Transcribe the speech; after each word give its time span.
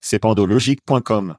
C'est 0.00 0.18
pandologique.com. 0.18 1.36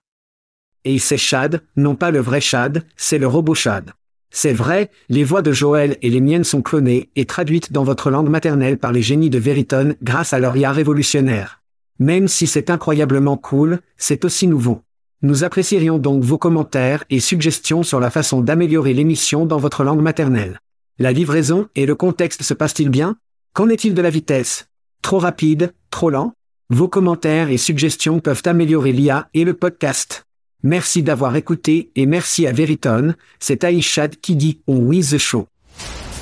Et 0.84 1.00
c'est 1.00 1.18
Chad, 1.18 1.64
non 1.76 1.96
pas 1.96 2.12
le 2.12 2.20
vrai 2.20 2.42
Chad, 2.42 2.86
c'est 2.96 3.18
le 3.18 3.28
robot 3.28 3.56
Chad. 3.56 3.92
C'est 4.30 4.54
vrai, 4.54 4.90
les 5.10 5.24
voix 5.24 5.42
de 5.42 5.52
Joël 5.52 5.98
et 6.02 6.10
les 6.10 6.22
miennes 6.22 6.44
sont 6.44 6.62
clonées 6.62 7.10
et 7.16 7.26
traduites 7.26 7.74
dans 7.74 7.84
votre 7.84 8.10
langue 8.10 8.30
maternelle 8.30 8.78
par 8.78 8.92
les 8.92 9.02
génies 9.02 9.30
de 9.30 9.38
Veriton 9.38 9.96
grâce 10.02 10.32
à 10.34 10.40
leur 10.40 10.56
IA 10.56 10.72
révolutionnaire. 10.72 11.62
Même 12.00 12.28
si 12.28 12.48
c'est 12.48 12.70
incroyablement 12.70 13.36
cool, 13.36 13.80
c'est 13.98 14.26
aussi 14.26 14.48
nouveau. 14.48 14.82
Nous 15.22 15.44
apprécierions 15.44 16.00
donc 16.00 16.24
vos 16.24 16.38
commentaires 16.38 17.04
et 17.10 17.20
suggestions 17.20 17.84
sur 17.84 18.00
la 18.00 18.10
façon 18.10 18.42
d'améliorer 18.42 18.94
l'émission 18.94 19.46
dans 19.46 19.58
votre 19.58 19.84
langue 19.84 20.02
maternelle. 20.02 20.60
La 20.98 21.12
livraison 21.12 21.68
et 21.76 21.86
le 21.86 21.96
contexte 21.96 22.42
se 22.42 22.54
passent-ils 22.54 22.90
bien? 22.90 23.18
Qu'en 23.54 23.70
est-il 23.70 23.94
de 23.94 24.02
la 24.02 24.10
vitesse? 24.10 24.68
Trop 25.02 25.20
rapide? 25.20 25.74
Trop 25.92 26.10
lent? 26.10 26.34
Vos 26.74 26.88
commentaires 26.88 27.50
et 27.50 27.58
suggestions 27.58 28.22
peuvent 28.22 28.44
améliorer 28.46 28.94
l'IA 28.94 29.28
et 29.34 29.44
le 29.44 29.54
podcast. 29.54 30.26
Merci 30.64 31.04
d'avoir 31.04 31.36
écouté 31.36 31.92
et 31.98 32.06
merci 32.06 32.48
à 32.48 32.54
Veriton, 32.54 33.14
c'est 33.42 33.66
Aishad 33.66 34.16
qui 34.22 34.38
dit 34.38 34.62
on 34.68 34.78
with 34.78 35.10
the 35.10 35.18
show. 35.18 35.48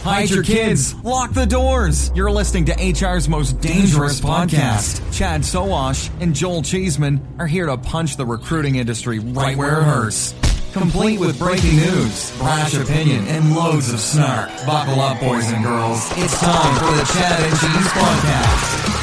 Hide 0.03 0.31
your 0.31 0.42
kids. 0.42 0.95
Lock 1.03 1.33
the 1.33 1.45
doors. 1.45 2.11
You're 2.16 2.31
listening 2.31 2.66
to 2.66 2.73
HR's 2.73 3.30
most 3.30 3.61
dangerous 3.61 4.20
podcast. 4.20 5.02
Chad 5.11 5.45
Soash 5.45 6.09
and 6.20 6.33
Joel 6.33 6.64
Cheeseman 6.64 7.22
are 7.38 7.45
here 7.45 7.67
to 7.67 7.77
punch 7.77 8.17
the 8.17 8.25
recruiting 8.25 8.77
industry 8.77 9.20
right 9.20 9.55
where 9.55 9.81
it 9.81 9.83
hurts. 9.83 10.33
Complete 10.73 11.20
with 11.20 11.38
breaking 11.38 11.75
news, 11.75 12.36
brash 12.39 12.73
opinion, 12.73 13.23
and 13.27 13.55
loads 13.55 13.94
of 13.94 14.00
snark. 14.00 14.50
Buckle 14.66 15.00
up, 15.00 15.20
boys 15.20 15.52
and 15.52 15.64
girls. 15.64 16.09
It's 16.16 16.39
time 16.39 16.75
for 16.80 16.95
the 16.95 17.03
Chad 17.14 17.39
and 17.44 17.59
Cheese 17.59 17.92
Podcast. 17.92 18.98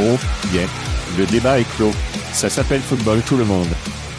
Oh, 0.00 0.18
yeah. 0.52 0.66
Le 1.16 1.24
débat 1.26 1.60
est 1.60 1.76
clos. 1.76 1.92
Ça 2.32 2.50
s'appelle 2.50 2.80
Football 2.80 3.22
tout 3.22 3.36
le 3.36 3.44
monde. 3.44 3.68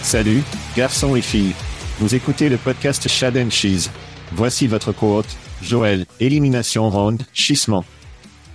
Salut, 0.02 0.42
garçons 0.76 1.18
et 1.18 1.22
filles. 1.22 1.54
Vous 2.00 2.16
écoutez 2.16 2.48
le 2.48 2.56
podcast 2.56 3.10
Chad 3.10 3.36
and 3.36 3.50
Cheese. 3.50 3.90
Voici 4.32 4.68
votre 4.68 4.94
quote. 4.94 5.28
Joël, 5.62 6.06
élimination 6.22 6.90
ronde, 6.90 7.24
chissement. 7.34 7.84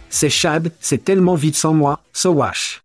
C'est 0.09 0.31
Chad, 0.31 0.72
c'est 0.81 1.05
tellement 1.05 1.34
vite 1.34 1.56
sans 1.56 1.75
moi, 1.75 2.03
so 2.15 2.31
wash. 2.33 2.83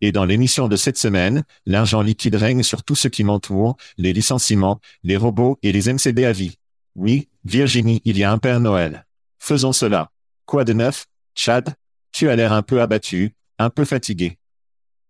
Et 0.00 0.10
dans 0.12 0.24
l'émission 0.24 0.66
de 0.66 0.76
cette 0.76 0.96
semaine, 0.96 1.44
l'argent 1.66 2.00
liquide 2.00 2.36
règne 2.36 2.62
sur 2.62 2.82
tout 2.82 2.94
ce 2.94 3.08
qui 3.08 3.24
m'entoure, 3.24 3.76
les 3.98 4.14
licenciements, 4.14 4.80
les 5.02 5.18
robots 5.18 5.58
et 5.62 5.72
les 5.72 5.92
MCD 5.92 6.24
à 6.24 6.32
vie. 6.32 6.56
Oui, 6.96 7.28
Virginie, 7.44 8.00
il 8.06 8.16
y 8.16 8.24
a 8.24 8.32
un 8.32 8.38
Père 8.38 8.60
Noël. 8.60 9.04
Faisons 9.38 9.72
cela. 9.72 10.10
Quoi 10.46 10.64
de 10.64 10.72
neuf, 10.72 11.04
Chad? 11.34 11.74
Tu 12.12 12.28
as 12.28 12.36
l'air 12.36 12.52
un 12.52 12.62
peu 12.62 12.80
abattu, 12.80 13.34
un 13.60 13.70
peu 13.70 13.84
fatigué. 13.84 14.38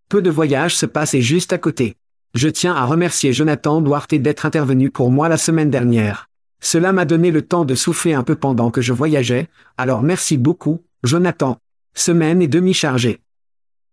Peu 0.08 0.22
de 0.22 0.30
voyages 0.30 0.76
se 0.76 0.86
passaient 0.86 1.22
juste 1.22 1.52
à 1.52 1.58
côté. 1.58 1.96
Je 2.34 2.48
tiens 2.48 2.74
à 2.74 2.84
remercier 2.84 3.32
Jonathan 3.32 3.80
Duarte 3.80 4.14
d'être 4.16 4.44
intervenu 4.44 4.90
pour 4.90 5.10
moi 5.10 5.28
la 5.28 5.36
semaine 5.36 5.70
dernière. 5.70 6.28
Cela 6.60 6.92
m'a 6.92 7.04
donné 7.04 7.30
le 7.30 7.42
temps 7.42 7.64
de 7.64 7.74
souffler 7.76 8.12
un 8.12 8.24
peu 8.24 8.34
pendant 8.34 8.70
que 8.70 8.82
je 8.82 8.92
voyageais, 8.92 9.48
alors 9.78 10.02
merci 10.02 10.36
beaucoup, 10.36 10.82
Jonathan. 11.04 11.58
Semaine 11.94 12.42
et 12.42 12.48
demi 12.48 12.74
chargée. 12.74 13.20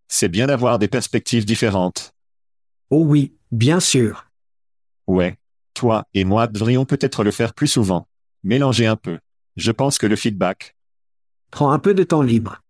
C'est 0.07 0.28
bien 0.28 0.47
d'avoir 0.47 0.79
des 0.79 0.88
perspectives 0.88 1.45
différentes. 1.45 2.13
Oh 2.89 3.03
oui, 3.06 3.34
bien 3.51 3.79
sûr. 3.79 4.25
Ouais. 5.06 5.38
Toi 5.75 6.03
et 6.16 6.25
moi 6.25 6.47
devrions 6.47 6.85
peut-être 6.85 7.24
le 7.24 7.29
faire 7.29 7.53
plus 7.53 7.68
souvent. 7.68 8.07
Mélanger 8.44 8.88
un 8.88 8.95
peu. 8.95 9.19
Je 9.56 9.72
pense 9.72 10.00
que 10.00 10.07
le 10.07 10.16
feedback. 10.16 10.75
Prends 11.51 11.72
un 11.72 11.79
peu 11.79 11.94
de 11.94 12.03
temps 12.03 12.24
libre. 12.24 12.63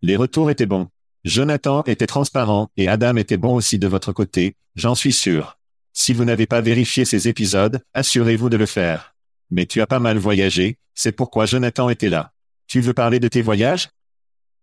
Les 0.00 0.16
retours 0.16 0.50
étaient 0.50 0.66
bons. 0.66 0.88
Jonathan 1.24 1.82
était 1.86 2.06
transparent 2.06 2.70
et 2.78 2.88
Adam 2.88 3.16
était 3.16 3.36
bon 3.36 3.54
aussi 3.54 3.78
de 3.78 3.86
votre 3.86 4.10
côté, 4.10 4.56
j'en 4.74 4.94
suis 4.94 5.12
sûr. 5.12 5.58
Si 5.92 6.14
vous 6.14 6.24
n'avez 6.24 6.46
pas 6.46 6.62
vérifié 6.62 7.04
ces 7.04 7.28
épisodes, 7.28 7.82
assurez-vous 7.92 8.48
de 8.48 8.56
le 8.56 8.64
faire. 8.64 9.14
Mais 9.50 9.66
tu 9.66 9.82
as 9.82 9.86
pas 9.86 9.98
mal 9.98 10.16
voyagé, 10.16 10.78
c'est 10.94 11.12
pourquoi 11.12 11.44
Jonathan 11.44 11.90
était 11.90 12.08
là. 12.08 12.32
Tu 12.68 12.80
veux 12.80 12.94
parler 12.94 13.20
de 13.20 13.28
tes 13.28 13.42
voyages? 13.42 13.90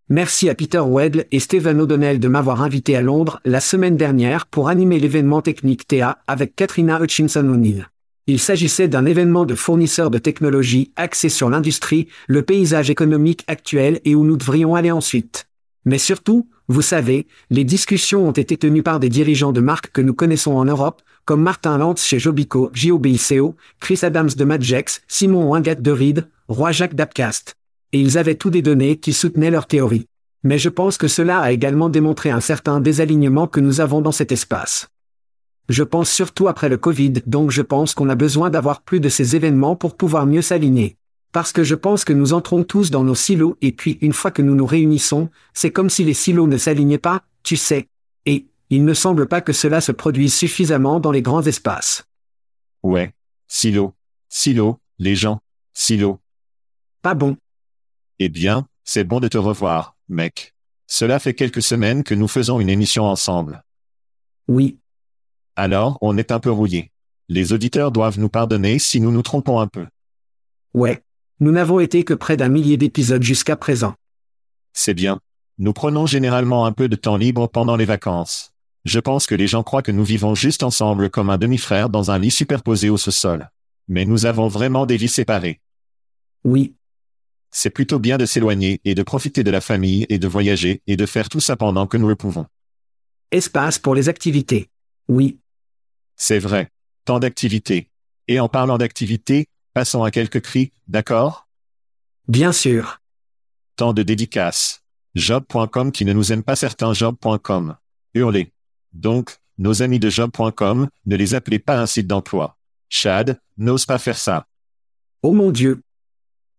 Merci 0.09 0.49
à 0.49 0.55
Peter 0.55 0.81
Wedle 0.83 1.25
et 1.31 1.39
Stephen 1.39 1.79
O'Donnell 1.79 2.19
de 2.19 2.27
m'avoir 2.27 2.63
invité 2.63 2.95
à 2.95 3.01
Londres 3.01 3.39
la 3.45 3.59
semaine 3.59 3.97
dernière 3.97 4.47
pour 4.47 4.69
animer 4.69 4.99
l'événement 4.99 5.43
technique 5.43 5.87
TA 5.87 6.17
avec 6.25 6.55
Katrina 6.55 6.99
Hutchinson 6.99 7.47
O'Neill. 7.47 7.87
Il 8.25 8.39
s'agissait 8.39 8.87
d'un 8.87 9.05
événement 9.05 9.45
de 9.45 9.53
fournisseurs 9.53 10.09
de 10.09 10.17
technologie 10.17 10.91
axé 10.95 11.29
sur 11.29 11.51
l'industrie, 11.51 12.07
le 12.27 12.41
paysage 12.41 12.89
économique 12.89 13.43
actuel 13.47 14.01
et 14.05 14.15
où 14.15 14.25
nous 14.25 14.37
devrions 14.37 14.73
aller 14.73 14.91
ensuite. 14.91 15.47
Mais 15.85 15.97
surtout, 15.97 16.49
vous 16.67 16.81
savez, 16.81 17.27
les 17.49 17.63
discussions 17.63 18.27
ont 18.27 18.33
été 18.33 18.57
tenues 18.57 18.83
par 18.83 18.99
des 18.99 19.09
dirigeants 19.09 19.53
de 19.53 19.61
marques 19.61 19.91
que 19.91 20.01
nous 20.01 20.13
connaissons 20.13 20.53
en 20.53 20.65
Europe, 20.65 21.01
comme 21.23 21.41
Martin 21.41 21.77
Lantz 21.77 22.03
chez 22.03 22.19
Jobico, 22.19 22.69
JOBICO, 22.73 23.55
Chris 23.79 23.99
Adams 24.01 24.29
de 24.35 24.43
Madgex, 24.43 25.01
Simon 25.07 25.49
Wingat 25.49 25.75
de 25.75 25.91
Reed, 25.91 26.27
Roi 26.47 26.71
Jacques 26.71 26.95
d'Apcast. 26.95 27.55
Et 27.93 28.01
ils 28.01 28.17
avaient 28.17 28.35
tous 28.35 28.49
des 28.49 28.61
données 28.61 28.97
qui 28.97 29.13
soutenaient 29.13 29.51
leur 29.51 29.67
théorie. 29.67 30.07
Mais 30.43 30.57
je 30.57 30.69
pense 30.69 30.97
que 30.97 31.07
cela 31.07 31.39
a 31.39 31.51
également 31.51 31.89
démontré 31.89 32.29
un 32.29 32.41
certain 32.41 32.79
désalignement 32.79 33.47
que 33.47 33.59
nous 33.59 33.81
avons 33.81 34.01
dans 34.01 34.11
cet 34.11 34.31
espace. 34.31 34.89
Je 35.69 35.83
pense 35.83 36.09
surtout 36.09 36.47
après 36.47 36.69
le 36.69 36.77
Covid, 36.77 37.13
donc 37.25 37.51
je 37.51 37.61
pense 37.61 37.93
qu'on 37.93 38.09
a 38.09 38.15
besoin 38.15 38.49
d'avoir 38.49 38.81
plus 38.81 38.99
de 38.99 39.09
ces 39.09 39.35
événements 39.35 39.75
pour 39.75 39.97
pouvoir 39.97 40.25
mieux 40.25 40.41
s'aligner. 40.41 40.97
Parce 41.37 41.51
que 41.51 41.63
je 41.63 41.75
pense 41.75 42.03
que 42.03 42.13
nous 42.13 42.33
entrons 42.33 42.63
tous 42.63 42.89
dans 42.89 43.03
nos 43.03 43.13
silos 43.13 43.57
et 43.61 43.71
puis 43.71 43.99
une 44.01 44.11
fois 44.11 44.31
que 44.31 44.41
nous 44.41 44.55
nous 44.55 44.65
réunissons, 44.65 45.29
c'est 45.53 45.69
comme 45.69 45.87
si 45.87 46.03
les 46.03 46.15
silos 46.15 46.47
ne 46.47 46.57
s'alignaient 46.57 46.97
pas, 46.97 47.21
tu 47.43 47.57
sais. 47.57 47.89
Et, 48.25 48.47
il 48.71 48.83
ne 48.85 48.95
semble 48.95 49.27
pas 49.27 49.41
que 49.41 49.53
cela 49.53 49.79
se 49.79 49.91
produise 49.91 50.33
suffisamment 50.33 50.99
dans 50.99 51.11
les 51.11 51.21
grands 51.21 51.43
espaces. 51.43 52.07
Ouais. 52.81 53.13
Silo. 53.47 53.93
Silo, 54.29 54.79
les 54.97 55.15
gens. 55.15 55.39
Silo. 55.73 56.19
Pas 57.03 57.13
bon. 57.13 57.37
Eh 58.17 58.29
bien, 58.29 58.67
c'est 58.83 59.03
bon 59.03 59.19
de 59.19 59.27
te 59.27 59.37
revoir, 59.37 59.95
mec. 60.09 60.55
Cela 60.87 61.19
fait 61.19 61.35
quelques 61.35 61.61
semaines 61.61 62.03
que 62.03 62.15
nous 62.15 62.27
faisons 62.27 62.59
une 62.59 62.69
émission 62.69 63.03
ensemble. 63.03 63.63
Oui. 64.47 64.79
Alors, 65.55 65.99
on 66.01 66.17
est 66.17 66.31
un 66.31 66.39
peu 66.39 66.49
rouillé. 66.49 66.91
Les 67.29 67.53
auditeurs 67.53 67.91
doivent 67.91 68.17
nous 68.17 68.27
pardonner 68.27 68.79
si 68.79 68.99
nous 68.99 69.11
nous 69.11 69.21
trompons 69.21 69.59
un 69.59 69.67
peu. 69.67 69.85
Ouais. 70.73 71.03
Nous 71.39 71.51
n'avons 71.51 71.79
été 71.79 72.03
que 72.03 72.15
près 72.15 72.35
d'un 72.35 72.49
millier 72.49 72.77
d'épisodes 72.77 73.21
jusqu'à 73.21 73.55
présent. 73.55 73.93
C'est 74.73 74.95
bien. 74.95 75.19
Nous 75.59 75.71
prenons 75.71 76.07
généralement 76.07 76.65
un 76.65 76.71
peu 76.71 76.89
de 76.89 76.95
temps 76.95 77.17
libre 77.17 77.47
pendant 77.47 77.75
les 77.75 77.85
vacances. 77.85 78.53
Je 78.85 78.99
pense 78.99 79.27
que 79.27 79.35
les 79.35 79.47
gens 79.47 79.61
croient 79.61 79.83
que 79.83 79.91
nous 79.91 80.03
vivons 80.03 80.33
juste 80.33 80.63
ensemble 80.63 81.11
comme 81.11 81.29
un 81.29 81.37
demi-frère 81.37 81.89
dans 81.89 82.09
un 82.09 82.17
lit 82.17 82.31
superposé 82.31 82.89
au 82.89 82.97
sous-sol. 82.97 83.51
Mais 83.87 84.05
nous 84.05 84.25
avons 84.25 84.47
vraiment 84.47 84.87
des 84.87 84.97
vies 84.97 85.07
séparées. 85.07 85.61
Oui. 86.43 86.73
C'est 87.51 87.69
plutôt 87.69 87.99
bien 87.99 88.17
de 88.17 88.25
s'éloigner 88.25 88.81
et 88.83 88.95
de 88.95 89.03
profiter 89.03 89.43
de 89.43 89.51
la 89.51 89.61
famille 89.61 90.05
et 90.09 90.17
de 90.17 90.27
voyager 90.27 90.81
et 90.87 90.97
de 90.97 91.05
faire 91.05 91.29
tout 91.29 91.39
ça 91.39 91.55
pendant 91.55 91.85
que 91.85 91.97
nous 91.97 92.07
le 92.07 92.15
pouvons. 92.15 92.47
Espace 93.31 93.77
pour 93.77 93.93
les 93.93 94.09
activités. 94.09 94.69
Oui. 95.07 95.37
C'est 96.15 96.39
vrai. 96.39 96.71
Tant 97.05 97.19
d'activités. 97.19 97.89
Et 98.27 98.39
en 98.39 98.49
parlant 98.49 98.77
d'activités, 98.77 99.47
passons 99.77 100.01
à 100.01 100.09
quelques 100.09 100.41
cris, 100.41 100.71
d'accord? 100.87 101.47
Bien 102.27 102.51
sûr. 102.51 102.99
Tant 103.75 103.93
de 103.93 104.01
dédicaces. 104.01 104.81
Job.com 105.13 105.91
qui 105.91 106.03
ne 106.03 106.13
nous 106.13 106.33
aime 106.33 106.41
pas 106.41 106.55
certains 106.55 106.93
Job.com. 106.93 107.75
Hurlez. 108.15 108.51
Donc, 108.93 109.37
nos 109.59 109.83
amis 109.83 109.99
de 109.99 110.09
Job.com, 110.09 110.89
ne 111.05 111.15
les 111.15 111.35
appelez 111.35 111.59
pas 111.59 111.79
un 111.79 111.85
site 111.85 112.07
d'emploi. 112.07 112.57
Chad, 112.89 113.39
n'ose 113.59 113.85
pas 113.85 113.99
faire 113.99 114.17
ça. 114.17 114.47
Oh 115.21 115.31
mon 115.31 115.51
Dieu. 115.51 115.83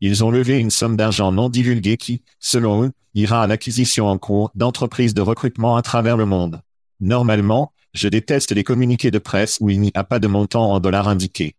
Ils 0.00 0.22
ont 0.22 0.30
levé 0.30 0.56
une 0.60 0.70
somme 0.70 0.96
d'argent 0.96 1.32
non 1.32 1.48
divulguée 1.48 1.96
qui, 1.96 2.22
selon 2.38 2.84
eux, 2.84 2.92
ira 3.14 3.42
à 3.42 3.46
l'acquisition 3.48 4.06
en 4.06 4.16
cours 4.16 4.52
d'entreprises 4.54 5.12
de 5.12 5.22
recrutement 5.22 5.76
à 5.76 5.82
travers 5.82 6.16
le 6.16 6.24
monde. 6.24 6.62
Normalement, 7.00 7.72
je 7.94 8.06
déteste 8.06 8.52
les 8.52 8.62
communiqués 8.62 9.10
de 9.10 9.18
presse 9.18 9.58
où 9.60 9.70
il 9.70 9.80
n'y 9.80 9.90
a 9.94 10.04
pas 10.04 10.20
de 10.20 10.28
montant 10.28 10.70
en 10.70 10.78
dollars 10.78 11.08
indiqué. 11.08 11.56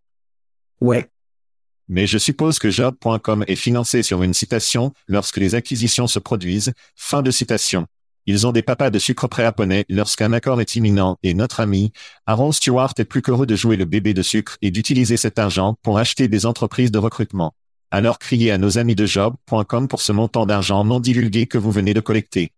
Ouais. 0.79 1.09
Mais 1.89 2.07
je 2.07 2.17
suppose 2.17 2.59
que 2.59 2.69
Job.com 2.69 3.43
est 3.47 3.55
financé 3.55 4.03
sur 4.03 4.23
une 4.23 4.33
citation 4.33 4.93
lorsque 5.07 5.37
les 5.37 5.55
acquisitions 5.55 6.07
se 6.07 6.19
produisent. 6.19 6.71
Fin 6.95 7.21
de 7.21 7.31
citation. 7.31 7.87
Ils 8.27 8.45
ont 8.45 8.51
des 8.51 8.61
papas 8.61 8.91
de 8.91 8.99
sucre 8.99 9.27
prêts 9.27 9.45
à 9.45 9.51
poney 9.51 9.85
lorsqu'un 9.89 10.31
accord 10.33 10.61
est 10.61 10.75
imminent 10.75 11.17
et 11.23 11.33
notre 11.33 11.61
ami, 11.61 11.91
Aaron 12.27 12.51
Stewart 12.51 12.93
est 12.99 13.05
plus 13.05 13.23
qu'heureux 13.23 13.47
de 13.47 13.55
jouer 13.55 13.75
le 13.75 13.85
bébé 13.85 14.13
de 14.13 14.21
sucre 14.21 14.57
et 14.61 14.69
d'utiliser 14.69 15.17
cet 15.17 15.39
argent 15.39 15.75
pour 15.81 15.97
acheter 15.97 16.27
des 16.27 16.45
entreprises 16.45 16.91
de 16.91 16.99
recrutement. 16.99 17.53
Alors 17.89 18.19
criez 18.19 18.51
à 18.51 18.59
nos 18.59 18.77
amis 18.77 18.93
de 18.93 19.07
Job.com 19.07 19.87
pour 19.87 20.01
ce 20.01 20.11
montant 20.11 20.45
d'argent 20.45 20.83
non 20.83 20.99
divulgué 20.99 21.47
que 21.47 21.57
vous 21.57 21.71
venez 21.71 21.95
de 21.95 22.01
collecter. 22.01 22.51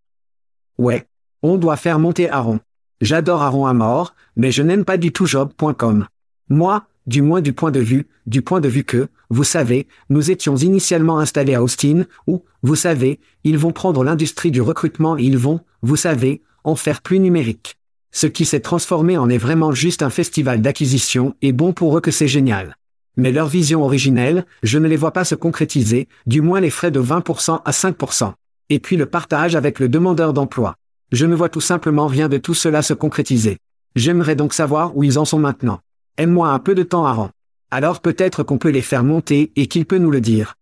Ouais. 0.77 1.07
On 1.41 1.57
doit 1.57 1.77
faire 1.77 1.99
monter 1.99 2.29
Aaron. 2.29 2.59
J'adore 2.99 3.41
Aaron 3.41 3.65
à 3.65 3.73
mort, 3.73 4.13
mais 4.35 4.51
je 4.51 4.61
n'aime 4.61 4.83
pas 4.83 4.97
du 4.97 5.11
tout 5.13 5.25
Job.com. 5.25 6.05
Moi, 6.49 6.85
du 7.07 7.21
moins 7.21 7.41
du 7.41 7.53
point 7.53 7.71
de 7.71 7.79
vue, 7.79 8.07
du 8.27 8.41
point 8.41 8.59
de 8.59 8.67
vue 8.67 8.83
que, 8.83 9.07
vous 9.29 9.43
savez, 9.43 9.87
nous 10.09 10.31
étions 10.31 10.55
initialement 10.55 11.19
installés 11.19 11.55
à 11.55 11.63
Austin, 11.63 12.05
où, 12.27 12.43
vous 12.63 12.75
savez, 12.75 13.19
ils 13.43 13.57
vont 13.57 13.71
prendre 13.71 14.03
l'industrie 14.03 14.51
du 14.51 14.61
recrutement 14.61 15.17
et 15.17 15.23
ils 15.23 15.37
vont, 15.37 15.61
vous 15.81 15.95
savez, 15.95 16.41
en 16.63 16.75
faire 16.75 17.01
plus 17.01 17.19
numérique. 17.19 17.77
Ce 18.11 18.27
qui 18.27 18.45
s'est 18.45 18.59
transformé 18.59 19.17
en 19.17 19.29
est 19.29 19.37
vraiment 19.37 19.71
juste 19.71 20.03
un 20.03 20.09
festival 20.09 20.61
d'acquisition 20.61 21.35
et 21.41 21.53
bon 21.53 21.71
pour 21.73 21.97
eux 21.97 22.01
que 22.01 22.11
c'est 22.11 22.27
génial. 22.27 22.75
Mais 23.17 23.31
leur 23.31 23.47
vision 23.47 23.83
originelle, 23.83 24.45
je 24.63 24.77
ne 24.77 24.87
les 24.87 24.97
vois 24.97 25.11
pas 25.11 25.25
se 25.25 25.35
concrétiser, 25.35 26.07
du 26.25 26.41
moins 26.41 26.59
les 26.59 26.69
frais 26.69 26.91
de 26.91 27.01
20% 27.01 27.61
à 27.63 27.71
5%. 27.71 28.33
Et 28.69 28.79
puis 28.79 28.97
le 28.97 29.05
partage 29.05 29.55
avec 29.55 29.79
le 29.79 29.89
demandeur 29.89 30.33
d'emploi. 30.33 30.75
Je 31.11 31.25
ne 31.25 31.35
vois 31.35 31.49
tout 31.49 31.61
simplement 31.61 32.07
rien 32.07 32.29
de 32.29 32.37
tout 32.37 32.53
cela 32.53 32.81
se 32.81 32.93
concrétiser. 32.93 33.57
J'aimerais 33.95 34.35
donc 34.35 34.53
savoir 34.53 34.95
où 34.95 35.03
ils 35.03 35.19
en 35.19 35.25
sont 35.25 35.39
maintenant. 35.39 35.81
Aime-moi 36.21 36.49
un 36.49 36.59
peu 36.59 36.75
de 36.75 36.83
temps 36.83 37.07
avant. 37.07 37.31
Alors 37.71 37.99
peut-être 37.99 38.43
qu'on 38.43 38.59
peut 38.59 38.69
les 38.69 38.83
faire 38.83 39.03
monter 39.03 39.51
et 39.55 39.65
qu'il 39.65 39.87
peut 39.87 39.97
nous 39.97 40.11
le 40.11 40.21
dire. 40.21 40.53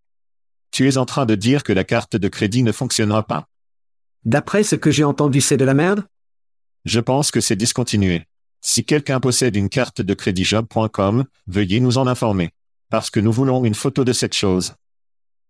Tu 0.71 0.87
es 0.87 0.95
en 0.97 1.05
train 1.05 1.25
de 1.25 1.35
dire 1.35 1.63
que 1.63 1.73
la 1.73 1.83
carte 1.83 2.15
de 2.15 2.29
crédit 2.29 2.63
ne 2.63 2.71
fonctionnera 2.71 3.23
pas. 3.23 3.45
D'après 4.23 4.63
ce 4.63 4.77
que 4.77 4.89
j'ai 4.89 5.03
entendu, 5.03 5.41
c'est 5.41 5.57
de 5.57 5.65
la 5.65 5.73
merde? 5.73 6.05
Je 6.85 7.01
pense 7.01 7.29
que 7.29 7.41
c'est 7.41 7.57
discontinué. 7.57 8.25
Si 8.61 8.85
quelqu'un 8.85 9.19
possède 9.19 9.57
une 9.57 9.67
carte 9.67 10.01
de 10.01 10.13
crédit 10.13 10.45
job.com, 10.45 11.25
veuillez 11.47 11.81
nous 11.81 11.97
en 11.97 12.07
informer. 12.07 12.51
Parce 12.89 13.09
que 13.09 13.19
nous 13.19 13.33
voulons 13.33 13.65
une 13.65 13.75
photo 13.75 14.05
de 14.05 14.13
cette 14.13 14.35
chose. 14.35 14.75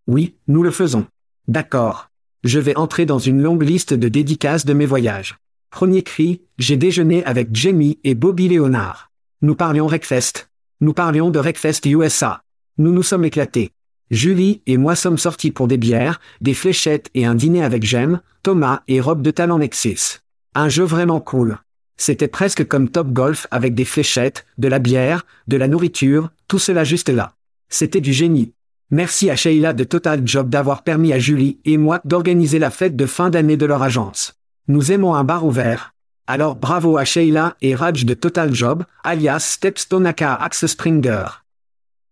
Oui, 0.08 0.34
nous 0.48 0.64
le 0.64 0.72
faisons. 0.72 1.06
D'accord. 1.46 2.10
Je 2.42 2.58
vais 2.58 2.76
entrer 2.76 3.06
dans 3.06 3.20
une 3.20 3.40
longue 3.40 3.62
liste 3.62 3.94
de 3.94 4.08
dédicaces 4.08 4.66
de 4.66 4.74
mes 4.74 4.86
voyages. 4.86 5.36
Premier 5.70 6.02
cri, 6.02 6.42
j'ai 6.58 6.76
déjeuné 6.76 7.24
avec 7.26 7.54
Jamie 7.54 8.00
et 8.02 8.16
Bobby 8.16 8.48
Léonard. 8.48 9.09
Nous 9.42 9.54
parlions 9.54 9.86
Recfest. 9.86 10.50
Nous 10.82 10.92
parlions 10.92 11.30
de 11.30 11.38
Recfest 11.38 11.86
USA. 11.86 12.42
Nous 12.76 12.92
nous 12.92 13.02
sommes 13.02 13.24
éclatés. 13.24 13.70
Julie 14.10 14.60
et 14.66 14.76
moi 14.76 14.94
sommes 14.94 15.16
sortis 15.16 15.50
pour 15.50 15.66
des 15.66 15.78
bières, 15.78 16.20
des 16.42 16.52
fléchettes 16.52 17.08
et 17.14 17.24
un 17.24 17.34
dîner 17.34 17.64
avec 17.64 17.82
Jem, 17.82 18.20
Thomas 18.42 18.82
et 18.86 19.00
Rob 19.00 19.22
de 19.22 19.30
Talent 19.30 19.56
Nexus. 19.56 20.20
Un 20.54 20.68
jeu 20.68 20.84
vraiment 20.84 21.20
cool. 21.20 21.56
C'était 21.96 22.28
presque 22.28 22.68
comme 22.68 22.90
Top 22.90 23.14
Golf 23.14 23.46
avec 23.50 23.74
des 23.74 23.86
fléchettes, 23.86 24.44
de 24.58 24.68
la 24.68 24.78
bière, 24.78 25.24
de 25.48 25.56
la 25.56 25.68
nourriture, 25.68 26.28
tout 26.46 26.58
cela 26.58 26.84
juste 26.84 27.08
là. 27.08 27.32
C'était 27.70 28.02
du 28.02 28.12
génie. 28.12 28.52
Merci 28.90 29.30
à 29.30 29.36
Sheila 29.36 29.72
de 29.72 29.84
Total 29.84 30.20
Job 30.22 30.50
d'avoir 30.50 30.82
permis 30.82 31.14
à 31.14 31.18
Julie 31.18 31.60
et 31.64 31.78
moi 31.78 32.02
d'organiser 32.04 32.58
la 32.58 32.70
fête 32.70 32.94
de 32.94 33.06
fin 33.06 33.30
d'année 33.30 33.56
de 33.56 33.64
leur 33.64 33.82
agence. 33.82 34.34
Nous 34.68 34.92
aimons 34.92 35.14
un 35.14 35.24
bar 35.24 35.46
ouvert. 35.46 35.94
Alors 36.26 36.56
bravo 36.56 36.96
à 36.96 37.04
Sheila 37.04 37.56
et 37.60 37.74
Raj 37.74 38.04
de 38.04 38.14
Total 38.14 38.54
Job, 38.54 38.84
alias 39.04 39.40
Stepstone 39.40 40.06
aka 40.06 40.34
Axe 40.34 40.66
Springer. 40.66 41.24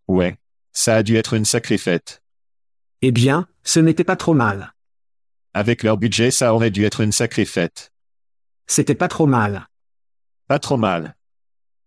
Ouais. 0.08 0.36
Ça 0.72 0.94
a 0.94 1.02
dû 1.02 1.16
être 1.16 1.34
une 1.34 1.44
sacrée 1.44 1.76
fête. 1.76 2.22
Eh 3.02 3.10
bien, 3.10 3.48
ce 3.64 3.80
n'était 3.80 4.04
pas 4.04 4.14
trop 4.14 4.34
mal. 4.34 4.74
Avec 5.52 5.82
leur 5.82 5.96
budget, 5.96 6.30
ça 6.30 6.54
aurait 6.54 6.70
dû 6.70 6.84
être 6.84 7.00
une 7.00 7.10
sacrée 7.10 7.46
fête. 7.46 7.92
C'était 8.68 8.94
pas 8.94 9.08
trop 9.08 9.26
mal. 9.26 9.66
Pas 10.46 10.60
trop 10.60 10.76
mal. 10.76 11.16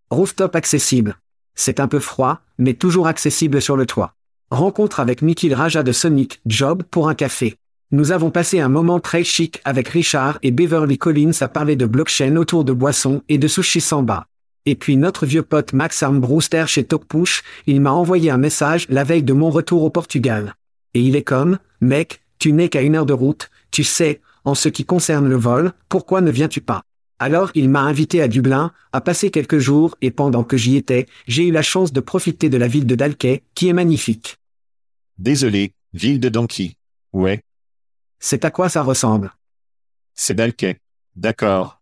Rooftop 0.09 0.57
accessible. 0.57 1.15
C'est 1.55 1.79
un 1.79 1.87
peu 1.87 1.99
froid, 1.99 2.41
mais 2.57 2.73
toujours 2.73 3.07
accessible 3.07 3.61
sur 3.61 3.77
le 3.77 3.85
toit. 3.85 4.15
Rencontre 4.49 4.99
avec 4.99 5.21
Nikhil 5.21 5.53
Raja 5.53 5.83
de 5.83 5.93
Sonic 5.93 6.41
Job 6.45 6.83
pour 6.83 7.07
un 7.07 7.15
café. 7.15 7.57
Nous 7.93 8.13
avons 8.13 8.31
passé 8.31 8.61
un 8.61 8.69
moment 8.69 9.01
très 9.01 9.25
chic 9.25 9.59
avec 9.65 9.89
Richard 9.89 10.39
et 10.43 10.51
Beverly 10.51 10.97
Collins 10.97 11.33
à 11.41 11.49
parler 11.49 11.75
de 11.75 11.85
blockchain 11.85 12.37
autour 12.37 12.63
de 12.63 12.71
boissons 12.71 13.21
et 13.27 13.37
de 13.37 13.49
sushi 13.49 13.81
samba. 13.81 14.27
Et 14.65 14.75
puis 14.75 14.95
notre 14.95 15.25
vieux 15.25 15.43
pote 15.43 15.73
Max 15.73 16.01
Armbruster 16.01 16.63
chez 16.67 16.85
Talkpush, 16.85 17.43
il 17.67 17.81
m'a 17.81 17.91
envoyé 17.91 18.31
un 18.31 18.37
message 18.37 18.85
la 18.87 19.03
veille 19.03 19.23
de 19.23 19.33
mon 19.33 19.49
retour 19.49 19.83
au 19.83 19.89
Portugal. 19.89 20.55
Et 20.93 21.01
il 21.01 21.17
est 21.17 21.23
comme, 21.23 21.59
mec, 21.81 22.21
tu 22.39 22.53
n'es 22.53 22.69
qu'à 22.69 22.81
une 22.81 22.95
heure 22.95 23.05
de 23.05 23.11
route, 23.11 23.49
tu 23.71 23.83
sais, 23.83 24.21
en 24.45 24.55
ce 24.55 24.69
qui 24.69 24.85
concerne 24.85 25.27
le 25.27 25.35
vol, 25.35 25.73
pourquoi 25.89 26.21
ne 26.21 26.31
viens-tu 26.31 26.61
pas? 26.61 26.83
Alors 27.19 27.51
il 27.55 27.67
m'a 27.69 27.81
invité 27.81 28.21
à 28.21 28.29
Dublin, 28.29 28.71
à 28.93 29.01
passer 29.01 29.31
quelques 29.31 29.59
jours, 29.59 29.97
et 30.01 30.11
pendant 30.11 30.45
que 30.45 30.55
j'y 30.55 30.77
étais, 30.77 31.07
j'ai 31.27 31.45
eu 31.45 31.51
la 31.51 31.61
chance 31.61 31.91
de 31.91 31.99
profiter 31.99 32.47
de 32.47 32.57
la 32.57 32.69
ville 32.69 32.85
de 32.85 32.95
Dalkey, 32.95 33.43
qui 33.53 33.67
est 33.67 33.73
magnifique. 33.73 34.37
Désolé, 35.17 35.73
ville 35.93 36.21
de 36.21 36.29
Donkey. 36.29 36.75
Ouais, 37.11 37.41
C'est 38.23 38.45
à 38.45 38.51
quoi 38.51 38.69
ça 38.69 38.83
ressemble? 38.83 39.33
C'est 40.13 40.35
Dalkey. 40.35 40.77
D'accord. 41.15 41.81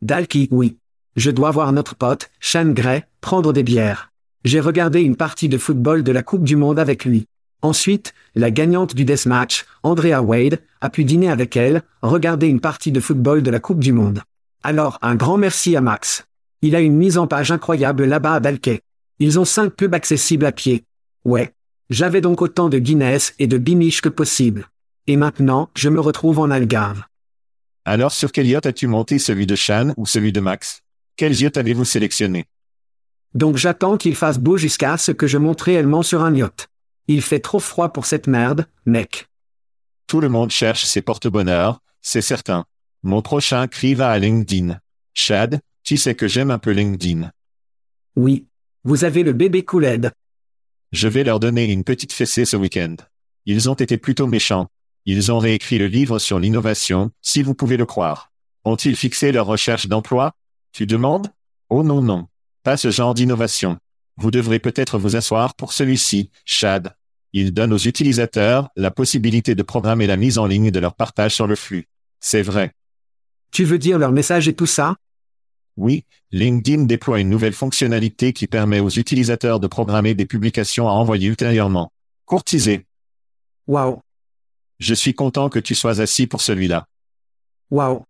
Dalkey, 0.00 0.48
oui. 0.50 0.78
Je 1.16 1.30
dois 1.30 1.50
voir 1.50 1.70
notre 1.72 1.94
pote, 1.94 2.30
Sean 2.40 2.72
Gray, 2.72 3.04
prendre 3.20 3.52
des 3.52 3.62
bières. 3.62 4.10
J'ai 4.42 4.58
regardé 4.58 5.02
une 5.02 5.16
partie 5.16 5.50
de 5.50 5.58
football 5.58 6.02
de 6.02 6.12
la 6.12 6.22
Coupe 6.22 6.44
du 6.44 6.56
Monde 6.56 6.78
avec 6.78 7.04
lui. 7.04 7.26
Ensuite, 7.60 8.14
la 8.34 8.50
gagnante 8.50 8.94
du 8.94 9.04
deathmatch, 9.04 9.66
Andrea 9.82 10.22
Wade, 10.22 10.62
a 10.80 10.88
pu 10.88 11.04
dîner 11.04 11.30
avec 11.30 11.58
elle, 11.58 11.82
regarder 12.00 12.46
une 12.46 12.60
partie 12.60 12.90
de 12.90 13.00
football 13.00 13.42
de 13.42 13.50
la 13.50 13.60
Coupe 13.60 13.80
du 13.80 13.92
Monde. 13.92 14.22
Alors 14.62 14.98
un 15.02 15.14
grand 15.14 15.36
merci 15.36 15.76
à 15.76 15.82
Max. 15.82 16.24
Il 16.62 16.74
a 16.74 16.80
une 16.80 16.96
mise 16.96 17.18
en 17.18 17.26
page 17.26 17.52
incroyable 17.52 18.06
là-bas 18.06 18.36
à 18.36 18.40
Dalkey. 18.40 18.80
Ils 19.18 19.38
ont 19.38 19.44
cinq 19.44 19.74
pubs 19.74 19.94
accessibles 19.94 20.46
à 20.46 20.52
pied. 20.52 20.84
Ouais. 21.26 21.52
J'avais 21.90 22.22
donc 22.22 22.40
autant 22.40 22.70
de 22.70 22.78
Guinness 22.78 23.34
et 23.38 23.46
de 23.46 23.58
Bimiche 23.58 24.00
que 24.00 24.08
possible. 24.08 24.66
Et 25.10 25.16
maintenant, 25.16 25.70
je 25.74 25.88
me 25.88 25.98
retrouve 25.98 26.38
en 26.38 26.52
Algarve. 26.52 27.02
Alors 27.84 28.12
sur 28.12 28.30
quel 28.30 28.46
yacht 28.46 28.64
as-tu 28.66 28.86
monté 28.86 29.18
celui 29.18 29.44
de 29.44 29.56
Shan 29.56 29.92
ou 29.96 30.06
celui 30.06 30.30
de 30.30 30.38
Max? 30.38 30.82
Quel 31.16 31.34
yacht 31.34 31.56
avez-vous 31.56 31.84
sélectionné? 31.84 32.44
Donc 33.34 33.56
j'attends 33.56 33.96
qu'il 33.96 34.14
fasse 34.14 34.38
beau 34.38 34.56
jusqu'à 34.56 34.96
ce 34.98 35.10
que 35.10 35.26
je 35.26 35.36
monte 35.36 35.62
réellement 35.62 36.04
sur 36.04 36.22
un 36.22 36.32
yacht. 36.32 36.68
Il 37.08 37.22
fait 37.22 37.40
trop 37.40 37.58
froid 37.58 37.92
pour 37.92 38.06
cette 38.06 38.28
merde, 38.28 38.68
mec. 38.86 39.26
Tout 40.06 40.20
le 40.20 40.28
monde 40.28 40.52
cherche 40.52 40.84
ses 40.84 41.02
porte-bonheurs, 41.02 41.80
c'est 42.00 42.22
certain. 42.22 42.64
Mon 43.02 43.20
prochain 43.20 43.66
cri 43.66 43.94
va 43.94 44.12
à 44.12 44.18
LinkedIn. 44.20 44.78
Chad, 45.12 45.60
tu 45.82 45.96
sais 45.96 46.14
que 46.14 46.28
j'aime 46.28 46.52
un 46.52 46.60
peu 46.60 46.70
LinkedIn. 46.70 47.32
Oui. 48.14 48.46
Vous 48.84 49.02
avez 49.02 49.24
le 49.24 49.32
bébé 49.32 49.64
Kool-Aid. 49.64 50.12
Je 50.92 51.08
vais 51.08 51.24
leur 51.24 51.40
donner 51.40 51.64
une 51.64 51.82
petite 51.82 52.12
fessée 52.12 52.44
ce 52.44 52.56
week-end. 52.56 52.94
Ils 53.44 53.68
ont 53.68 53.74
été 53.74 53.98
plutôt 53.98 54.28
méchants. 54.28 54.68
Ils 55.06 55.32
ont 55.32 55.38
réécrit 55.38 55.78
le 55.78 55.86
livre 55.86 56.18
sur 56.18 56.38
l'innovation, 56.38 57.10
si 57.22 57.42
vous 57.42 57.54
pouvez 57.54 57.76
le 57.76 57.86
croire. 57.86 58.30
Ont-ils 58.64 58.96
fixé 58.96 59.32
leur 59.32 59.46
recherche 59.46 59.86
d'emploi? 59.86 60.32
Tu 60.72 60.86
demandes? 60.86 61.28
Oh 61.68 61.82
non 61.82 62.02
non. 62.02 62.28
Pas 62.62 62.76
ce 62.76 62.90
genre 62.90 63.14
d'innovation. 63.14 63.78
Vous 64.16 64.30
devrez 64.30 64.58
peut-être 64.58 64.98
vous 64.98 65.16
asseoir 65.16 65.54
pour 65.54 65.72
celui-ci, 65.72 66.30
Chad. 66.44 66.94
Il 67.32 67.52
donne 67.52 67.72
aux 67.72 67.78
utilisateurs 67.78 68.68
la 68.76 68.90
possibilité 68.90 69.54
de 69.54 69.62
programmer 69.62 70.06
la 70.06 70.16
mise 70.16 70.36
en 70.36 70.46
ligne 70.46 70.70
de 70.70 70.80
leur 70.80 70.94
partage 70.94 71.34
sur 71.34 71.46
le 71.46 71.56
flux. 71.56 71.88
C'est 72.20 72.42
vrai. 72.42 72.72
Tu 73.52 73.64
veux 73.64 73.78
dire 73.78 73.98
leur 73.98 74.12
message 74.12 74.48
et 74.48 74.54
tout 74.54 74.66
ça? 74.66 74.96
Oui, 75.76 76.04
LinkedIn 76.32 76.82
déploie 76.82 77.20
une 77.20 77.30
nouvelle 77.30 77.54
fonctionnalité 77.54 78.32
qui 78.32 78.46
permet 78.46 78.80
aux 78.80 78.90
utilisateurs 78.90 79.60
de 79.60 79.66
programmer 79.66 80.14
des 80.14 80.26
publications 80.26 80.88
à 80.88 80.92
envoyer 80.92 81.28
ultérieurement. 81.28 81.92
Courtiser. 82.26 82.86
Waouh. 83.66 84.02
Je 84.80 84.94
suis 84.94 85.14
content 85.14 85.50
que 85.50 85.58
tu 85.58 85.74
sois 85.74 86.00
assis 86.00 86.26
pour 86.26 86.40
celui-là. 86.40 86.86
Waouh. 87.70 88.02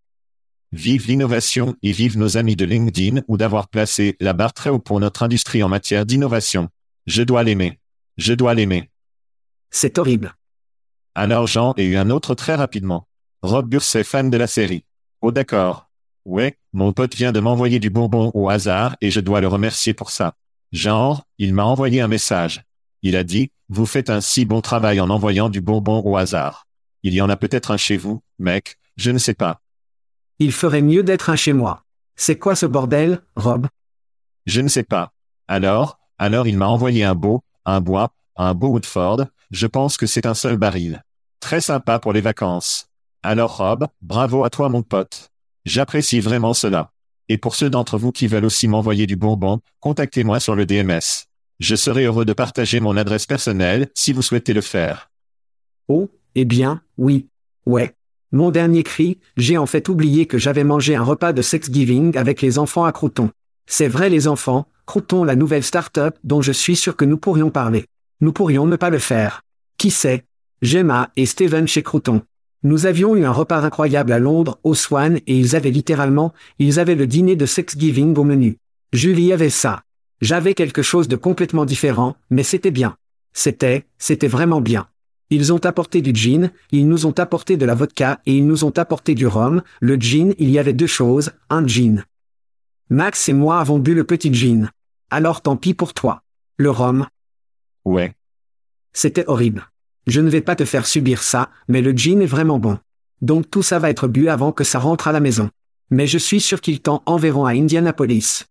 Vive 0.70 1.08
l'innovation 1.08 1.74
et 1.82 1.90
vive 1.90 2.16
nos 2.16 2.36
amis 2.36 2.54
de 2.54 2.64
LinkedIn 2.64 3.22
ou 3.26 3.36
d'avoir 3.36 3.68
placé 3.68 4.16
la 4.20 4.34
barre 4.34 4.52
très 4.52 4.70
haut 4.70 4.78
pour 4.78 5.00
notre 5.00 5.24
industrie 5.24 5.64
en 5.64 5.68
matière 5.68 6.06
d'innovation. 6.06 6.68
Je 7.06 7.24
dois 7.24 7.42
l'aimer. 7.42 7.80
Je 8.18 8.34
dois 8.34 8.54
l'aimer. 8.54 8.88
C'est 9.72 9.98
horrible. 9.98 10.36
Alors 11.16 11.48
Jean 11.48 11.74
et 11.76 11.84
eu 11.84 11.96
un 11.96 12.08
autre 12.08 12.36
très 12.36 12.54
rapidement. 12.54 13.08
Rob 13.42 13.68
Burset 13.68 14.04
fan 14.04 14.30
de 14.30 14.36
la 14.36 14.46
série. 14.46 14.84
Oh 15.22 15.32
d'accord. 15.32 15.90
Ouais, 16.24 16.56
mon 16.72 16.92
pote 16.92 17.16
vient 17.16 17.32
de 17.32 17.40
m'envoyer 17.40 17.80
du 17.80 17.90
bonbon 17.90 18.30
au 18.34 18.48
hasard 18.48 18.96
et 19.00 19.10
je 19.10 19.18
dois 19.18 19.40
le 19.40 19.48
remercier 19.48 19.92
pour 19.92 20.12
ça. 20.12 20.34
Genre, 20.70 21.24
il 21.38 21.52
m'a 21.52 21.64
envoyé 21.64 22.00
un 22.00 22.08
message. 22.08 22.62
Il 23.02 23.16
a 23.16 23.24
dit, 23.24 23.50
vous 23.68 23.86
faites 23.86 24.10
un 24.10 24.20
si 24.20 24.44
bon 24.44 24.60
travail 24.60 25.00
en 25.00 25.10
envoyant 25.10 25.48
du 25.48 25.60
bonbon 25.60 26.02
au 26.04 26.16
hasard. 26.16 26.66
Il 27.02 27.14
y 27.14 27.22
en 27.22 27.30
a 27.30 27.36
peut-être 27.36 27.70
un 27.70 27.76
chez 27.76 27.96
vous, 27.96 28.22
mec, 28.38 28.76
je 28.96 29.10
ne 29.10 29.18
sais 29.18 29.34
pas. 29.34 29.60
Il 30.38 30.52
ferait 30.52 30.82
mieux 30.82 31.02
d'être 31.02 31.30
un 31.30 31.36
chez 31.36 31.52
moi. 31.52 31.84
C'est 32.16 32.38
quoi 32.38 32.54
ce 32.54 32.66
bordel, 32.66 33.22
Rob? 33.36 33.66
Je 34.46 34.60
ne 34.60 34.68
sais 34.68 34.82
pas. 34.82 35.12
Alors, 35.48 35.98
alors 36.18 36.46
il 36.46 36.58
m'a 36.58 36.68
envoyé 36.68 37.04
un 37.04 37.14
beau, 37.14 37.42
un 37.64 37.80
bois, 37.80 38.12
un 38.36 38.54
beau 38.54 38.68
Woodford, 38.68 39.26
je 39.50 39.66
pense 39.66 39.96
que 39.96 40.06
c'est 40.06 40.26
un 40.26 40.34
seul 40.34 40.56
baril. 40.56 41.02
Très 41.40 41.60
sympa 41.60 41.98
pour 41.98 42.12
les 42.12 42.20
vacances. 42.20 42.88
Alors 43.22 43.56
Rob, 43.56 43.86
bravo 44.02 44.44
à 44.44 44.50
toi 44.50 44.68
mon 44.68 44.82
pote. 44.82 45.30
J'apprécie 45.64 46.20
vraiment 46.20 46.54
cela. 46.54 46.92
Et 47.28 47.38
pour 47.38 47.54
ceux 47.54 47.70
d'entre 47.70 47.96
vous 47.96 48.12
qui 48.12 48.26
veulent 48.26 48.44
aussi 48.44 48.66
m'envoyer 48.68 49.06
du 49.06 49.16
bonbon, 49.16 49.60
contactez-moi 49.80 50.40
sur 50.40 50.54
le 50.54 50.66
DMS. 50.66 51.29
Je 51.60 51.76
serai 51.76 52.06
heureux 52.06 52.24
de 52.24 52.32
partager 52.32 52.80
mon 52.80 52.96
adresse 52.96 53.26
personnelle 53.26 53.88
si 53.94 54.14
vous 54.14 54.22
souhaitez 54.22 54.54
le 54.54 54.62
faire. 54.62 55.10
Oh, 55.88 56.08
eh 56.34 56.46
bien, 56.46 56.80
oui. 56.96 57.26
Ouais. 57.66 57.94
Mon 58.32 58.50
dernier 58.50 58.82
cri, 58.82 59.18
j'ai 59.36 59.58
en 59.58 59.66
fait 59.66 59.90
oublié 59.90 60.24
que 60.24 60.38
j'avais 60.38 60.64
mangé 60.64 60.96
un 60.96 61.02
repas 61.02 61.34
de 61.34 61.42
Thanksgiving 61.42 62.16
avec 62.16 62.40
les 62.40 62.58
enfants 62.58 62.86
à 62.86 62.92
Crouton. 62.92 63.30
C'est 63.66 63.88
vrai 63.88 64.08
les 64.08 64.26
enfants, 64.26 64.68
Crouton 64.86 65.22
la 65.22 65.36
nouvelle 65.36 65.62
start-up 65.62 66.16
dont 66.24 66.40
je 66.40 66.52
suis 66.52 66.76
sûr 66.76 66.96
que 66.96 67.04
nous 67.04 67.18
pourrions 67.18 67.50
parler. 67.50 67.84
Nous 68.22 68.32
pourrions 68.32 68.66
ne 68.66 68.76
pas 68.76 68.90
le 68.90 68.98
faire. 68.98 69.42
Qui 69.76 69.90
sait? 69.90 70.24
Gemma 70.62 71.10
et 71.16 71.26
Steven 71.26 71.68
chez 71.68 71.82
Crouton. 71.82 72.22
Nous 72.62 72.86
avions 72.86 73.16
eu 73.16 73.24
un 73.26 73.32
repas 73.32 73.60
incroyable 73.60 74.12
à 74.12 74.18
Londres, 74.18 74.58
au 74.64 74.74
Swan, 74.74 75.18
et 75.26 75.38
ils 75.38 75.56
avaient 75.56 75.70
littéralement, 75.70 76.32
ils 76.58 76.80
avaient 76.80 76.94
le 76.94 77.06
dîner 77.06 77.36
de 77.36 77.46
Thanksgiving 77.46 78.16
au 78.16 78.24
menu. 78.24 78.56
Julie 78.94 79.34
avait 79.34 79.50
ça. 79.50 79.82
J'avais 80.20 80.54
quelque 80.54 80.82
chose 80.82 81.08
de 81.08 81.16
complètement 81.16 81.64
différent, 81.64 82.16
mais 82.28 82.42
c'était 82.42 82.70
bien. 82.70 82.96
C'était, 83.32 83.86
c'était 83.98 84.28
vraiment 84.28 84.60
bien. 84.60 84.88
Ils 85.30 85.52
ont 85.52 85.64
apporté 85.64 86.02
du 86.02 86.12
gin, 86.14 86.50
ils 86.72 86.88
nous 86.88 87.06
ont 87.06 87.18
apporté 87.18 87.56
de 87.56 87.64
la 87.64 87.74
vodka 87.74 88.20
et 88.26 88.36
ils 88.36 88.46
nous 88.46 88.64
ont 88.64 88.76
apporté 88.76 89.14
du 89.14 89.26
rhum. 89.26 89.62
Le 89.80 89.94
gin, 89.94 90.34
il 90.38 90.50
y 90.50 90.58
avait 90.58 90.72
deux 90.72 90.88
choses, 90.88 91.32
un 91.48 91.66
gin. 91.66 92.04
Max 92.90 93.28
et 93.28 93.32
moi 93.32 93.60
avons 93.60 93.78
bu 93.78 93.94
le 93.94 94.04
petit 94.04 94.34
gin. 94.34 94.70
Alors 95.08 95.40
tant 95.40 95.56
pis 95.56 95.72
pour 95.72 95.94
toi. 95.94 96.22
Le 96.56 96.70
rhum. 96.70 97.06
Ouais. 97.84 98.14
C'était 98.92 99.24
horrible. 99.28 99.70
Je 100.06 100.20
ne 100.20 100.28
vais 100.28 100.40
pas 100.40 100.56
te 100.56 100.64
faire 100.64 100.86
subir 100.86 101.22
ça, 101.22 101.50
mais 101.68 101.80
le 101.80 101.92
gin 101.92 102.20
est 102.20 102.26
vraiment 102.26 102.58
bon. 102.58 102.78
Donc 103.22 103.48
tout 103.48 103.62
ça 103.62 103.78
va 103.78 103.90
être 103.90 104.08
bu 104.08 104.28
avant 104.28 104.50
que 104.50 104.64
ça 104.64 104.80
rentre 104.80 105.06
à 105.06 105.12
la 105.12 105.20
maison. 105.20 105.50
Mais 105.90 106.08
je 106.08 106.18
suis 106.18 106.40
sûr 106.40 106.60
qu'ils 106.60 106.80
t'en 106.80 107.02
enverront 107.06 107.46
à 107.46 107.52
Indianapolis. 107.52 108.49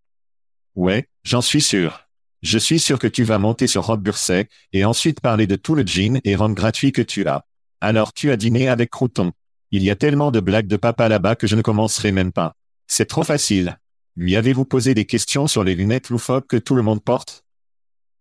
Ouais, 0.75 1.07
j'en 1.23 1.41
suis 1.41 1.61
sûr. 1.61 2.07
Je 2.41 2.57
suis 2.57 2.79
sûr 2.79 2.99
que 2.99 3.07
tu 3.07 3.23
vas 3.23 3.37
monter 3.37 3.67
sur 3.67 3.85
Rob 3.85 4.01
Burset, 4.01 4.47
et 4.71 4.85
ensuite 4.85 5.19
parler 5.19 5.47
de 5.47 5.55
tout 5.55 5.75
le 5.75 5.83
gin 5.83 6.19
et 6.23 6.35
rhum 6.35 6.53
gratuit 6.53 6.91
que 6.91 7.01
tu 7.01 7.27
as. 7.27 7.45
Alors 7.81 8.13
tu 8.13 8.31
as 8.31 8.37
dîné 8.37 8.69
avec 8.69 8.89
Crouton. 8.89 9.31
Il 9.71 9.83
y 9.83 9.89
a 9.89 9.95
tellement 9.95 10.31
de 10.31 10.39
blagues 10.39 10.67
de 10.67 10.77
papa 10.77 11.09
là-bas 11.09 11.35
que 11.35 11.47
je 11.47 11.55
ne 11.55 11.61
commencerai 11.61 12.11
même 12.11 12.31
pas. 12.31 12.55
C'est 12.87 13.07
trop 13.07 13.23
facile. 13.23 13.77
Lui 14.15 14.35
avez-vous 14.35 14.65
posé 14.65 14.93
des 14.93 15.05
questions 15.05 15.47
sur 15.47 15.63
les 15.63 15.75
lunettes 15.75 16.09
loufoques 16.09 16.47
que 16.47 16.57
tout 16.57 16.75
le 16.75 16.81
monde 16.81 17.03
porte? 17.03 17.45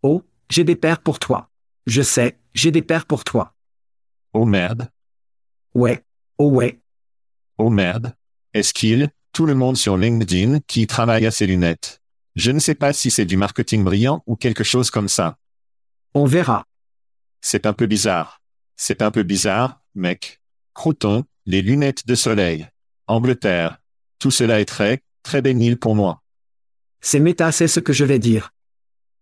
Oh, 0.02 0.22
j'ai 0.50 0.64
des 0.64 0.76
paires 0.76 1.00
pour 1.00 1.18
toi. 1.18 1.50
Je 1.86 2.02
sais, 2.02 2.38
j'ai 2.54 2.70
des 2.70 2.82
paires 2.82 3.06
pour 3.06 3.24
toi. 3.24 3.54
Oh 4.32 4.44
merde. 4.44 4.90
Ouais. 5.74 6.04
Oh 6.38 6.50
ouais. 6.50 6.80
Oh 7.56 7.70
merde. 7.70 8.14
Est-ce 8.52 8.74
qu'il, 8.74 9.10
tout 9.32 9.46
le 9.46 9.54
monde 9.54 9.76
sur 9.76 9.96
LinkedIn 9.96 10.60
qui 10.66 10.86
travaille 10.86 11.26
à 11.26 11.30
ces 11.30 11.46
lunettes? 11.46 11.97
Je 12.38 12.52
ne 12.52 12.60
sais 12.60 12.76
pas 12.76 12.92
si 12.92 13.10
c'est 13.10 13.24
du 13.24 13.36
marketing 13.36 13.82
brillant 13.82 14.22
ou 14.26 14.36
quelque 14.36 14.62
chose 14.62 14.92
comme 14.92 15.08
ça. 15.08 15.38
On 16.14 16.24
verra. 16.24 16.66
C'est 17.40 17.66
un 17.66 17.72
peu 17.72 17.86
bizarre. 17.86 18.40
C'est 18.76 19.02
un 19.02 19.10
peu 19.10 19.24
bizarre, 19.24 19.80
mec. 19.96 20.40
Crouton, 20.72 21.24
les 21.46 21.62
lunettes 21.62 22.06
de 22.06 22.14
soleil. 22.14 22.68
Angleterre. 23.08 23.78
Tout 24.20 24.30
cela 24.30 24.60
est 24.60 24.66
très, 24.66 25.02
très 25.24 25.42
bénil 25.42 25.80
pour 25.80 25.96
moi. 25.96 26.22
C'est 27.00 27.18
méta, 27.18 27.50
c'est 27.50 27.66
ce 27.66 27.80
que 27.80 27.92
je 27.92 28.04
vais 28.04 28.20
dire. 28.20 28.54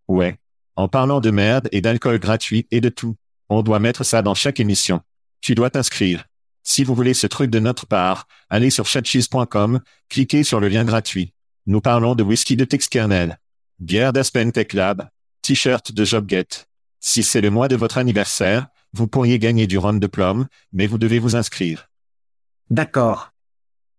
Ouais. 0.09 0.39
En 0.75 0.89
parlant 0.89 1.21
de 1.21 1.31
merde 1.31 1.71
et 1.73 1.81
d'alcool 1.81 2.19
gratuit 2.19 2.67
et 2.71 2.83
de 2.83 2.91
tout. 2.91 3.17
On 3.49 3.63
doit 3.63 3.79
mettre 3.79 4.05
ça 4.05 4.21
dans 4.21 4.35
chaque 4.35 4.61
émission. 4.61 5.01
Tu 5.41 5.55
dois 5.55 5.71
t'inscrire. 5.71 6.27
Si 6.65 6.85
vous 6.85 6.95
voulez 6.95 7.15
ce 7.15 7.27
truc 7.27 7.51
de 7.51 7.61
notre 7.61 7.87
part, 7.87 8.29
allez 8.51 8.69
sur 8.69 8.85
chatcheese.com, 8.85 9.81
cliquez 10.11 10.45
sur 10.45 10.61
le 10.61 10.69
lien 10.69 10.85
gratuit. 10.85 11.33
Nous 11.69 11.81
parlons 11.81 12.15
de 12.15 12.23
whisky 12.23 12.55
de 12.55 12.65
Texkernel, 12.65 13.41
bière 13.81 14.13
d'Aspen 14.13 14.53
Tech 14.53 14.73
Lab, 14.73 15.09
t-shirt 15.43 15.91
de 15.91 16.05
JobGet. 16.05 16.47
Si 17.01 17.25
c'est 17.25 17.41
le 17.41 17.51
mois 17.51 17.67
de 17.67 17.75
votre 17.75 17.99
anniversaire, 17.99 18.69
vous 18.93 19.09
pourriez 19.09 19.41
gagner 19.41 19.67
du 19.67 19.77
rhum 19.77 19.99
de 19.99 20.07
plum, 20.07 20.47
mais 20.73 20.87
vous 20.87 20.97
devez 20.97 21.19
vous 21.19 21.35
inscrire. 21.35 21.91
D'accord. 22.71 23.33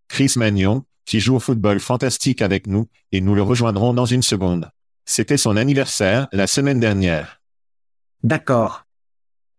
Chris 0.08 0.32
Magnon, 0.38 0.86
qui 1.04 1.20
joue 1.20 1.36
au 1.36 1.40
football 1.42 1.82
fantastique 1.82 2.42
avec 2.42 2.68
nous, 2.68 2.88
et 3.12 3.20
nous 3.20 3.36
le 3.36 3.42
rejoindrons 3.42 3.94
dans 3.94 4.06
une 4.06 4.24
seconde. 4.24 4.72
C'était 5.04 5.36
son 5.36 5.58
anniversaire 5.58 6.30
la 6.32 6.48
semaine 6.48 6.80
dernière. 6.80 7.42
D'accord. 8.24 8.86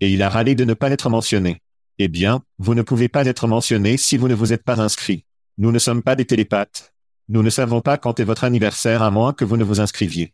Et 0.01 0.11
il 0.11 0.23
a 0.23 0.31
râlé 0.31 0.55
de 0.55 0.65
ne 0.65 0.73
pas 0.73 0.91
être 0.91 1.11
mentionné. 1.11 1.61
Eh 1.99 2.09
bien, 2.09 2.43
vous 2.59 2.75
ne 2.75 2.83
pouvez 2.83 3.09
pas 3.09 3.27
être 3.27 3.47
mentionné 3.47 3.99
si 3.99 4.17
vous 4.17 4.29
ne 4.29 4.35
vous 4.35 4.55
êtes 4.55 4.65
pas 4.65 4.81
inscrit. 4.81 5.27
Nous 5.59 5.73
ne 5.73 5.79
sommes 5.79 6.03
pas 6.03 6.17
des 6.17 6.25
télépathes. 6.25 6.95
Nous 7.31 7.43
ne 7.43 7.51
savons 7.51 7.83
pas 7.83 7.99
quand 7.99 8.21
est 8.21 8.25
votre 8.25 8.45
anniversaire 8.45 9.03
à 9.03 9.11
moins 9.11 9.35
que 9.35 9.45
vous 9.45 9.59
ne 9.59 9.65
vous 9.65 9.81
inscriviez. 9.81 10.33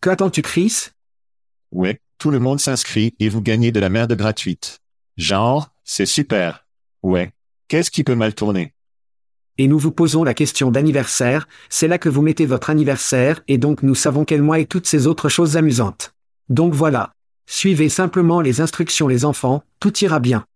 Qu'attends-tu, 0.00 0.40
Chris? 0.40 0.88
Ouais, 1.72 2.00
tout 2.16 2.30
le 2.30 2.38
monde 2.38 2.58
s'inscrit 2.58 3.14
et 3.18 3.28
vous 3.28 3.42
gagnez 3.42 3.70
de 3.70 3.80
la 3.80 3.90
merde 3.90 4.14
gratuite. 4.14 4.80
Genre, 5.18 5.68
c'est 5.84 6.06
super. 6.06 6.66
Ouais. 7.02 7.32
Qu'est-ce 7.68 7.90
qui 7.90 8.02
peut 8.02 8.14
mal 8.14 8.34
tourner? 8.34 8.72
Et 9.58 9.68
nous 9.68 9.78
vous 9.78 9.92
posons 9.92 10.24
la 10.24 10.32
question 10.32 10.70
d'anniversaire, 10.70 11.48
c'est 11.68 11.88
là 11.88 11.98
que 11.98 12.08
vous 12.08 12.22
mettez 12.22 12.46
votre 12.46 12.70
anniversaire 12.70 13.42
et 13.46 13.58
donc 13.58 13.82
nous 13.82 13.94
savons 13.94 14.24
quel 14.24 14.42
mois 14.42 14.58
et 14.58 14.66
toutes 14.66 14.86
ces 14.86 15.06
autres 15.06 15.28
choses 15.28 15.56
amusantes. 15.56 16.14
Donc 16.48 16.72
voilà. 16.72 17.12
Suivez 17.46 17.88
simplement 17.88 18.40
les 18.40 18.60
instructions 18.60 19.06
les 19.06 19.24
enfants, 19.24 19.62
tout 19.80 19.96
ira 19.98 20.18
bien. 20.18 20.46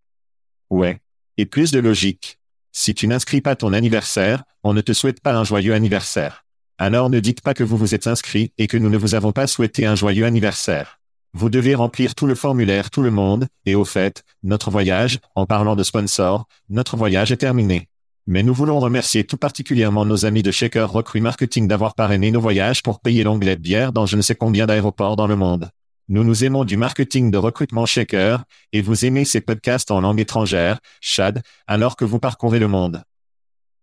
Ouais. 0.71 1.01
Et 1.37 1.47
plus 1.47 1.71
de 1.71 1.81
logique. 1.81 2.40
Si 2.73 2.95
tu 2.95 3.09
n'inscris 3.09 3.41
pas 3.41 3.57
ton 3.57 3.73
anniversaire, 3.73 4.45
on 4.63 4.75
ne 4.75 4.81
te 4.81 4.93
souhaite 4.93 5.21
pas 5.21 5.35
un 5.35 5.45
joyeux 5.45 5.75
anniversaire. 5.75 6.45
Alors 6.79 7.11
ne 7.11 7.21
dites 7.21 7.41
pas 7.41 7.55
que 7.55 7.65
vous 7.65 7.77
vous 7.77 7.95
êtes 7.95 8.07
inscrit 8.07 8.53
et 8.59 8.67
que 8.67 8.77
nous 8.77 8.89
ne 8.89 8.97
vous 8.97 9.15
avons 9.15 9.33
pas 9.33 9.47
souhaité 9.47 9.87
un 9.87 9.97
joyeux 9.97 10.25
anniversaire. 10.25 11.01
Vous 11.33 11.51
devez 11.51 11.75
remplir 11.75 12.15
tout 12.15 12.27
le 12.27 12.35
formulaire 12.35 12.91
tout 12.91 13.03
le 13.03 13.11
monde, 13.11 13.47
et 13.67 13.75
au 13.75 13.85
fait, 13.85 14.25
notre 14.43 14.71
voyage, 14.71 15.19
en 15.35 15.47
parlant 15.47 15.77
de 15.77 15.83
sponsors, 15.83 16.47
notre 16.69 16.97
voyage 16.97 17.33
est 17.33 17.37
terminé. 17.37 17.89
Mais 18.27 18.43
nous 18.43 18.55
voulons 18.55 18.81
remercier 18.81 19.25
tout 19.25 19.37
particulièrement 19.37 20.05
nos 20.05 20.25
amis 20.25 20.43
de 20.43 20.51
Shaker 20.51 20.91
Recruit 20.91 21.21
Marketing 21.21 21.69
d'avoir 21.69 21.95
parrainé 21.95 22.31
nos 22.31 22.41
voyages 22.41 22.83
pour 22.83 23.01
payer 23.01 23.25
l'onglet 23.25 23.57
bière 23.57 23.93
dans 23.93 24.07
je 24.07 24.17
ne 24.17 24.23
sais 24.23 24.35
combien 24.35 24.67
d'aéroports 24.67 25.17
dans 25.17 25.27
le 25.27 25.37
monde. 25.37 25.71
Nous 26.13 26.25
nous 26.25 26.43
aimons 26.43 26.65
du 26.65 26.77
marketing 26.77 27.31
de 27.31 27.39
recrutement 27.39 27.87
Shaker, 27.87 28.43
et 28.73 28.83
vous 28.83 29.05
aimez 29.05 29.25
ces 29.25 29.41
podcasts 29.41 29.93
en 29.93 30.01
langue 30.01 30.19
étrangère, 30.19 30.81
Chad, 31.01 31.41
alors 31.69 31.95
que 31.95 32.05
vous 32.05 32.19
parcourez 32.19 32.59
le 32.59 32.67
monde. 32.67 33.05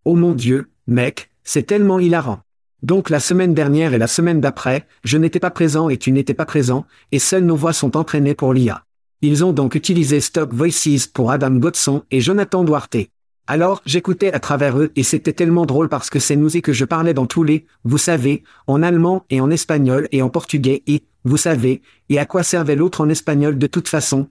Oh 0.03 0.13
mon 0.13 0.33
Dieu, 0.33 0.69
mec, 0.87 1.29
c'est 1.45 1.63
tellement 1.63 1.99
hilarant. 1.99 2.39
Donc 2.83 3.09
la 3.09 3.21
semaine 3.21 3.53
dernière 3.53 3.93
et 3.93 3.97
la 3.97 4.07
semaine 4.07 4.41
d'après, 4.41 4.85
je 5.05 5.17
n'étais 5.17 5.39
pas 5.39 5.51
présent 5.51 5.87
et 5.87 5.95
tu 5.95 6.11
n'étais 6.11 6.33
pas 6.33 6.45
présent, 6.45 6.85
et 7.13 7.19
seules 7.19 7.45
nos 7.45 7.55
voix 7.55 7.71
sont 7.71 7.95
entraînées 7.95 8.35
pour 8.35 8.53
l'IA. 8.53 8.83
Ils 9.21 9.45
ont 9.45 9.53
donc 9.53 9.73
utilisé 9.73 10.19
Stock 10.19 10.53
Voices 10.53 11.07
pour 11.07 11.31
Adam 11.31 11.51
Godson 11.51 12.03
et 12.11 12.19
Jonathan 12.19 12.65
Duarte. 12.65 13.07
Alors, 13.49 13.81
j'écoutais 13.85 14.33
à 14.33 14.41
travers 14.41 14.77
eux 14.77 14.91
et 14.97 15.03
c'était 15.03 15.31
tellement 15.31 15.65
drôle 15.65 15.87
parce 15.87 16.09
que 16.09 16.19
c'est 16.19 16.35
nous 16.35 16.57
et 16.57 16.61
que 16.61 16.73
je 16.73 16.83
parlais 16.83 17.13
dans 17.13 17.25
tous 17.25 17.43
les, 17.43 17.65
vous 17.85 17.97
savez, 17.97 18.43
en 18.67 18.83
allemand 18.83 19.25
et 19.29 19.39
en 19.39 19.49
espagnol 19.49 20.09
et 20.11 20.21
en 20.21 20.29
portugais 20.29 20.83
et, 20.85 21.03
vous 21.23 21.37
savez, 21.37 21.81
et 22.09 22.19
à 22.19 22.25
quoi 22.25 22.43
servait 22.43 22.75
l'autre 22.75 22.99
en 22.99 23.07
espagnol 23.07 23.57
de 23.57 23.67
toute 23.67 23.87
façon? 23.87 24.27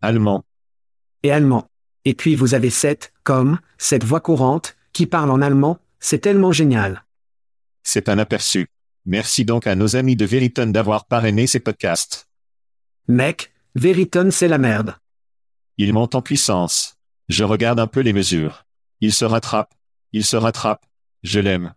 Allemand. 0.00 0.42
Et 1.22 1.30
allemand. 1.30 1.66
Et 2.06 2.14
puis 2.14 2.34
vous 2.34 2.54
avez 2.54 2.70
cette, 2.70 3.12
comme, 3.24 3.58
cette 3.76 4.04
voix 4.04 4.20
courante, 4.20 4.74
qui 4.94 5.04
parle 5.04 5.30
en 5.30 5.42
allemand, 5.42 5.78
c'est 5.98 6.20
tellement 6.20 6.50
génial. 6.50 7.04
C'est 7.82 8.08
un 8.08 8.18
aperçu. 8.18 8.68
Merci 9.04 9.44
donc 9.44 9.66
à 9.66 9.74
nos 9.74 9.96
amis 9.96 10.16
de 10.16 10.24
Veriton 10.24 10.68
d'avoir 10.68 11.04
parrainé 11.04 11.46
ces 11.46 11.60
podcasts. 11.60 12.26
Mec, 13.06 13.52
Veriton 13.74 14.30
c'est 14.30 14.48
la 14.48 14.58
merde. 14.58 14.96
Il 15.76 15.92
monte 15.92 16.14
en 16.14 16.22
puissance. 16.22 16.99
Je 17.30 17.44
regarde 17.44 17.78
un 17.78 17.86
peu 17.86 18.00
les 18.00 18.12
mesures. 18.12 18.64
Il 19.00 19.14
se 19.14 19.24
rattrape. 19.24 19.72
Il 20.12 20.24
se 20.24 20.36
rattrape. 20.36 20.84
Je 21.22 21.38
l'aime. 21.38 21.74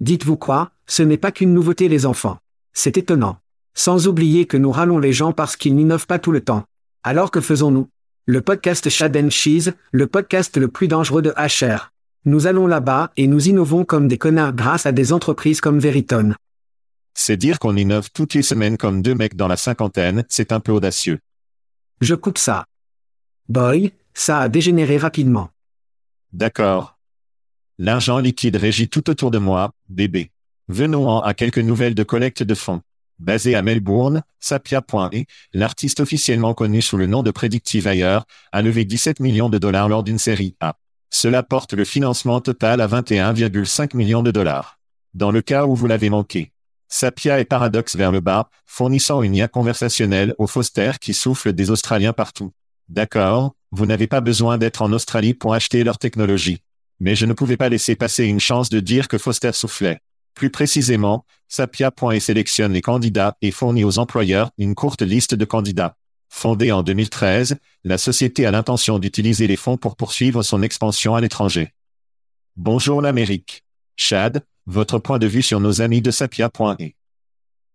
Dites-vous 0.00 0.38
quoi, 0.38 0.72
ce 0.86 1.02
n'est 1.02 1.18
pas 1.18 1.30
qu'une 1.30 1.52
nouveauté 1.52 1.88
les 1.88 2.06
enfants. 2.06 2.38
C'est 2.72 2.96
étonnant. 2.96 3.36
Sans 3.74 4.08
oublier 4.08 4.46
que 4.46 4.56
nous 4.56 4.72
râlons 4.72 4.98
les 4.98 5.12
gens 5.12 5.34
parce 5.34 5.56
qu'ils 5.56 5.76
n'innovent 5.76 6.06
pas 6.06 6.18
tout 6.18 6.32
le 6.32 6.40
temps. 6.40 6.64
Alors 7.02 7.30
que 7.30 7.42
faisons-nous? 7.42 7.90
Le 8.24 8.40
podcast 8.40 8.88
Shad 8.88 9.14
and 9.14 9.28
Cheese, 9.28 9.74
le 9.90 10.06
podcast 10.06 10.56
le 10.56 10.68
plus 10.68 10.88
dangereux 10.88 11.20
de 11.20 11.34
HR. 11.36 11.90
Nous 12.24 12.46
allons 12.46 12.66
là-bas 12.66 13.12
et 13.18 13.26
nous 13.26 13.48
innovons 13.48 13.84
comme 13.84 14.08
des 14.08 14.16
connards 14.16 14.54
grâce 14.54 14.86
à 14.86 14.92
des 14.92 15.12
entreprises 15.12 15.60
comme 15.60 15.80
Veritone. 15.80 16.34
C'est 17.12 17.36
dire 17.36 17.58
qu'on 17.58 17.76
innove 17.76 18.08
toutes 18.14 18.32
les 18.32 18.42
semaines 18.42 18.78
comme 18.78 19.02
deux 19.02 19.14
mecs 19.14 19.36
dans 19.36 19.48
la 19.48 19.58
cinquantaine, 19.58 20.24
c'est 20.30 20.50
un 20.50 20.60
peu 20.60 20.72
audacieux. 20.72 21.18
Je 22.00 22.14
coupe 22.14 22.38
ça. 22.38 22.64
Boy, 23.50 23.92
ça 24.14 24.40
a 24.40 24.48
dégénéré 24.48 24.96
rapidement. 24.96 25.50
D'accord. 26.32 26.98
L'argent 27.78 28.18
liquide 28.18 28.56
régit 28.56 28.88
tout 28.88 29.10
autour 29.10 29.30
de 29.30 29.38
moi, 29.38 29.72
bébé. 29.88 30.30
Venons-en 30.68 31.20
à 31.20 31.34
quelques 31.34 31.58
nouvelles 31.58 31.94
de 31.94 32.02
collecte 32.02 32.42
de 32.42 32.54
fonds. 32.54 32.82
Basé 33.18 33.54
à 33.54 33.62
Melbourne, 33.62 34.22
Sapia.e, 34.40 35.24
l'artiste 35.52 36.00
officiellement 36.00 36.54
connu 36.54 36.82
sous 36.82 36.96
le 36.96 37.06
nom 37.06 37.22
de 37.22 37.30
Predictive 37.30 37.86
Hire, 37.86 38.24
a 38.52 38.62
levé 38.62 38.84
17 38.84 39.20
millions 39.20 39.48
de 39.48 39.58
dollars 39.58 39.88
lors 39.88 40.02
d'une 40.02 40.18
série 40.18 40.56
A. 40.60 40.76
Cela 41.10 41.42
porte 41.42 41.74
le 41.74 41.84
financement 41.84 42.40
total 42.40 42.80
à 42.80 42.88
21,5 42.88 43.96
millions 43.96 44.22
de 44.22 44.30
dollars. 44.30 44.80
Dans 45.14 45.30
le 45.30 45.42
cas 45.42 45.66
où 45.66 45.74
vous 45.74 45.86
l'avez 45.86 46.08
manqué. 46.08 46.52
Sapia 46.88 47.38
est 47.38 47.44
paradoxe 47.44 47.96
vers 47.96 48.12
le 48.12 48.20
bas, 48.20 48.48
fournissant 48.66 49.22
une 49.22 49.34
IA 49.34 49.48
conversationnelle 49.48 50.34
aux 50.38 50.46
Foster 50.46 50.92
qui 51.00 51.14
soufflent 51.14 51.52
des 51.52 51.70
Australiens 51.70 52.12
partout. 52.12 52.52
D'accord, 52.88 53.54
vous 53.72 53.86
n'avez 53.86 54.06
pas 54.06 54.20
besoin 54.20 54.58
d'être 54.58 54.82
en 54.82 54.92
Australie 54.92 55.34
pour 55.34 55.54
acheter 55.54 55.82
leur 55.82 55.98
technologie. 55.98 56.60
Mais 57.00 57.16
je 57.16 57.26
ne 57.26 57.32
pouvais 57.32 57.56
pas 57.56 57.70
laisser 57.70 57.96
passer 57.96 58.24
une 58.24 58.38
chance 58.38 58.68
de 58.68 58.80
dire 58.80 59.08
que 59.08 59.18
Foster 59.18 59.52
soufflait. 59.52 59.98
Plus 60.34 60.50
précisément, 60.50 61.24
Sapia.e 61.48 62.20
sélectionne 62.20 62.72
les 62.72 62.82
candidats 62.82 63.36
et 63.42 63.50
fournit 63.50 63.84
aux 63.84 63.98
employeurs 63.98 64.50
une 64.58 64.74
courte 64.74 65.02
liste 65.02 65.34
de 65.34 65.44
candidats. 65.44 65.96
Fondée 66.28 66.70
en 66.70 66.82
2013, 66.82 67.56
la 67.84 67.98
société 67.98 68.46
a 68.46 68.50
l'intention 68.50 68.98
d'utiliser 68.98 69.46
les 69.46 69.56
fonds 69.56 69.76
pour 69.76 69.96
poursuivre 69.96 70.42
son 70.42 70.62
expansion 70.62 71.14
à 71.14 71.20
l'étranger. 71.20 71.72
Bonjour 72.56 73.02
l'Amérique. 73.02 73.64
Chad, 73.96 74.42
votre 74.66 74.98
point 74.98 75.18
de 75.18 75.26
vue 75.26 75.42
sur 75.42 75.60
nos 75.60 75.80
amis 75.80 76.02
de 76.02 76.10
Sapia.e. 76.10 76.90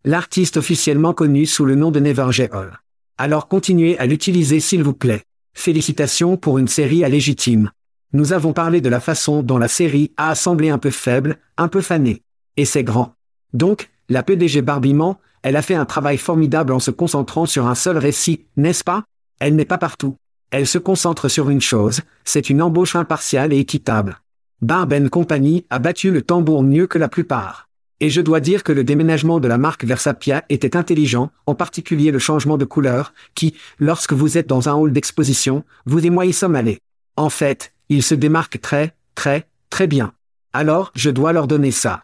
L'artiste 0.05 0.57
officiellement 0.57 1.13
connu 1.13 1.45
sous 1.45 1.65
le 1.65 1.75
nom 1.75 1.91
de 1.91 1.99
Never 1.99 2.29
Hall. 2.51 2.79
Alors 3.17 3.47
continuez 3.47 3.97
à 3.99 4.05
l'utiliser 4.05 4.59
s'il 4.59 4.83
vous 4.83 4.93
plaît. 4.93 5.23
Félicitations 5.57 6.37
pour 6.37 6.59
une 6.59 6.67
série 6.67 7.03
à 7.03 7.09
légitime. 7.09 7.71
Nous 8.13 8.31
avons 8.31 8.53
parlé 8.53 8.79
de 8.79 8.89
la 8.89 8.99
façon 8.99 9.41
dont 9.41 9.57
la 9.57 9.67
série 9.67 10.11
a 10.15 10.35
semblé 10.35 10.69
un 10.69 10.77
peu 10.77 10.91
faible, 10.91 11.39
un 11.57 11.67
peu 11.67 11.81
fanée. 11.81 12.21
Et 12.57 12.63
c'est 12.63 12.83
grand. 12.83 13.15
Donc, 13.53 13.89
la 14.07 14.21
PDG 14.21 14.61
Barbiment, 14.61 15.19
elle 15.41 15.55
a 15.55 15.63
fait 15.63 15.73
un 15.73 15.85
travail 15.85 16.19
formidable 16.19 16.73
en 16.73 16.79
se 16.79 16.91
concentrant 16.91 17.47
sur 17.47 17.65
un 17.65 17.73
seul 17.73 17.97
récit, 17.97 18.45
n'est-ce 18.55 18.83
pas? 18.83 19.03
Elle 19.39 19.55
n'est 19.55 19.65
pas 19.65 19.79
partout. 19.79 20.15
Elle 20.51 20.67
se 20.67 20.77
concentre 20.77 21.27
sur 21.27 21.49
une 21.49 21.59
chose, 21.59 22.01
c'est 22.23 22.51
une 22.51 22.61
embauche 22.61 22.95
impartiale 22.95 23.51
et 23.51 23.57
équitable. 23.57 24.19
Barben 24.61 25.09
Company 25.09 25.65
a 25.71 25.79
battu 25.79 26.11
le 26.11 26.21
tambour 26.21 26.61
mieux 26.61 26.85
que 26.85 26.99
la 26.99 27.09
plupart. 27.09 27.66
Et 27.99 28.09
je 28.11 28.21
dois 28.21 28.39
dire 28.39 28.63
que 28.63 28.71
le 28.71 28.83
déménagement 28.83 29.39
de 29.39 29.47
la 29.47 29.57
marque 29.57 29.83
vers 29.83 29.99
Sapia 29.99 30.45
était 30.49 30.77
intelligent, 30.77 31.31
en 31.47 31.55
particulier 31.55 32.11
le 32.11 32.19
changement 32.19 32.57
de 32.57 32.65
couleur, 32.65 33.13
qui, 33.33 33.55
lorsque 33.79 34.13
vous 34.13 34.37
êtes 34.37 34.47
dans 34.47 34.69
un 34.69 34.73
hall 34.73 34.91
d'exposition, 34.91 35.63
vous 35.85 36.05
et 36.05 36.11
moi 36.11 36.25
y 36.25 36.33
sommes 36.33 36.55
allés. 36.55 36.79
En 37.15 37.29
fait, 37.29 37.73
il 37.89 38.03
se 38.03 38.13
démarque 38.13 38.61
très, 38.61 38.93
très, 39.15 39.47
très 39.71 39.87
bien. 39.87 40.13
Alors, 40.53 40.91
je 40.95 41.09
dois 41.09 41.33
leur 41.33 41.47
donner 41.47 41.71
ça. 41.71 42.03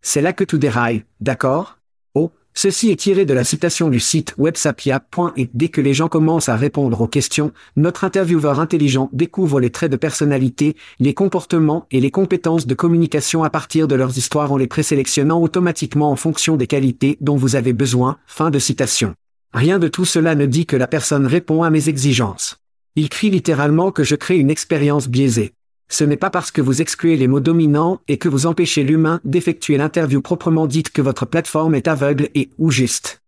C'est 0.00 0.22
là 0.22 0.32
que 0.32 0.44
tout 0.44 0.58
déraille, 0.58 1.04
d'accord? 1.20 1.79
Ceci 2.60 2.90
est 2.90 2.96
tiré 2.96 3.24
de 3.24 3.32
la 3.32 3.42
citation 3.42 3.88
du 3.88 4.00
site 4.00 4.34
websapia.et 4.36 5.48
dès 5.54 5.70
que 5.70 5.80
les 5.80 5.94
gens 5.94 6.08
commencent 6.08 6.50
à 6.50 6.56
répondre 6.56 7.00
aux 7.00 7.06
questions, 7.06 7.52
notre 7.74 8.04
intervieweur 8.04 8.60
intelligent 8.60 9.08
découvre 9.14 9.60
les 9.60 9.70
traits 9.70 9.90
de 9.90 9.96
personnalité, 9.96 10.76
les 10.98 11.14
comportements 11.14 11.86
et 11.90 12.00
les 12.00 12.10
compétences 12.10 12.66
de 12.66 12.74
communication 12.74 13.44
à 13.44 13.48
partir 13.48 13.88
de 13.88 13.94
leurs 13.94 14.18
histoires 14.18 14.52
en 14.52 14.58
les 14.58 14.66
présélectionnant 14.66 15.40
automatiquement 15.40 16.10
en 16.10 16.16
fonction 16.16 16.58
des 16.58 16.66
qualités 16.66 17.16
dont 17.22 17.36
vous 17.36 17.56
avez 17.56 17.72
besoin. 17.72 18.18
Fin 18.26 18.50
de 18.50 18.58
citation. 18.58 19.14
Rien 19.54 19.78
de 19.78 19.88
tout 19.88 20.04
cela 20.04 20.34
ne 20.34 20.44
dit 20.44 20.66
que 20.66 20.76
la 20.76 20.86
personne 20.86 21.24
répond 21.26 21.62
à 21.62 21.70
mes 21.70 21.88
exigences. 21.88 22.58
Il 22.94 23.08
crie 23.08 23.30
littéralement 23.30 23.90
que 23.90 24.04
je 24.04 24.16
crée 24.16 24.36
une 24.36 24.50
expérience 24.50 25.08
biaisée. 25.08 25.54
Ce 25.92 26.04
n'est 26.04 26.16
pas 26.16 26.30
parce 26.30 26.52
que 26.52 26.60
vous 26.62 26.80
excluez 26.80 27.16
les 27.16 27.26
mots 27.26 27.40
dominants 27.40 28.00
et 28.06 28.16
que 28.16 28.28
vous 28.28 28.46
empêchez 28.46 28.84
l'humain 28.84 29.20
d'effectuer 29.24 29.76
l'interview 29.76 30.22
proprement 30.22 30.68
dite 30.68 30.90
que 30.90 31.02
votre 31.02 31.26
plateforme 31.26 31.74
est 31.74 31.88
aveugle 31.88 32.28
et 32.36 32.48
ou 32.58 32.70
juste. 32.70 33.22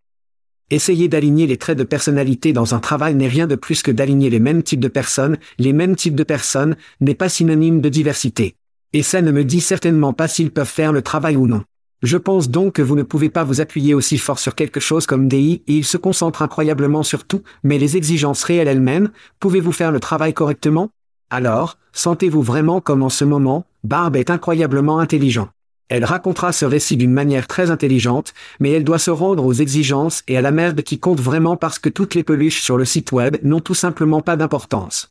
Essayer 0.71 1.09
d'aligner 1.09 1.49
les 1.49 1.57
traits 1.57 1.77
de 1.77 1.83
personnalité 1.83 2.53
dans 2.53 2.73
un 2.73 2.79
travail 2.79 3.17
n'est 3.17 3.27
rien 3.27 3.49
de 3.49 3.57
plus 3.57 3.83
que 3.83 3.91
d'aligner 3.91 4.31
les 4.31 4.39
mêmes 4.39 4.63
types 4.63 4.81
de 4.81 4.87
personnes, 4.87 5.39
les 5.59 5.73
mêmes 5.73 5.97
types 5.97 6.15
de 6.15 6.23
personnes, 6.23 6.77
n'est 7.01 7.17
pas 7.17 7.29
synonyme 7.29 7.81
de 7.81 7.89
diversité. 7.89 8.55
Et 8.93 9.03
ça 9.03 9.23
ne 9.23 9.33
me 9.33 9.43
dit 9.43 9.61
certainement 9.61 10.13
pas 10.13 10.29
s'ils 10.29 10.53
peuvent 10.53 10.67
faire 10.67 10.93
le 10.93 11.03
travail 11.03 11.37
ou 11.37 11.49
non. 11.49 11.65
Je 12.03 12.17
pense 12.17 12.49
donc 12.49 12.75
que 12.75 12.83
vous 12.83 12.97
ne 12.97 13.03
pouvez 13.03 13.29
pas 13.29 13.43
vous 13.43 13.61
appuyer 13.61 13.93
aussi 13.93 14.19
fort 14.19 14.39
sur 14.39 14.55
quelque 14.55 14.81
chose 14.81 15.07
comme 15.07 15.27
DI 15.27 15.63
et 15.67 15.75
il 15.75 15.85
se 15.85 15.97
concentre 15.97 16.43
incroyablement 16.43 17.03
sur 17.03 17.25
tout, 17.25 17.43
mais 17.65 17.79
les 17.79 17.97
exigences 17.97 18.45
réelles 18.45 18.69
elles-mêmes, 18.69 19.11
pouvez-vous 19.41 19.73
faire 19.73 19.91
le 19.91 20.01
travail 20.01 20.33
correctement? 20.33 20.91
Alors, 21.33 21.79
sentez-vous 21.95 22.43
vraiment 22.43 22.83
comme 22.83 23.03
en 23.03 23.09
ce 23.09 23.25
moment, 23.25 23.65
Barbe 23.85 24.17
est 24.17 24.29
incroyablement 24.29 24.99
intelligent. 24.99 25.49
Elle 25.89 26.05
racontera 26.05 26.53
ce 26.53 26.67
récit 26.67 26.99
d'une 26.99 27.11
manière 27.11 27.47
très 27.47 27.71
intelligente, 27.71 28.35
mais 28.61 28.71
elle 28.71 28.85
doit 28.85 28.99
se 28.99 29.11
rendre 29.11 29.47
aux 29.47 29.55
exigences 29.55 30.25
et 30.29 30.37
à 30.37 30.43
la 30.43 30.51
merde 30.51 30.83
qui 30.83 30.99
compte 30.99 31.21
vraiment 31.21 31.57
parce 31.57 31.79
que 31.79 31.89
toutes 31.89 32.15
les 32.15 32.23
peluches 32.23 32.61
sur 32.61 32.77
le 32.77 32.85
site 32.85 33.13
web 33.13 33.39
n'ont 33.43 33.61
tout 33.61 33.75
simplement 33.75 34.21
pas 34.21 34.37
d'importance. 34.37 35.11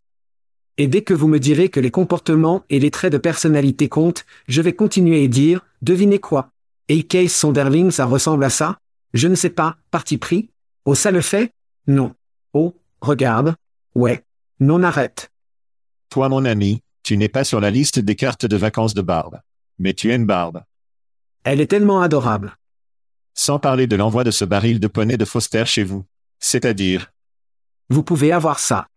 Et 0.78 0.86
dès 0.86 1.02
que 1.02 1.16
vous 1.16 1.28
me 1.28 1.40
direz 1.40 1.70
que 1.70 1.80
les 1.80 1.90
comportements 1.90 2.64
et 2.70 2.80
les 2.80 2.92
traits 2.92 3.14
de 3.14 3.18
personnalité 3.18 3.90
comptent, 3.90 4.26
je 4.48 4.62
vais 4.62 4.74
continuer 4.74 5.24
et 5.24 5.28
dire, 5.28 5.66
devinez 5.82 6.20
quoi? 6.20 6.52
Case 7.10 7.32
Sonderling 7.32 7.90
ça 7.90 8.06
ressemble 8.06 8.44
à 8.44 8.52
ça? 8.52 8.78
Je 9.16 9.28
ne 9.28 9.34
sais 9.34 9.50
pas, 9.50 9.78
parti 9.90 10.20
pris? 10.20 10.50
Oh 10.86 10.94
ça 10.94 11.10
le 11.10 11.22
fait? 11.22 11.52
Non. 11.88 12.14
Oh, 12.54 12.76
regarde. 13.02 13.56
Ouais. 13.96 14.24
Non 14.60 14.84
arrête. 14.84 15.31
Toi 16.12 16.28
mon 16.28 16.44
ami, 16.44 16.82
tu 17.04 17.16
n'es 17.16 17.30
pas 17.30 17.46
sur 17.46 17.62
la 17.62 17.72
liste 17.72 17.98
des 17.98 18.16
cartes 18.16 18.46
de 18.46 18.58
vacances 18.58 18.94
de 18.94 19.02
Barbe. 19.02 19.40
Mais 19.80 19.94
tu 19.94 20.12
aimes 20.12 20.26
Barbe. 20.26 20.62
Elle 21.46 21.62
est 21.62 21.68
tellement 21.68 22.02
adorable. 22.02 22.58
Sans 23.34 23.60
parler 23.60 23.88
de 23.88 23.96
l'envoi 23.96 24.26
de 24.26 24.32
ce 24.32 24.44
baril 24.44 24.82
de 24.82 24.88
poney 24.88 25.16
de 25.16 25.24
Foster 25.24 25.66
chez 25.66 25.84
vous. 25.84 26.04
C'est-à-dire. 26.38 27.14
Vous 27.90 28.04
pouvez 28.04 28.34
avoir 28.34 28.60
ça. 28.60 28.88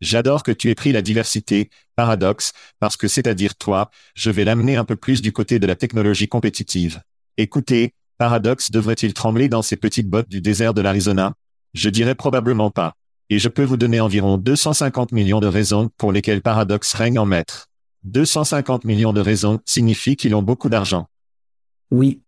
J'adore 0.00 0.42
que 0.42 0.50
tu 0.50 0.70
aies 0.70 0.74
pris 0.74 0.90
la 0.90 1.02
diversité, 1.02 1.68
paradoxe, 1.96 2.54
parce 2.80 2.96
que 2.96 3.08
c'est-à-dire 3.08 3.54
toi, 3.54 3.90
je 4.14 4.30
vais 4.30 4.44
l'amener 4.44 4.76
un 4.76 4.86
peu 4.86 4.96
plus 4.96 5.20
du 5.20 5.32
côté 5.32 5.58
de 5.58 5.66
la 5.66 5.76
technologie 5.76 6.28
compétitive. 6.28 7.02
Écoutez, 7.36 7.92
Paradox 8.16 8.70
devrait-il 8.70 9.12
trembler 9.12 9.50
dans 9.50 9.60
ses 9.60 9.76
petites 9.76 10.08
bottes 10.08 10.30
du 10.30 10.40
désert 10.40 10.72
de 10.72 10.80
l'Arizona? 10.80 11.34
Je 11.74 11.90
dirais 11.90 12.14
probablement 12.14 12.70
pas. 12.70 12.94
Et 13.30 13.38
je 13.38 13.48
peux 13.48 13.64
vous 13.64 13.76
donner 13.76 14.00
environ 14.00 14.38
250 14.38 15.12
millions 15.12 15.40
de 15.40 15.46
raisons 15.46 15.90
pour 15.98 16.12
lesquelles 16.12 16.40
Paradox 16.40 16.94
règne 16.94 17.18
en 17.18 17.26
maître. 17.26 17.68
250 18.04 18.84
millions 18.84 19.12
de 19.12 19.20
raisons 19.20 19.60
signifie 19.66 20.16
qu'ils 20.16 20.34
ont 20.34 20.42
beaucoup 20.42 20.68
d'argent. 20.68 21.06
Oui. 21.90 22.22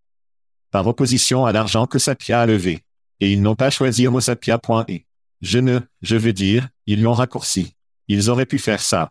Par 0.70 0.86
opposition 0.86 1.46
à 1.46 1.52
l'argent 1.52 1.86
que 1.86 1.98
Sapia 1.98 2.42
a 2.42 2.46
levé. 2.46 2.82
Et 3.20 3.32
ils 3.32 3.40
n'ont 3.40 3.54
pas 3.54 3.70
choisi 3.70 4.06
Homo 4.06 4.20
Sapia.e. 4.20 4.98
Je 5.40 5.58
ne, 5.58 5.80
je 6.02 6.16
veux 6.16 6.34
dire, 6.34 6.68
ils 6.86 7.02
l'ont 7.02 7.14
raccourci. 7.14 7.74
Ils 8.08 8.28
auraient 8.28 8.46
pu 8.46 8.58
faire 8.58 8.80
ça. 8.80 9.10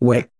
Ouais. 0.00 0.30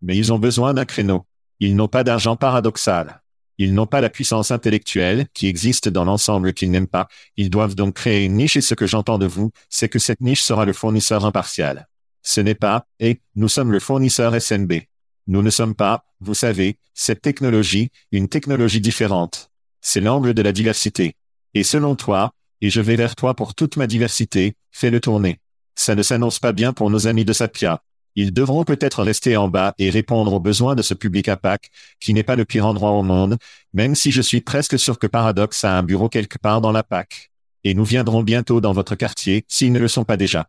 Mais 0.00 0.16
ils 0.16 0.32
ont 0.32 0.38
besoin 0.38 0.72
d'un 0.72 0.86
créneau. 0.86 1.26
Ils 1.58 1.76
n'ont 1.76 1.88
pas 1.88 2.04
d'argent 2.04 2.36
paradoxal. 2.36 3.22
Ils 3.60 3.74
n'ont 3.74 3.86
pas 3.86 4.00
la 4.00 4.08
puissance 4.08 4.52
intellectuelle 4.52 5.26
qui 5.34 5.46
existe 5.46 5.90
dans 5.90 6.06
l'ensemble 6.06 6.54
qu'ils 6.54 6.70
n'aiment 6.70 6.86
pas. 6.86 7.08
Ils 7.36 7.50
doivent 7.50 7.74
donc 7.74 7.92
créer 7.92 8.24
une 8.24 8.36
niche 8.36 8.56
et 8.56 8.62
ce 8.62 8.74
que 8.74 8.86
j'entends 8.86 9.18
de 9.18 9.26
vous, 9.26 9.50
c'est 9.68 9.90
que 9.90 9.98
cette 9.98 10.22
niche 10.22 10.40
sera 10.40 10.64
le 10.64 10.72
fournisseur 10.72 11.26
impartial. 11.26 11.86
Ce 12.22 12.40
n'est 12.40 12.54
pas, 12.54 12.86
et, 13.00 13.20
nous 13.34 13.48
sommes 13.48 13.70
le 13.70 13.78
fournisseur 13.78 14.40
SNB. 14.40 14.84
Nous 15.26 15.42
ne 15.42 15.50
sommes 15.50 15.74
pas, 15.74 16.06
vous 16.20 16.32
savez, 16.32 16.78
cette 16.94 17.20
technologie, 17.20 17.90
une 18.12 18.28
technologie 18.28 18.80
différente. 18.80 19.50
C'est 19.82 20.00
l'angle 20.00 20.32
de 20.32 20.40
la 20.40 20.52
diversité. 20.52 21.16
Et 21.52 21.62
selon 21.62 21.96
toi, 21.96 22.32
et 22.62 22.70
je 22.70 22.80
vais 22.80 22.96
vers 22.96 23.14
toi 23.14 23.34
pour 23.34 23.54
toute 23.54 23.76
ma 23.76 23.86
diversité, 23.86 24.54
fais-le 24.70 25.00
tourner. 25.00 25.38
Ça 25.74 25.94
ne 25.94 26.02
s'annonce 26.02 26.38
pas 26.38 26.52
bien 26.52 26.72
pour 26.72 26.88
nos 26.88 27.06
amis 27.06 27.26
de 27.26 27.34
Sapia. 27.34 27.82
Ils 28.16 28.32
devront 28.32 28.64
peut-être 28.64 29.02
rester 29.02 29.36
en 29.36 29.48
bas 29.48 29.74
et 29.78 29.90
répondre 29.90 30.32
aux 30.32 30.40
besoins 30.40 30.74
de 30.74 30.82
ce 30.82 30.94
public 30.94 31.28
à 31.28 31.36
Pâques, 31.36 31.70
qui 32.00 32.12
n'est 32.12 32.22
pas 32.22 32.36
le 32.36 32.44
pire 32.44 32.66
endroit 32.66 32.90
au 32.90 33.02
monde, 33.02 33.36
même 33.72 33.94
si 33.94 34.10
je 34.10 34.22
suis 34.22 34.40
presque 34.40 34.78
sûr 34.78 34.98
que 34.98 35.06
Paradox 35.06 35.64
a 35.64 35.78
un 35.78 35.82
bureau 35.82 36.08
quelque 36.08 36.38
part 36.38 36.60
dans 36.60 36.72
la 36.72 36.82
PAC. 36.82 37.30
Et 37.64 37.74
nous 37.74 37.84
viendrons 37.84 38.22
bientôt 38.22 38.60
dans 38.60 38.72
votre 38.72 38.94
quartier, 38.94 39.44
s'ils 39.48 39.72
ne 39.72 39.78
le 39.78 39.88
sont 39.88 40.04
pas 40.04 40.16
déjà. 40.16 40.48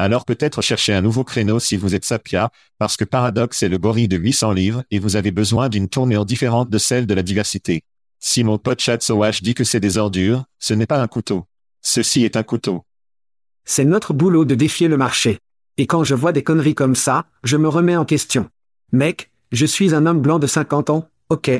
Alors 0.00 0.24
peut-être 0.24 0.62
chercher 0.62 0.94
un 0.94 1.02
nouveau 1.02 1.24
créneau 1.24 1.58
si 1.58 1.76
vous 1.76 1.96
êtes 1.96 2.04
Sapia, 2.04 2.52
parce 2.78 2.96
que 2.96 3.04
Paradox 3.04 3.60
est 3.64 3.68
le 3.68 3.78
gorille 3.78 4.06
de 4.06 4.16
800 4.16 4.52
livres 4.52 4.84
et 4.92 5.00
vous 5.00 5.16
avez 5.16 5.32
besoin 5.32 5.68
d'une 5.68 5.88
tournure 5.88 6.24
différente 6.24 6.70
de 6.70 6.78
celle 6.78 7.06
de 7.06 7.14
la 7.14 7.24
diversité. 7.24 7.82
Si 8.20 8.44
mon 8.44 8.58
pote 8.58 8.80
Chat 8.80 9.10
dit 9.42 9.54
que 9.54 9.64
c'est 9.64 9.80
des 9.80 9.98
ordures, 9.98 10.44
ce 10.60 10.74
n'est 10.74 10.86
pas 10.86 11.02
un 11.02 11.08
couteau. 11.08 11.46
Ceci 11.82 12.24
est 12.24 12.36
un 12.36 12.44
couteau. 12.44 12.84
C'est 13.64 13.84
notre 13.84 14.14
boulot 14.14 14.44
de 14.44 14.54
défier 14.54 14.86
le 14.86 14.96
marché. 14.96 15.38
Et 15.78 15.86
quand 15.86 16.02
je 16.02 16.16
vois 16.16 16.32
des 16.32 16.42
conneries 16.42 16.74
comme 16.74 16.96
ça, 16.96 17.26
je 17.44 17.56
me 17.56 17.68
remets 17.68 17.96
en 17.96 18.04
question. 18.04 18.50
Mec, 18.92 19.30
je 19.52 19.64
suis 19.64 19.94
un 19.94 20.06
homme 20.06 20.20
blanc 20.20 20.40
de 20.40 20.48
50 20.48 20.90
ans, 20.90 21.08
ok. 21.30 21.50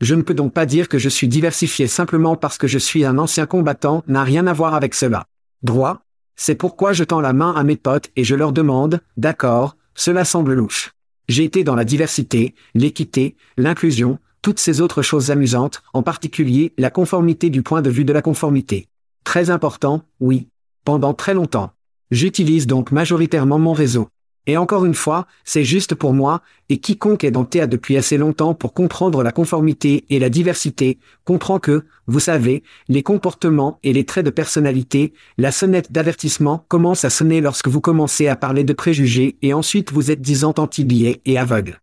Je 0.00 0.14
ne 0.14 0.22
peux 0.22 0.34
donc 0.34 0.52
pas 0.52 0.64
dire 0.64 0.88
que 0.88 0.98
je 0.98 1.08
suis 1.08 1.26
diversifié 1.26 1.88
simplement 1.88 2.36
parce 2.36 2.56
que 2.56 2.68
je 2.68 2.78
suis 2.78 3.04
un 3.04 3.18
ancien 3.18 3.46
combattant, 3.46 4.04
n'a 4.06 4.22
rien 4.22 4.46
à 4.46 4.52
voir 4.52 4.74
avec 4.74 4.94
cela. 4.94 5.26
Droit 5.64 6.02
C'est 6.36 6.54
pourquoi 6.54 6.92
je 6.92 7.02
tends 7.02 7.20
la 7.20 7.32
main 7.32 7.52
à 7.52 7.64
mes 7.64 7.76
potes 7.76 8.10
et 8.14 8.22
je 8.22 8.36
leur 8.36 8.52
demande, 8.52 9.00
d'accord, 9.16 9.76
cela 9.96 10.24
semble 10.24 10.54
louche. 10.54 10.92
J'ai 11.28 11.44
été 11.44 11.64
dans 11.64 11.74
la 11.74 11.84
diversité, 11.84 12.54
l'équité, 12.74 13.36
l'inclusion, 13.56 14.18
toutes 14.40 14.60
ces 14.60 14.82
autres 14.82 15.02
choses 15.02 15.32
amusantes, 15.32 15.82
en 15.94 16.02
particulier 16.02 16.74
la 16.78 16.90
conformité 16.90 17.50
du 17.50 17.62
point 17.62 17.82
de 17.82 17.90
vue 17.90 18.04
de 18.04 18.12
la 18.12 18.22
conformité. 18.22 18.86
Très 19.24 19.50
important, 19.50 20.02
oui. 20.20 20.48
Pendant 20.84 21.14
très 21.14 21.34
longtemps. 21.34 21.72
J'utilise 22.14 22.68
donc 22.68 22.92
majoritairement 22.92 23.58
mon 23.58 23.72
réseau. 23.72 24.08
Et 24.46 24.56
encore 24.56 24.84
une 24.84 24.94
fois, 24.94 25.26
c'est 25.42 25.64
juste 25.64 25.96
pour 25.96 26.12
moi, 26.12 26.42
et 26.68 26.78
quiconque 26.78 27.24
est 27.24 27.32
dans 27.32 27.44
TA 27.44 27.66
depuis 27.66 27.96
assez 27.96 28.18
longtemps 28.18 28.54
pour 28.54 28.72
comprendre 28.72 29.24
la 29.24 29.32
conformité 29.32 30.04
et 30.10 30.20
la 30.20 30.28
diversité, 30.28 31.00
comprend 31.24 31.58
que, 31.58 31.86
vous 32.06 32.20
savez, 32.20 32.62
les 32.86 33.02
comportements 33.02 33.80
et 33.82 33.92
les 33.92 34.04
traits 34.04 34.24
de 34.24 34.30
personnalité, 34.30 35.12
la 35.38 35.50
sonnette 35.50 35.90
d'avertissement 35.90 36.64
commence 36.68 37.04
à 37.04 37.10
sonner 37.10 37.40
lorsque 37.40 37.66
vous 37.66 37.80
commencez 37.80 38.28
à 38.28 38.36
parler 38.36 38.62
de 38.62 38.74
préjugés 38.74 39.36
et 39.42 39.52
ensuite 39.52 39.90
vous 39.90 40.12
êtes 40.12 40.20
disant 40.20 40.54
anti 40.56 40.86
et 41.24 41.36
aveugle. 41.36 41.80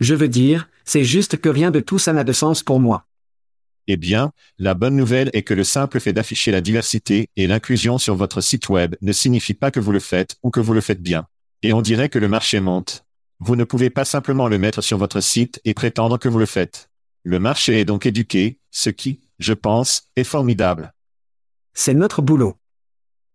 Je 0.00 0.14
veux 0.14 0.28
dire, 0.28 0.70
c'est 0.86 1.04
juste 1.04 1.36
que 1.36 1.50
rien 1.50 1.70
de 1.70 1.80
tout 1.80 1.98
ça 1.98 2.14
n'a 2.14 2.24
de 2.24 2.32
sens 2.32 2.62
pour 2.62 2.80
moi. 2.80 3.04
Eh 3.88 3.96
bien, 3.96 4.32
la 4.58 4.74
bonne 4.74 4.96
nouvelle 4.96 5.30
est 5.32 5.42
que 5.42 5.54
le 5.54 5.64
simple 5.64 5.98
fait 5.98 6.12
d'afficher 6.12 6.52
la 6.52 6.60
diversité 6.60 7.28
et 7.36 7.46
l'inclusion 7.46 7.98
sur 7.98 8.14
votre 8.14 8.40
site 8.40 8.68
web 8.68 8.94
ne 9.02 9.12
signifie 9.12 9.54
pas 9.54 9.70
que 9.70 9.80
vous 9.80 9.92
le 9.92 10.00
faites 10.00 10.36
ou 10.42 10.50
que 10.50 10.60
vous 10.60 10.74
le 10.74 10.80
faites 10.80 11.02
bien. 11.02 11.26
Et 11.62 11.72
on 11.72 11.82
dirait 11.82 12.08
que 12.08 12.18
le 12.18 12.28
marché 12.28 12.60
monte. 12.60 13.04
Vous 13.40 13.56
ne 13.56 13.64
pouvez 13.64 13.90
pas 13.90 14.04
simplement 14.04 14.46
le 14.46 14.58
mettre 14.58 14.82
sur 14.82 14.98
votre 14.98 15.20
site 15.20 15.60
et 15.64 15.74
prétendre 15.74 16.18
que 16.18 16.28
vous 16.28 16.38
le 16.38 16.46
faites. 16.46 16.90
Le 17.24 17.40
marché 17.40 17.80
est 17.80 17.84
donc 17.84 18.06
éduqué, 18.06 18.58
ce 18.70 18.90
qui, 18.90 19.20
je 19.38 19.52
pense, 19.52 20.08
est 20.16 20.24
formidable. 20.24 20.92
C'est 21.74 21.94
notre 21.94 22.22
boulot. 22.22 22.56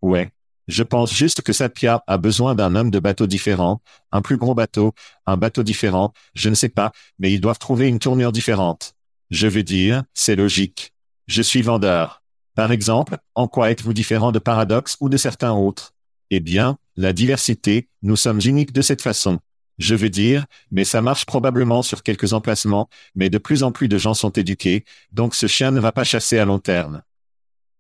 Ouais. 0.02 0.32
Je 0.68 0.84
pense 0.84 1.14
juste 1.14 1.42
que 1.42 1.54
Satya 1.54 2.04
a 2.08 2.18
besoin 2.18 2.54
d'un 2.54 2.76
homme 2.76 2.92
de 2.92 3.00
bateau 3.00 3.26
différent, 3.26 3.82
un 4.12 4.22
plus 4.22 4.36
gros 4.36 4.54
bateau, 4.54 4.94
un 5.26 5.38
bateau 5.38 5.64
différent, 5.64 6.12
je 6.34 6.50
ne 6.50 6.56
sais 6.56 6.68
pas, 6.68 6.92
mais 7.20 7.32
ils 7.32 7.40
doivent 7.40 7.60
trouver 7.60 7.88
une 7.88 8.00
tournure 8.00 8.34
différente. 8.34 8.97
Je 9.30 9.48
veux 9.48 9.64
dire, 9.64 10.04
c'est 10.14 10.36
logique. 10.36 10.94
Je 11.28 11.42
suis 11.42 11.62
vendeur. 11.62 12.24
Par 12.56 12.72
exemple, 12.72 13.18
en 13.36 13.48
quoi 13.48 13.72
êtes-vous 13.72 13.94
différent 13.94 14.32
de 14.32 14.40
Paradox 14.40 14.98
ou 15.00 15.10
de 15.10 15.18
certains 15.18 15.52
autres? 15.52 15.94
Eh 16.30 16.40
bien, 16.40 16.78
la 16.96 17.14
diversité, 17.14 17.90
nous 18.02 18.16
sommes 18.16 18.40
uniques 18.44 18.74
de 18.74 18.82
cette 18.82 19.02
façon. 19.02 19.40
Je 19.78 19.96
veux 19.96 20.10
dire, 20.10 20.46
mais 20.72 20.86
ça 20.86 21.02
marche 21.02 21.26
probablement 21.26 21.84
sur 21.84 22.04
quelques 22.04 22.34
emplacements, 22.34 22.90
mais 23.16 23.30
de 23.30 23.38
plus 23.38 23.64
en 23.64 23.72
plus 23.72 23.88
de 23.88 23.98
gens 23.98 24.14
sont 24.14 24.32
éduqués, 24.32 24.86
donc 25.12 25.36
ce 25.36 25.46
chien 25.46 25.72
ne 25.72 25.80
va 25.80 25.92
pas 25.92 26.04
chasser 26.04 26.40
à 26.40 26.46
long 26.46 26.60
terme. 26.60 27.04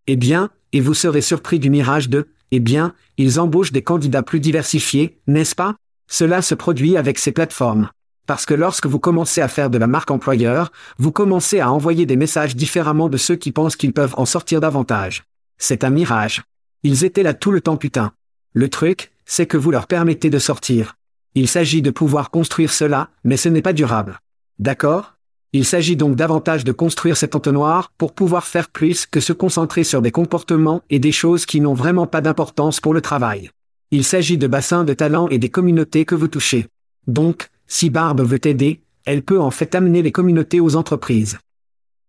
Eh 0.05 0.15
bien, 0.15 0.51
et 0.73 0.79
vous 0.79 0.93
serez 0.93 1.21
surpris 1.21 1.59
du 1.59 1.69
mirage 1.69 2.09
de 2.09 2.27
eh 2.51 2.59
bien, 2.59 2.93
ils 3.17 3.39
embauchent 3.39 3.71
des 3.71 3.81
candidats 3.81 4.23
plus 4.23 4.39
diversifiés, 4.39 5.19
n'est-ce 5.27 5.55
pas? 5.55 5.75
Cela 6.07 6.41
se 6.41 6.55
produit 6.55 6.95
avec 6.95 7.19
ces 7.19 7.31
plateformes. 7.31 7.89
Parce 8.27 8.45
que 8.45 8.53
lorsque 8.53 8.85
vous 8.85 8.99
commencez 8.99 9.41
à 9.41 9.47
faire 9.47 9.69
de 9.69 9.77
la 9.77 9.87
marque 9.87 10.11
employeur, 10.11 10.73
vous 10.99 11.13
commencez 11.13 11.61
à 11.61 11.71
envoyer 11.71 12.05
des 12.05 12.17
messages 12.17 12.57
différemment 12.57 13.07
de 13.07 13.15
ceux 13.15 13.37
qui 13.37 13.53
pensent 13.53 13.77
qu'ils 13.77 13.93
peuvent 13.93 14.15
en 14.17 14.25
sortir 14.25 14.59
davantage. 14.59 15.23
C'est 15.57 15.85
un 15.85 15.89
mirage. 15.89 16.43
Ils 16.83 17.05
étaient 17.05 17.23
là 17.23 17.33
tout 17.33 17.51
le 17.51 17.61
temps 17.61 17.77
putain. 17.77 18.11
Le 18.53 18.69
truc, 18.69 19.11
c'est 19.25 19.45
que 19.45 19.55
vous 19.55 19.71
leur 19.71 19.87
permettez 19.87 20.29
de 20.29 20.39
sortir. 20.39 20.97
Il 21.35 21.47
s'agit 21.47 21.81
de 21.81 21.89
pouvoir 21.89 22.29
construire 22.29 22.73
cela, 22.73 23.09
mais 23.23 23.37
ce 23.37 23.47
n'est 23.47 23.61
pas 23.61 23.73
durable. 23.73 24.19
D'accord? 24.59 25.13
Il 25.53 25.63
s'agit 25.63 25.95
donc 25.95 26.17
davantage 26.17 26.65
de 26.65 26.73
construire 26.73 27.15
cet 27.15 27.33
entonnoir 27.33 27.93
pour 27.97 28.13
pouvoir 28.13 28.45
faire 28.45 28.67
plus 28.67 29.05
que 29.05 29.21
se 29.21 29.31
concentrer 29.31 29.85
sur 29.85 30.01
des 30.01 30.11
comportements 30.11 30.81
et 30.89 30.99
des 30.99 31.13
choses 31.13 31.45
qui 31.45 31.61
n'ont 31.61 31.73
vraiment 31.73 32.07
pas 32.07 32.19
d'importance 32.19 32.81
pour 32.81 32.93
le 32.93 32.99
travail. 32.99 33.51
Il 33.91 34.03
s'agit 34.03 34.37
de 34.37 34.47
bassins 34.47 34.83
de 34.83 34.93
talents 34.93 35.29
et 35.29 35.39
des 35.39 35.49
communautés 35.49 36.03
que 36.03 36.15
vous 36.15 36.27
touchez. 36.27 36.67
Donc, 37.07 37.49
si 37.67 37.89
Barbe 37.89 38.21
veut 38.21 38.45
aider, 38.47 38.81
elle 39.05 39.23
peut 39.23 39.39
en 39.39 39.51
fait 39.51 39.75
amener 39.75 40.01
les 40.01 40.11
communautés 40.11 40.59
aux 40.59 40.75
entreprises. 40.75 41.37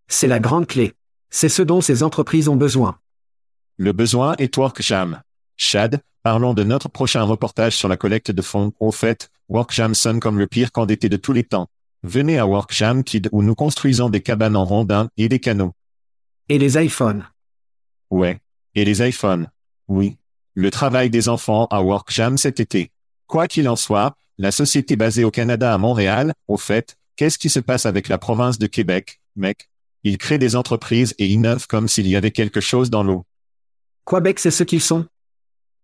C'est 0.08 0.26
la 0.26 0.40
grande 0.40 0.66
clé. 0.66 0.94
C'est 1.30 1.48
ce 1.48 1.62
dont 1.62 1.80
ces 1.80 2.02
entreprises 2.02 2.48
ont 2.48 2.56
besoin. 2.56 2.98
Le 3.76 3.92
besoin 3.92 4.34
est 4.38 4.56
WorkJam. 4.56 5.22
Chad, 5.56 6.00
parlons 6.22 6.54
de 6.54 6.64
notre 6.64 6.88
prochain 6.88 7.22
reportage 7.22 7.76
sur 7.76 7.88
la 7.88 7.96
collecte 7.96 8.30
de 8.30 8.42
fonds. 8.42 8.72
Au 8.80 8.90
fait, 8.92 9.30
WorkJam 9.48 9.94
sonne 9.94 10.20
comme 10.20 10.38
le 10.38 10.46
pire 10.46 10.70
d'été 10.86 11.08
de 11.08 11.16
tous 11.16 11.32
les 11.32 11.44
temps. 11.44 11.68
Venez 12.02 12.38
à 12.38 12.46
Workjam 12.46 13.02
Kid 13.02 13.28
où 13.32 13.42
nous 13.42 13.54
construisons 13.54 14.08
des 14.08 14.20
cabanes 14.20 14.56
en 14.56 14.64
rondins 14.64 15.08
et 15.16 15.28
des 15.28 15.40
canaux. 15.40 15.72
Et 16.48 16.58
les 16.58 16.82
iPhones. 16.82 17.24
Ouais. 18.10 18.40
Et 18.74 18.84
les 18.84 19.06
iPhones. 19.06 19.50
Oui. 19.88 20.16
Le 20.54 20.70
travail 20.70 21.10
des 21.10 21.28
enfants 21.28 21.66
à 21.70 21.82
Workjam 21.82 22.38
cet 22.38 22.60
été. 22.60 22.90
Quoi 23.26 23.48
qu'il 23.48 23.68
en 23.68 23.76
soit, 23.76 24.16
la 24.38 24.52
société 24.52 24.96
basée 24.96 25.24
au 25.24 25.30
Canada 25.30 25.74
à 25.74 25.78
Montréal, 25.78 26.32
au 26.46 26.56
fait, 26.56 26.96
qu'est-ce 27.16 27.38
qui 27.38 27.50
se 27.50 27.60
passe 27.60 27.86
avec 27.86 28.08
la 28.08 28.18
province 28.18 28.58
de 28.58 28.66
Québec, 28.66 29.20
mec? 29.34 29.68
Ils 30.04 30.16
créent 30.16 30.38
des 30.38 30.54
entreprises 30.54 31.14
et 31.18 31.26
innovent 31.26 31.66
comme 31.66 31.88
s'il 31.88 32.06
y 32.06 32.14
avait 32.14 32.30
quelque 32.30 32.60
chose 32.60 32.88
dans 32.88 33.02
l'eau. 33.02 33.26
Québec, 34.06 34.38
c'est 34.38 34.52
ce 34.52 34.62
qu'ils 34.62 34.80
sont. 34.80 35.06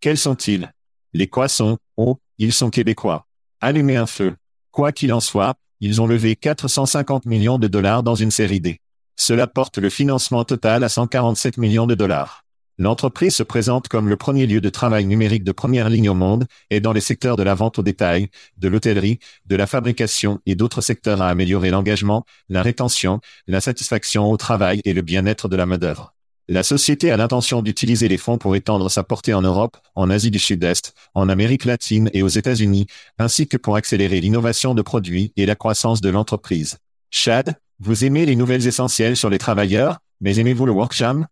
Quels 0.00 0.18
sont-ils? 0.18 0.72
Les 1.12 1.26
quoi 1.26 1.48
sont, 1.48 1.78
oh, 1.96 2.18
ils 2.38 2.52
sont 2.52 2.70
québécois. 2.70 3.26
Allumez 3.60 3.96
un 3.96 4.06
feu. 4.06 4.36
Quoi 4.70 4.92
qu'il 4.92 5.12
en 5.12 5.20
soit, 5.20 5.56
ils 5.80 6.00
ont 6.00 6.06
levé 6.06 6.36
450 6.36 7.26
millions 7.26 7.58
de 7.58 7.66
dollars 7.66 8.02
dans 8.02 8.14
une 8.14 8.30
série 8.30 8.60
D. 8.60 8.80
Cela 9.16 9.46
porte 9.46 9.78
le 9.78 9.90
financement 9.90 10.44
total 10.44 10.84
à 10.84 10.88
147 10.88 11.58
millions 11.58 11.86
de 11.86 11.94
dollars. 11.94 12.43
L'entreprise 12.76 13.37
se 13.37 13.44
présente 13.44 13.87
comme 13.87 14.08
le 14.08 14.16
premier 14.16 14.46
lieu 14.46 14.60
de 14.60 14.68
travail 14.68 15.06
numérique 15.06 15.44
de 15.44 15.52
première 15.52 15.88
ligne 15.88 16.08
au 16.08 16.14
monde 16.14 16.46
et 16.70 16.80
dans 16.80 16.92
les 16.92 17.00
secteurs 17.00 17.37
de 17.37 17.44
la 17.44 17.54
vente 17.54 17.78
au 17.78 17.82
détail, 17.82 18.30
de 18.58 18.66
l'hôtellerie, 18.66 19.20
de 19.46 19.54
la 19.54 19.68
fabrication 19.68 20.40
et 20.44 20.56
d'autres 20.56 20.80
secteurs 20.80 21.22
à 21.22 21.28
améliorer 21.28 21.70
l'engagement, 21.70 22.24
la 22.48 22.62
rétention, 22.62 23.20
la 23.46 23.60
satisfaction 23.60 24.28
au 24.28 24.37
travail 24.37 24.80
et 24.84 24.92
le 24.92 25.02
bien-être 25.02 25.48
de 25.48 25.54
la 25.54 25.66
main-d'œuvre. 25.66 26.14
La 26.48 26.64
société 26.64 27.12
a 27.12 27.16
l'intention 27.16 27.62
d'utiliser 27.62 28.08
les 28.08 28.18
fonds 28.18 28.38
pour 28.38 28.56
étendre 28.56 28.90
sa 28.90 29.04
portée 29.04 29.32
en 29.32 29.40
Europe, 29.40 29.78
en 29.94 30.10
Asie 30.10 30.32
du 30.32 30.40
Sud-Est, 30.40 30.94
en 31.14 31.28
Amérique 31.28 31.64
latine 31.64 32.10
et 32.12 32.22
aux 32.22 32.28
États-Unis, 32.28 32.87
ainsi 33.18 33.46
que 33.46 33.56
pour 33.56 33.76
accélérer 33.76 34.20
l'innovation 34.20 34.74
de 34.74 34.82
produits 34.82 35.32
et 35.37 35.46
la 35.46 35.54
croissance 35.54 36.00
de 36.00 36.10
l'entreprise. 36.10 36.78
Chad, 37.08 37.54
vous 37.78 38.04
aimez 38.04 38.26
les 38.26 38.37
nouvelles 38.37 38.66
essentielles 38.66 39.16
sur 39.16 39.30
les 39.30 39.38
travailleurs, 39.38 40.00
mais 40.20 40.38
aimez-vous 40.38 40.66
le 40.66 40.72
WorkJam 40.72 41.26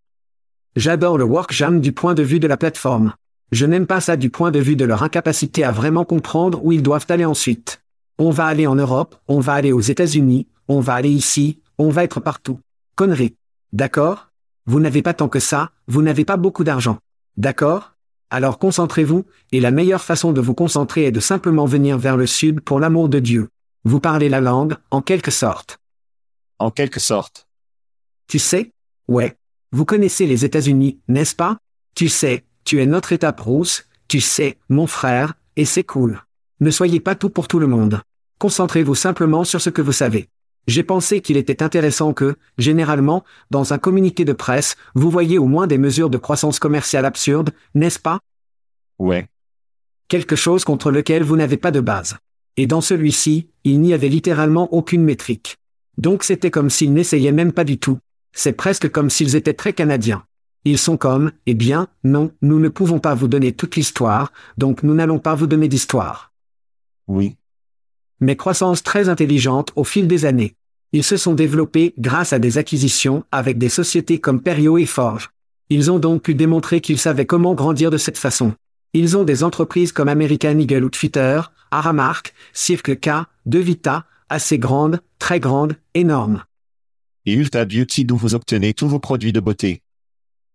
J'adore 0.75 1.19
le 1.19 1.25
WorkJam 1.25 1.83
du 1.83 1.93
point 1.93 2.15
de 2.15 2.23
vue 2.23 2.41
de 2.41 2.47
la 2.47 2.57
plateforme. 2.57 3.13
Je 3.51 3.67
n'aime 3.67 3.87
pas 3.87 4.01
ça 4.01 4.17
du 4.17 4.31
point 4.31 4.51
de 4.51 4.59
vue 4.59 4.75
de 4.75 4.87
leur 4.87 5.03
incapacité 5.03 5.65
à 5.65 5.71
vraiment 5.71 6.07
comprendre 6.07 6.65
où 6.65 6.73
ils 6.73 6.83
doivent 6.83 7.05
aller 7.11 7.27
ensuite. 7.27 7.83
On 8.19 8.31
va 8.31 8.47
aller 8.47 8.67
en 8.67 8.75
Europe, 8.75 9.17
on 9.29 9.41
va 9.41 9.53
aller 9.53 9.73
aux 9.73 9.81
États-Unis, 9.81 10.47
on 10.69 10.81
va 10.81 10.95
aller 10.95 11.11
ici, 11.11 11.61
on 11.77 11.91
va 11.91 12.05
être 12.05 12.21
partout. 12.21 12.59
Connerie. 12.95 13.37
D'accord? 13.75 14.31
Vous 14.65 14.81
n'avez 14.81 15.03
pas 15.03 15.13
tant 15.13 15.29
que 15.29 15.41
ça, 15.41 15.73
vous 15.89 16.01
n'avez 16.01 16.25
pas 16.25 16.39
beaucoup 16.39 16.65
d'argent. 16.65 16.97
D'accord? 17.37 17.93
Alors 18.31 18.59
concentrez-vous, 18.59 19.27
et 19.51 19.61
la 19.61 19.71
meilleure 19.71 20.03
façon 20.03 20.33
de 20.33 20.41
vous 20.41 20.55
concentrer 20.55 21.05
est 21.05 21.13
de 21.13 21.21
simplement 21.21 21.67
venir 21.67 21.99
vers 21.99 22.17
le 22.17 22.27
sud 22.27 22.63
pour 22.63 22.81
l'amour 22.81 23.11
de 23.11 23.19
Dieu. 23.19 23.51
Vous 23.85 24.01
parlez 24.01 24.31
la 24.31 24.41
langue, 24.41 24.77
en 24.91 25.03
quelque 25.03 25.31
sorte. 25.31 25.79
En 26.59 26.71
quelque 26.71 27.01
sorte. 27.01 27.47
Tu 28.27 28.39
sais? 28.39 28.73
Ouais. 29.07 29.37
Vous 29.75 29.87
connaissez 29.87 30.27
les 30.27 30.45
États-Unis, 30.45 30.99
n'est-ce 31.09 31.35
pas? 31.35 31.57
Tu 31.95 32.11
sais, 32.11 32.45
tu 32.63 32.83
es 32.83 32.87
notre 32.87 33.13
étape 33.13 33.41
rousse, 33.41 33.89
tu 34.07 34.21
sais, 34.21 34.59
mon 34.69 34.87
frère, 34.87 35.33
et 35.57 35.65
c'est 35.65 35.83
cool. 35.83 36.21
Ne 36.61 36.71
soyez 36.71 37.01
pas 37.01 37.15
tout 37.15 37.31
pour 37.31 37.49
tout 37.49 37.59
le 37.59 37.67
monde. 37.67 38.03
Concentrez-vous 38.39 38.95
simplement 38.95 39.45
sur 39.45 39.63
ce 39.63 39.71
que 39.71 39.81
vous 39.81 39.93
savez. 39.93 40.29
J'ai 40.67 40.83
pensé 40.83 41.23
qu'il 41.23 41.39
était 41.39 41.63
intéressant 41.63 42.13
que, 42.13 42.37
généralement, 42.59 43.25
dans 43.51 43.73
un 43.73 43.79
communiqué 43.79 44.27
de 44.27 44.35
presse, 44.35 44.77
vous 44.95 45.11
voyez 45.11 45.39
au 45.39 45.47
moins 45.47 45.67
des 45.67 45.79
mesures 45.79 46.11
de 46.11 46.19
croissance 46.19 46.59
commerciale 46.59 47.07
absurdes, 47.07 47.53
n'est-ce 47.75 47.99
pas? 47.99 48.21
Ouais. 48.99 49.27
Quelque 50.09 50.37
chose 50.37 50.65
contre 50.65 50.91
lequel 50.91 51.23
vous 51.23 51.37
n'avez 51.37 51.57
pas 51.57 51.71
de 51.71 51.81
base. 51.81 52.19
Et 52.59 52.67
dans 52.67 52.83
celui-ci, 52.83 53.49
il 53.65 53.81
n'y 53.81 53.95
avait 53.95 54.11
littéralement 54.11 54.71
aucune 54.75 55.03
métrique. 55.03 55.57
Donc 55.97 56.25
c'était 56.25 56.51
comme 56.51 56.69
s'ils 56.69 56.93
n'essayaient 56.93 57.33
même 57.33 57.53
pas 57.53 57.65
du 57.65 57.79
tout. 57.79 57.99
C'est 58.33 58.53
presque 58.53 58.89
comme 58.91 59.11
s'ils 59.11 59.37
étaient 59.37 59.55
très 59.55 59.73
canadiens. 59.73 60.25
Ils 60.65 60.79
sont 60.79 60.97
comme, 60.97 61.33
eh 61.47 61.55
bien, 61.55 61.89
non, 62.05 62.33
nous 62.41 62.61
ne 62.61 62.69
pouvons 62.69 63.01
pas 63.01 63.15
vous 63.15 63.29
donner 63.29 63.53
toute 63.53 63.77
l'histoire, 63.77 64.33
donc 64.59 64.83
nous 64.83 64.95
n'allons 64.95 65.19
pas 65.19 65.35
vous 65.35 65.47
donner 65.47 65.69
d'histoire. 65.69 66.33
Oui 67.09 67.37
mais 68.23 68.37
croissance 68.37 68.83
très 68.83 69.09
intelligente 69.09 69.73
au 69.77 69.85
fil 69.85 70.07
des 70.07 70.25
années. 70.25 70.55
Ils 70.93 71.05
se 71.05 71.17
sont 71.17 71.35
développés 71.35 71.93
grâce 71.99 72.33
à 72.33 72.39
des 72.39 72.57
acquisitions 72.57 73.25
avec 73.33 73.59
des 73.59 73.69
sociétés 73.69 74.21
comme 74.21 74.41
Perio 74.41 74.79
et 74.79 74.87
Forge. 74.87 75.31
Ils 75.71 75.91
ont 75.91 75.99
donc 75.99 76.23
pu 76.23 76.35
démontrer 76.35 76.81
qu'ils 76.81 76.99
savaient 76.99 77.27
comment 77.27 77.55
grandir 77.55 77.91
de 77.91 77.97
cette 77.97 78.19
façon. 78.19 78.53
Ils 78.95 79.17
ont 79.17 79.25
des 79.25 79.43
entreprises 79.43 79.91
comme 79.91 80.09
American 80.09 80.59
Eagle 80.59 80.85
ou 80.85 80.91
Twitter, 80.91 81.41
Aramark, 81.71 82.33
Circle 82.53 82.97
K, 82.97 83.27
DeVita, 83.47 84.05
assez 84.29 84.59
grandes, 84.59 85.01
très 85.19 85.41
grandes, 85.41 85.75
énormes. 85.95 86.45
Et 87.27 87.35
Ulta 87.35 87.65
Beauty 87.65 88.05
d'où 88.05 88.17
vous 88.17 88.35
obtenez 88.35 88.75
tous 88.75 88.89
vos 88.89 88.99
produits 88.99 89.33
de 89.33 89.41
beauté. 89.41 89.83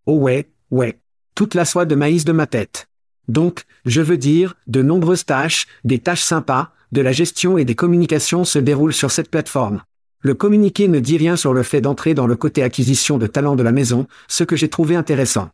Oh 0.06 0.18
ouais, 0.18 0.50
ouais. 0.72 1.00
Toute 1.36 1.56
la 1.56 1.66
soie 1.66 1.86
de 1.86 1.96
maïs 1.96 2.26
de 2.26 2.32
ma 2.32 2.48
tête. 2.48 2.88
Donc, 3.28 3.64
je 3.86 4.02
veux 4.02 4.18
dire, 4.18 4.56
de 4.68 4.82
nombreuses 4.82 5.26
tâches, 5.26 5.68
des 5.84 6.00
tâches 6.00 6.22
sympas, 6.22 6.72
de 6.92 7.02
la 7.02 7.12
gestion 7.12 7.58
et 7.58 7.66
des 7.66 7.76
communications 7.76 8.46
se 8.46 8.60
déroulent 8.60 8.94
sur 8.94 9.12
cette 9.12 9.30
plateforme. 9.30 9.82
Le 10.22 10.34
communiqué 10.34 10.88
ne 10.88 11.00
dit 11.00 11.18
rien 11.18 11.36
sur 11.36 11.54
le 11.54 11.64
fait 11.64 11.82
d'entrer 11.82 12.14
dans 12.14 12.28
le 12.28 12.36
côté 12.36 12.64
acquisition 12.64 13.18
de 13.18 13.28
talents 13.28 13.56
de 13.56 13.64
la 13.64 13.72
maison, 13.72 14.08
ce 14.28 14.44
que 14.44 14.56
j'ai 14.56 14.70
trouvé 14.70 14.96
intéressant. 14.96 15.50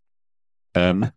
Hum, 0.76 1.10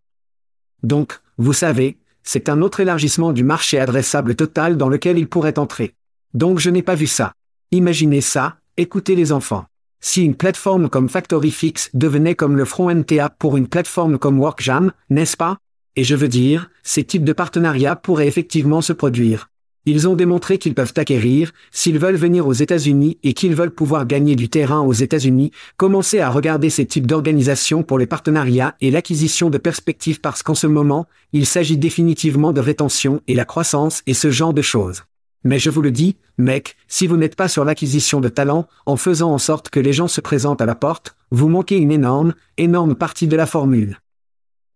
Donc, 0.82 1.20
vous 1.38 1.52
savez, 1.52 1.98
c'est 2.22 2.48
un 2.48 2.60
autre 2.60 2.80
élargissement 2.80 3.32
du 3.32 3.44
marché 3.44 3.78
adressable 3.78 4.34
total 4.34 4.76
dans 4.76 4.88
lequel 4.88 5.16
il 5.16 5.28
pourrait 5.28 5.58
entrer. 5.58 5.94
Donc 6.34 6.58
je 6.58 6.70
n'ai 6.70 6.82
pas 6.82 6.96
vu 6.96 7.06
ça. 7.06 7.32
Imaginez 7.70 8.20
ça, 8.20 8.58
écoutez 8.76 9.14
les 9.14 9.32
enfants. 9.32 9.66
Si 10.08 10.22
une 10.22 10.36
plateforme 10.36 10.88
comme 10.88 11.08
FactoryFix 11.08 11.90
devenait 11.92 12.36
comme 12.36 12.56
le 12.56 12.64
front 12.64 12.94
NTA 12.94 13.28
pour 13.28 13.56
une 13.56 13.66
plateforme 13.66 14.18
comme 14.18 14.38
WorkJam, 14.38 14.92
n'est-ce 15.10 15.36
pas? 15.36 15.58
Et 15.96 16.04
je 16.04 16.14
veux 16.14 16.28
dire, 16.28 16.70
ces 16.84 17.02
types 17.02 17.24
de 17.24 17.32
partenariats 17.32 17.96
pourraient 17.96 18.28
effectivement 18.28 18.80
se 18.82 18.92
produire. 18.92 19.50
Ils 19.84 20.06
ont 20.06 20.14
démontré 20.14 20.58
qu'ils 20.58 20.76
peuvent 20.76 20.92
acquérir, 20.96 21.50
s'ils 21.72 21.98
veulent 21.98 22.14
venir 22.14 22.46
aux 22.46 22.52
États-Unis 22.52 23.18
et 23.24 23.32
qu'ils 23.32 23.56
veulent 23.56 23.74
pouvoir 23.74 24.06
gagner 24.06 24.36
du 24.36 24.48
terrain 24.48 24.80
aux 24.80 24.92
États-Unis, 24.92 25.50
commencer 25.76 26.20
à 26.20 26.30
regarder 26.30 26.70
ces 26.70 26.86
types 26.86 27.08
d'organisations 27.08 27.82
pour 27.82 27.98
les 27.98 28.06
partenariats 28.06 28.76
et 28.80 28.92
l'acquisition 28.92 29.50
de 29.50 29.58
perspectives 29.58 30.20
parce 30.20 30.44
qu'en 30.44 30.54
ce 30.54 30.68
moment, 30.68 31.06
il 31.32 31.46
s'agit 31.46 31.78
définitivement 31.78 32.52
de 32.52 32.60
rétention 32.60 33.22
et 33.26 33.34
la 33.34 33.44
croissance 33.44 34.04
et 34.06 34.14
ce 34.14 34.30
genre 34.30 34.54
de 34.54 34.62
choses. 34.62 35.02
Mais 35.46 35.60
je 35.60 35.70
vous 35.70 35.80
le 35.80 35.92
dis, 35.92 36.16
mec, 36.38 36.74
si 36.88 37.06
vous 37.06 37.16
n'êtes 37.16 37.36
pas 37.36 37.46
sur 37.46 37.64
l'acquisition 37.64 38.20
de 38.20 38.28
talent, 38.28 38.66
en 38.84 38.96
faisant 38.96 39.32
en 39.32 39.38
sorte 39.38 39.70
que 39.70 39.78
les 39.78 39.92
gens 39.92 40.08
se 40.08 40.20
présentent 40.20 40.60
à 40.60 40.66
la 40.66 40.74
porte, 40.74 41.16
vous 41.30 41.48
manquez 41.48 41.76
une 41.76 41.92
énorme, 41.92 42.34
énorme 42.56 42.96
partie 42.96 43.28
de 43.28 43.36
la 43.36 43.46
formule. 43.46 44.00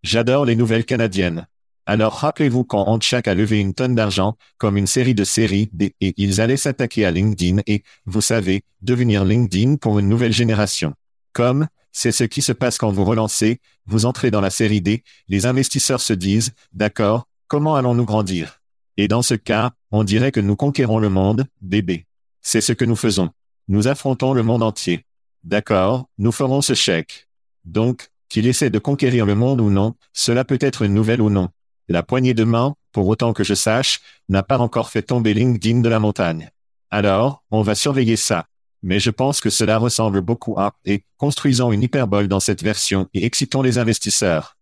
J'adore 0.04 0.44
les 0.44 0.54
nouvelles 0.54 0.84
canadiennes. 0.84 1.48
Alors 1.86 2.12
rappelez-vous 2.12 2.62
quand 2.62 2.86
Handshake 2.86 3.26
a 3.26 3.34
levé 3.34 3.58
une 3.58 3.74
tonne 3.74 3.96
d'argent, 3.96 4.36
comme 4.58 4.76
une 4.76 4.86
série 4.86 5.16
de 5.16 5.24
séries 5.24 5.70
D, 5.72 5.92
et 6.00 6.14
ils 6.16 6.40
allaient 6.40 6.56
s'attaquer 6.56 7.04
à 7.04 7.10
LinkedIn 7.10 7.62
et, 7.66 7.82
vous 8.06 8.20
savez, 8.20 8.62
devenir 8.80 9.24
LinkedIn 9.24 9.74
pour 9.74 9.98
une 9.98 10.08
nouvelle 10.08 10.32
génération. 10.32 10.94
Comme, 11.32 11.66
c'est 11.90 12.12
ce 12.12 12.22
qui 12.22 12.42
se 12.42 12.52
passe 12.52 12.78
quand 12.78 12.92
vous 12.92 13.04
relancez, 13.04 13.58
vous 13.86 14.06
entrez 14.06 14.30
dans 14.30 14.40
la 14.40 14.50
série 14.50 14.82
D, 14.82 15.02
les 15.26 15.46
investisseurs 15.46 16.00
se 16.00 16.12
disent, 16.12 16.52
d'accord, 16.72 17.26
comment 17.48 17.74
allons-nous 17.74 18.04
grandir? 18.04 18.60
Et 18.96 19.08
dans 19.08 19.22
ce 19.22 19.34
cas, 19.34 19.72
on 19.90 20.04
dirait 20.04 20.32
que 20.32 20.40
nous 20.40 20.56
conquérons 20.56 20.98
le 20.98 21.08
monde, 21.08 21.46
bébé. 21.60 22.06
C'est 22.42 22.60
ce 22.60 22.72
que 22.72 22.84
nous 22.84 22.96
faisons. 22.96 23.30
Nous 23.68 23.88
affrontons 23.88 24.32
le 24.32 24.42
monde 24.42 24.62
entier. 24.62 25.04
D'accord, 25.44 26.08
nous 26.18 26.32
ferons 26.32 26.60
ce 26.60 26.74
chèque. 26.74 27.28
Donc, 27.64 28.10
qu'il 28.28 28.46
essaie 28.46 28.70
de 28.70 28.78
conquérir 28.78 29.26
le 29.26 29.34
monde 29.34 29.60
ou 29.60 29.70
non, 29.70 29.94
cela 30.12 30.44
peut 30.44 30.58
être 30.60 30.82
une 30.82 30.94
nouvelle 30.94 31.20
ou 31.20 31.30
non. 31.30 31.48
La 31.88 32.02
poignée 32.02 32.34
de 32.34 32.44
main, 32.44 32.74
pour 32.92 33.08
autant 33.08 33.32
que 33.32 33.44
je 33.44 33.54
sache, 33.54 34.00
n'a 34.28 34.42
pas 34.42 34.58
encore 34.58 34.90
fait 34.90 35.02
tomber 35.02 35.34
LinkedIn 35.34 35.80
de 35.80 35.88
la 35.88 35.98
montagne. 35.98 36.50
Alors, 36.90 37.44
on 37.50 37.62
va 37.62 37.74
surveiller 37.74 38.16
ça. 38.16 38.46
Mais 38.82 38.98
je 38.98 39.10
pense 39.10 39.40
que 39.40 39.50
cela 39.50 39.78
ressemble 39.78 40.20
beaucoup 40.20 40.58
à, 40.58 40.72
et, 40.84 41.04
construisons 41.18 41.72
une 41.72 41.82
hyperbole 41.82 42.28
dans 42.28 42.40
cette 42.40 42.62
version 42.62 43.08
et 43.12 43.26
excitons 43.26 43.62
les 43.62 43.78
investisseurs. 43.78 44.56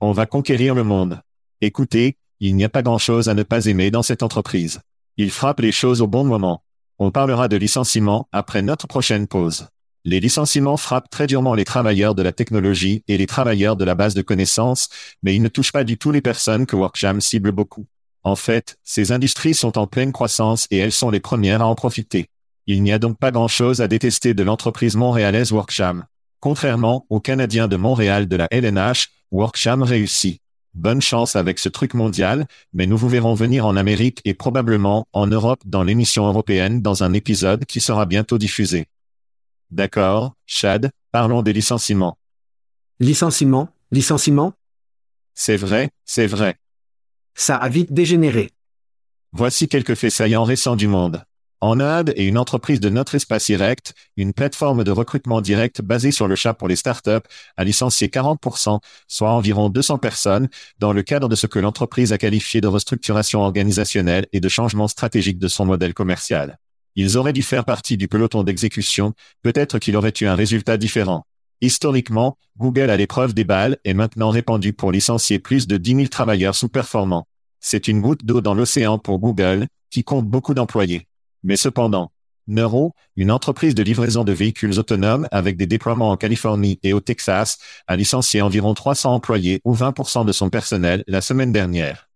On 0.00 0.12
va 0.12 0.26
conquérir 0.26 0.74
le 0.74 0.82
monde. 0.82 1.20
Écoutez, 1.60 2.18
il 2.40 2.56
n'y 2.56 2.64
a 2.64 2.68
pas 2.68 2.82
grand-chose 2.82 3.28
à 3.28 3.34
ne 3.34 3.42
pas 3.42 3.66
aimer 3.66 3.90
dans 3.90 4.02
cette 4.02 4.22
entreprise. 4.22 4.80
Il 5.16 5.30
frappe 5.30 5.60
les 5.60 5.72
choses 5.72 6.02
au 6.02 6.06
bon 6.06 6.24
moment. 6.24 6.62
On 6.98 7.10
parlera 7.10 7.48
de 7.48 7.56
licenciement 7.56 8.28
après 8.32 8.62
notre 8.62 8.86
prochaine 8.86 9.26
pause. 9.26 9.68
Les 10.04 10.20
licenciements 10.20 10.76
frappent 10.76 11.10
très 11.10 11.26
durement 11.26 11.54
les 11.54 11.64
travailleurs 11.64 12.14
de 12.14 12.22
la 12.22 12.32
technologie 12.32 13.02
et 13.08 13.18
les 13.18 13.26
travailleurs 13.26 13.76
de 13.76 13.84
la 13.84 13.94
base 13.94 14.14
de 14.14 14.22
connaissances, 14.22 14.88
mais 15.22 15.34
ils 15.34 15.42
ne 15.42 15.48
touchent 15.48 15.72
pas 15.72 15.84
du 15.84 15.98
tout 15.98 16.12
les 16.12 16.20
personnes 16.20 16.64
que 16.64 16.76
WorkJam 16.76 17.20
cible 17.20 17.50
beaucoup. 17.50 17.86
En 18.22 18.36
fait, 18.36 18.76
ces 18.84 19.12
industries 19.12 19.54
sont 19.54 19.78
en 19.78 19.86
pleine 19.86 20.12
croissance 20.12 20.66
et 20.70 20.78
elles 20.78 20.92
sont 20.92 21.10
les 21.10 21.20
premières 21.20 21.62
à 21.62 21.66
en 21.66 21.74
profiter. 21.74 22.28
Il 22.66 22.82
n'y 22.82 22.92
a 22.92 22.98
donc 22.98 23.18
pas 23.18 23.30
grand-chose 23.30 23.80
à 23.80 23.88
détester 23.88 24.34
de 24.34 24.42
l'entreprise 24.42 24.96
montréalaise 24.96 25.52
WorkJam. 25.52 26.04
Contrairement 26.40 27.06
aux 27.08 27.20
Canadiens 27.20 27.68
de 27.68 27.76
Montréal 27.76 28.28
de 28.28 28.36
la 28.36 28.48
LNH, 28.50 29.08
WorkJam 29.32 29.82
réussit. 29.82 30.40
Bonne 30.76 31.00
chance 31.00 31.36
avec 31.36 31.58
ce 31.58 31.70
truc 31.70 31.94
mondial, 31.94 32.46
mais 32.74 32.86
nous 32.86 32.98
vous 32.98 33.08
verrons 33.08 33.32
venir 33.32 33.64
en 33.64 33.76
Amérique 33.76 34.20
et 34.26 34.34
probablement 34.34 35.08
en 35.14 35.26
Europe 35.26 35.62
dans 35.64 35.82
l'émission 35.82 36.26
européenne 36.26 36.82
dans 36.82 37.02
un 37.02 37.14
épisode 37.14 37.64
qui 37.64 37.80
sera 37.80 38.04
bientôt 38.04 38.36
diffusé. 38.36 38.86
D'accord, 39.70 40.34
Chad, 40.44 40.90
parlons 41.12 41.40
des 41.40 41.54
licenciements. 41.54 42.18
Licenciement, 43.00 43.70
licenciement, 43.90 44.52
C'est 45.32 45.56
vrai, 45.56 45.88
c'est 46.04 46.26
vrai. 46.26 46.56
ça 47.34 47.56
a 47.56 47.70
vite 47.70 47.94
dégénéré. 47.94 48.50
Voici 49.32 49.68
quelques 49.68 49.94
faits 49.94 50.12
saillants 50.12 50.44
récents 50.44 50.76
du 50.76 50.88
monde. 50.88 51.24
En 51.62 51.80
Inde 51.80 52.12
et 52.16 52.26
une 52.26 52.36
entreprise 52.36 52.80
de 52.80 52.90
notre 52.90 53.14
espace 53.14 53.46
direct, 53.46 53.94
une 54.18 54.34
plateforme 54.34 54.84
de 54.84 54.90
recrutement 54.90 55.40
direct 55.40 55.80
basée 55.80 56.10
sur 56.10 56.28
le 56.28 56.36
chat 56.36 56.52
pour 56.52 56.68
les 56.68 56.76
startups, 56.76 57.26
a 57.56 57.64
licencié 57.64 58.08
40%, 58.08 58.78
soit 59.08 59.30
environ 59.30 59.70
200 59.70 59.96
personnes, 59.96 60.48
dans 60.78 60.92
le 60.92 61.02
cadre 61.02 61.30
de 61.30 61.34
ce 61.34 61.46
que 61.46 61.58
l'entreprise 61.58 62.12
a 62.12 62.18
qualifié 62.18 62.60
de 62.60 62.66
restructuration 62.66 63.40
organisationnelle 63.40 64.26
et 64.34 64.40
de 64.40 64.48
changement 64.50 64.86
stratégique 64.86 65.38
de 65.38 65.48
son 65.48 65.64
modèle 65.64 65.94
commercial. 65.94 66.58
Ils 66.94 67.16
auraient 67.16 67.32
dû 67.32 67.42
faire 67.42 67.64
partie 67.64 67.96
du 67.96 68.06
peloton 68.06 68.42
d'exécution, 68.42 69.14
peut-être 69.42 69.78
qu'il 69.78 69.96
aurait 69.96 70.12
eu 70.20 70.26
un 70.26 70.34
résultat 70.34 70.76
différent. 70.76 71.24
Historiquement, 71.62 72.36
Google 72.58 72.90
à 72.90 72.98
l'épreuve 72.98 73.32
des 73.32 73.44
balles 73.44 73.78
est 73.84 73.94
maintenant 73.94 74.28
répandu 74.28 74.74
pour 74.74 74.92
licencier 74.92 75.38
plus 75.38 75.66
de 75.66 75.78
10 75.78 75.94
000 75.94 76.06
travailleurs 76.08 76.54
sous-performants. 76.54 77.26
C'est 77.60 77.88
une 77.88 78.02
goutte 78.02 78.26
d'eau 78.26 78.42
dans 78.42 78.54
l'océan 78.54 78.98
pour 78.98 79.18
Google, 79.18 79.68
qui 79.90 80.04
compte 80.04 80.26
beaucoup 80.26 80.52
d'employés. 80.52 81.06
Mais 81.46 81.56
cependant, 81.56 82.10
Neuro, 82.48 82.92
une 83.14 83.30
entreprise 83.30 83.76
de 83.76 83.82
livraison 83.84 84.24
de 84.24 84.32
véhicules 84.32 84.80
autonomes 84.80 85.28
avec 85.30 85.56
des 85.56 85.68
déploiements 85.68 86.10
en 86.10 86.16
Californie 86.16 86.80
et 86.82 86.92
au 86.92 86.98
Texas, 87.00 87.58
a 87.86 87.94
licencié 87.94 88.42
environ 88.42 88.74
300 88.74 89.14
employés 89.14 89.60
ou 89.64 89.72
20% 89.72 90.24
de 90.24 90.32
son 90.32 90.50
personnel 90.50 91.04
la 91.06 91.20
semaine 91.20 91.52
dernière. 91.52 92.08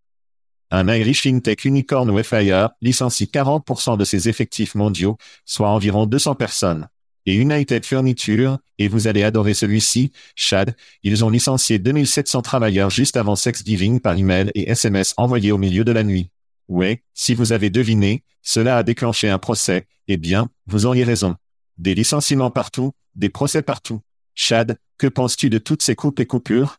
Un 0.73 0.88
Irish 0.88 1.23
FinTech 1.23 1.64
Unicorn 1.64 2.23
FIR 2.23 2.71
licencie 2.81 3.31
40% 3.33 3.97
de 3.97 4.05
ses 4.05 4.29
effectifs 4.29 4.75
mondiaux, 4.75 5.16
soit 5.45 5.71
environ 5.71 6.07
200 6.07 6.35
personnes. 6.35 6.88
Et 7.25 7.35
United 7.35 7.85
Furniture, 7.85 8.59
et 8.79 8.88
vous 8.88 9.07
allez 9.07 9.23
adorer 9.23 9.55
celui-ci, 9.55 10.11
Chad, 10.35 10.75
ils 11.05 11.25
ont 11.25 11.31
licencié 11.31 11.79
2700 11.79 12.43
travailleurs 12.43 12.90
juste 12.90 13.16
avant 13.16 13.37
Thanksgiving 13.37 14.01
par 14.01 14.16
email 14.16 14.51
et 14.57 14.71
SMS 14.71 15.14
envoyés 15.16 15.53
au 15.53 15.59
milieu 15.59 15.85
de 15.85 15.93
la 15.93 16.03
nuit. 16.03 16.31
Ouais, 16.70 17.02
si 17.14 17.35
vous 17.35 17.50
avez 17.50 17.68
deviné, 17.68 18.22
cela 18.42 18.76
a 18.76 18.85
déclenché 18.85 19.28
un 19.28 19.38
procès, 19.38 19.88
eh 20.06 20.16
bien, 20.16 20.50
vous 20.66 20.87
auriez 20.87 21.02
raison. 21.02 21.35
Des 21.78 21.96
licenciements 21.96 22.52
partout, 22.52 22.92
des 23.16 23.28
procès 23.28 23.62
partout. 23.62 24.02
Chad, 24.37 24.78
que 24.96 25.09
penses-tu 25.09 25.50
de 25.50 25.59
toutes 25.59 25.83
ces 25.83 25.96
coupes 25.96 26.20
et 26.20 26.26
coupures? 26.26 26.76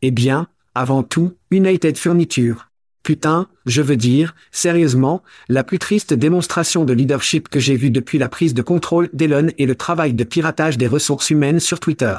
Eh 0.00 0.12
bien, 0.12 0.46
avant 0.76 1.02
tout, 1.02 1.36
United 1.50 1.98
Furniture. 1.98 2.68
Putain, 3.02 3.48
je 3.66 3.82
veux 3.82 3.96
dire, 3.96 4.36
sérieusement, 4.52 5.24
la 5.48 5.64
plus 5.64 5.80
triste 5.80 6.14
démonstration 6.14 6.84
de 6.84 6.92
leadership 6.92 7.48
que 7.48 7.58
j'ai 7.58 7.74
vue 7.74 7.90
depuis 7.90 8.18
la 8.18 8.28
prise 8.28 8.54
de 8.54 8.62
contrôle 8.62 9.10
d'Elon 9.12 9.48
et 9.58 9.66
le 9.66 9.74
travail 9.74 10.14
de 10.14 10.22
piratage 10.22 10.78
des 10.78 10.86
ressources 10.86 11.30
humaines 11.30 11.58
sur 11.58 11.80
Twitter. 11.80 12.16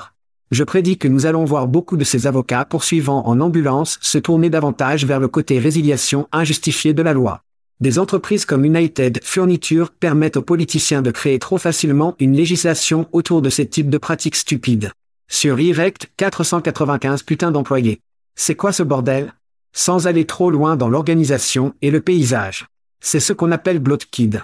Je 0.52 0.66
prédis 0.66 0.98
que 0.98 1.08
nous 1.08 1.26
allons 1.26 1.46
voir 1.46 1.70
beaucoup 1.70 1.96
de 1.96 2.04
ces 2.04 2.28
avocats 2.28 2.66
poursuivants 2.66 3.26
en 3.26 3.40
ambulance 3.40 3.98
se 4.02 4.18
tourner 4.18 4.50
davantage 4.50 5.06
vers 5.06 5.22
le 5.22 5.30
côté 5.30 5.60
résiliation 5.60 6.28
injustifiée 6.34 6.94
de 6.94 7.02
la 7.02 7.14
loi. 7.14 7.44
Des 7.80 7.98
entreprises 7.98 8.44
comme 8.44 8.66
United 8.66 9.22
Furniture 9.24 9.92
permettent 9.92 10.36
aux 10.36 10.42
politiciens 10.42 11.02
de 11.02 11.10
créer 11.10 11.40
trop 11.40 11.58
facilement 11.58 12.16
une 12.20 12.36
législation 12.36 13.08
autour 13.14 13.42
de 13.42 13.50
ces 13.50 13.66
types 13.66 13.90
de 13.90 13.98
pratiques 13.98 14.36
stupides. 14.36 14.92
Sur 15.30 15.58
Erect, 15.58 16.12
495 16.18 17.24
putains 17.24 17.52
d'employés. 17.52 18.02
C'est 18.36 18.56
quoi 18.56 18.74
ce 18.74 18.84
bordel? 18.84 19.34
Sans 19.72 20.06
aller 20.06 20.26
trop 20.26 20.52
loin 20.52 20.76
dans 20.76 20.90
l'organisation 20.90 21.74
et 21.82 21.92
le 21.92 22.02
paysage. 22.02 22.68
C'est 23.00 23.22
ce 23.22 23.32
qu'on 23.32 23.54
appelle 23.54 23.80
Blotkid. 23.80 24.44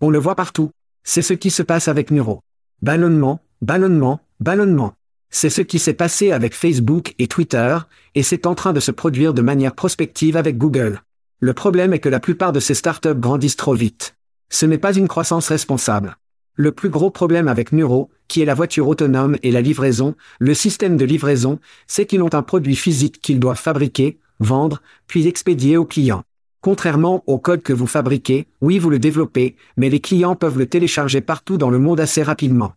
On 0.00 0.08
le 0.08 0.18
voit 0.20 0.36
partout. 0.36 0.70
C'est 1.02 1.22
ce 1.22 1.34
qui 1.34 1.50
se 1.50 1.64
passe 1.64 1.88
avec 1.88 2.12
Neuro. 2.12 2.42
Ballonnement, 2.80 3.40
ballonnement, 3.60 4.20
ballonnement. 4.38 4.94
C'est 5.30 5.50
ce 5.50 5.60
qui 5.60 5.78
s'est 5.78 5.94
passé 5.94 6.32
avec 6.32 6.54
Facebook 6.54 7.14
et 7.18 7.26
Twitter, 7.26 7.78
et 8.14 8.22
c'est 8.22 8.46
en 8.46 8.54
train 8.54 8.72
de 8.72 8.80
se 8.80 8.90
produire 8.90 9.34
de 9.34 9.42
manière 9.42 9.74
prospective 9.74 10.36
avec 10.36 10.56
Google. 10.56 11.02
Le 11.40 11.52
problème 11.52 11.92
est 11.92 11.98
que 11.98 12.08
la 12.08 12.20
plupart 12.20 12.52
de 12.52 12.60
ces 12.60 12.74
startups 12.74 13.14
grandissent 13.14 13.56
trop 13.56 13.74
vite. 13.74 14.16
Ce 14.48 14.64
n'est 14.64 14.78
pas 14.78 14.94
une 14.94 15.08
croissance 15.08 15.48
responsable. 15.48 16.16
Le 16.54 16.72
plus 16.72 16.88
gros 16.88 17.10
problème 17.10 17.48
avec 17.48 17.72
Nuro, 17.72 18.10
qui 18.28 18.40
est 18.40 18.46
la 18.46 18.54
voiture 18.54 18.88
autonome 18.88 19.36
et 19.42 19.50
la 19.50 19.60
livraison, 19.60 20.14
le 20.38 20.54
système 20.54 20.96
de 20.96 21.04
livraison, 21.04 21.58
c'est 21.86 22.06
qu'ils 22.06 22.22
ont 22.22 22.32
un 22.32 22.42
produit 22.42 22.76
physique 22.76 23.20
qu'ils 23.20 23.40
doivent 23.40 23.60
fabriquer, 23.60 24.18
vendre, 24.40 24.80
puis 25.06 25.26
expédier 25.26 25.76
aux 25.76 25.84
clients. 25.84 26.24
Contrairement 26.62 27.22
au 27.26 27.38
code 27.38 27.62
que 27.62 27.74
vous 27.74 27.86
fabriquez, 27.86 28.46
oui 28.62 28.78
vous 28.78 28.88
le 28.88 28.98
développez, 28.98 29.56
mais 29.76 29.90
les 29.90 30.00
clients 30.00 30.34
peuvent 30.34 30.58
le 30.58 30.66
télécharger 30.66 31.20
partout 31.20 31.58
dans 31.58 31.70
le 31.70 31.78
monde 31.78 32.00
assez 32.00 32.22
rapidement. 32.22 32.72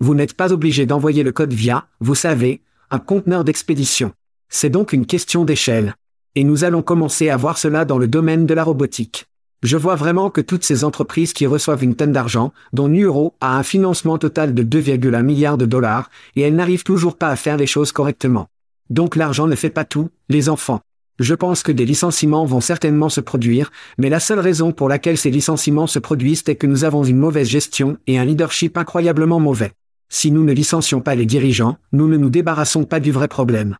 Vous 0.00 0.14
n'êtes 0.14 0.34
pas 0.34 0.52
obligé 0.52 0.86
d'envoyer 0.86 1.24
le 1.24 1.32
code 1.32 1.52
via, 1.52 1.88
vous 2.00 2.14
savez, 2.14 2.60
un 2.92 3.00
conteneur 3.00 3.42
d'expédition. 3.42 4.12
C'est 4.48 4.70
donc 4.70 4.92
une 4.92 5.06
question 5.06 5.44
d'échelle. 5.44 5.96
Et 6.36 6.44
nous 6.44 6.62
allons 6.62 6.82
commencer 6.82 7.30
à 7.30 7.36
voir 7.36 7.58
cela 7.58 7.84
dans 7.84 7.98
le 7.98 8.06
domaine 8.06 8.46
de 8.46 8.54
la 8.54 8.62
robotique. 8.62 9.26
Je 9.64 9.76
vois 9.76 9.96
vraiment 9.96 10.30
que 10.30 10.40
toutes 10.40 10.62
ces 10.62 10.84
entreprises 10.84 11.32
qui 11.32 11.46
reçoivent 11.46 11.82
une 11.82 11.96
tonne 11.96 12.12
d'argent, 12.12 12.52
dont 12.72 12.86
Nuro 12.86 13.34
a 13.40 13.58
un 13.58 13.64
financement 13.64 14.18
total 14.18 14.54
de 14.54 14.62
2,1 14.62 15.20
milliards 15.22 15.58
de 15.58 15.66
dollars, 15.66 16.10
et 16.36 16.42
elles 16.42 16.54
n'arrivent 16.54 16.84
toujours 16.84 17.16
pas 17.16 17.30
à 17.30 17.36
faire 17.36 17.56
les 17.56 17.66
choses 17.66 17.90
correctement. 17.90 18.46
Donc 18.90 19.16
l'argent 19.16 19.48
ne 19.48 19.56
fait 19.56 19.68
pas 19.68 19.84
tout, 19.84 20.10
les 20.28 20.48
enfants. 20.48 20.80
Je 21.18 21.34
pense 21.34 21.64
que 21.64 21.72
des 21.72 21.84
licenciements 21.84 22.44
vont 22.44 22.60
certainement 22.60 23.08
se 23.08 23.20
produire, 23.20 23.72
mais 23.98 24.10
la 24.10 24.20
seule 24.20 24.38
raison 24.38 24.70
pour 24.70 24.88
laquelle 24.88 25.18
ces 25.18 25.32
licenciements 25.32 25.88
se 25.88 25.98
produisent 25.98 26.44
est 26.46 26.54
que 26.54 26.68
nous 26.68 26.84
avons 26.84 27.02
une 27.02 27.18
mauvaise 27.18 27.48
gestion 27.48 27.98
et 28.06 28.16
un 28.16 28.24
leadership 28.24 28.78
incroyablement 28.78 29.40
mauvais. 29.40 29.72
Si 30.10 30.30
nous 30.30 30.44
ne 30.44 30.52
licencions 30.52 31.00
pas 31.00 31.14
les 31.14 31.26
dirigeants, 31.26 31.76
nous 31.92 32.08
ne 32.08 32.16
nous 32.16 32.30
débarrassons 32.30 32.84
pas 32.84 32.98
du 32.98 33.12
vrai 33.12 33.28
problème. 33.28 33.76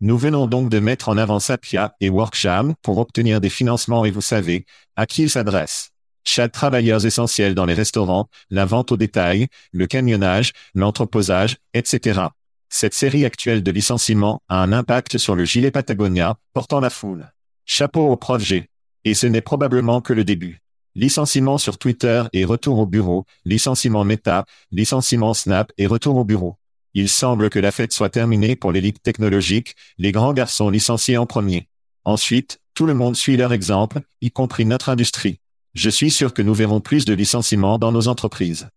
Nous 0.00 0.16
venons 0.16 0.46
donc 0.46 0.70
de 0.70 0.80
mettre 0.80 1.10
en 1.10 1.16
avant 1.16 1.40
Sapia 1.40 1.94
et 2.00 2.08
Worksham 2.08 2.74
pour 2.82 2.98
obtenir 2.98 3.40
des 3.40 3.50
financements 3.50 4.04
et 4.04 4.10
vous 4.10 4.22
savez 4.22 4.64
à 4.96 5.06
qui 5.06 5.22
ils 5.22 5.30
s'adressent. 5.30 5.90
Chaque 6.24 6.52
travailleurs 6.52 7.04
essentiels 7.04 7.54
dans 7.54 7.66
les 7.66 7.74
restaurants, 7.74 8.28
la 8.50 8.64
vente 8.64 8.92
au 8.92 8.96
détail, 8.96 9.48
le 9.72 9.86
camionnage, 9.86 10.52
l'entreposage, 10.74 11.58
etc. 11.74 12.20
Cette 12.68 12.94
série 12.94 13.26
actuelle 13.26 13.62
de 13.62 13.70
licenciements 13.70 14.40
a 14.48 14.62
un 14.62 14.72
impact 14.72 15.18
sur 15.18 15.36
le 15.36 15.44
gilet 15.44 15.70
Patagonia, 15.70 16.36
portant 16.54 16.80
la 16.80 16.90
foule. 16.90 17.30
Chapeau 17.66 18.10
au 18.10 18.16
prof 18.16 18.42
G. 18.42 18.68
Et 19.04 19.14
ce 19.14 19.26
n'est 19.26 19.42
probablement 19.42 20.00
que 20.00 20.14
le 20.14 20.24
début. 20.24 20.61
Licenciement 20.94 21.56
sur 21.56 21.78
Twitter 21.78 22.24
et 22.34 22.44
retour 22.44 22.78
au 22.78 22.86
bureau, 22.86 23.24
licenciement 23.46 24.04
Meta, 24.04 24.44
licenciement 24.70 25.32
Snap 25.32 25.72
et 25.78 25.86
retour 25.86 26.16
au 26.16 26.24
bureau. 26.24 26.56
Il 26.92 27.08
semble 27.08 27.48
que 27.48 27.58
la 27.58 27.72
fête 27.72 27.94
soit 27.94 28.10
terminée 28.10 28.56
pour 28.56 28.72
l'élite 28.72 29.02
technologique, 29.02 29.74
les 29.96 30.12
grands 30.12 30.34
garçons 30.34 30.68
licenciés 30.68 31.16
en 31.16 31.24
premier. 31.24 31.68
Ensuite, 32.04 32.60
tout 32.74 32.84
le 32.84 32.92
monde 32.92 33.16
suit 33.16 33.38
leur 33.38 33.54
exemple, 33.54 34.00
y 34.20 34.30
compris 34.30 34.66
notre 34.66 34.90
industrie. 34.90 35.40
Je 35.72 35.88
suis 35.88 36.10
sûr 36.10 36.34
que 36.34 36.42
nous 36.42 36.52
verrons 36.52 36.80
plus 36.80 37.06
de 37.06 37.14
licenciements 37.14 37.78
dans 37.78 37.92
nos 37.92 38.08
entreprises. 38.08 38.68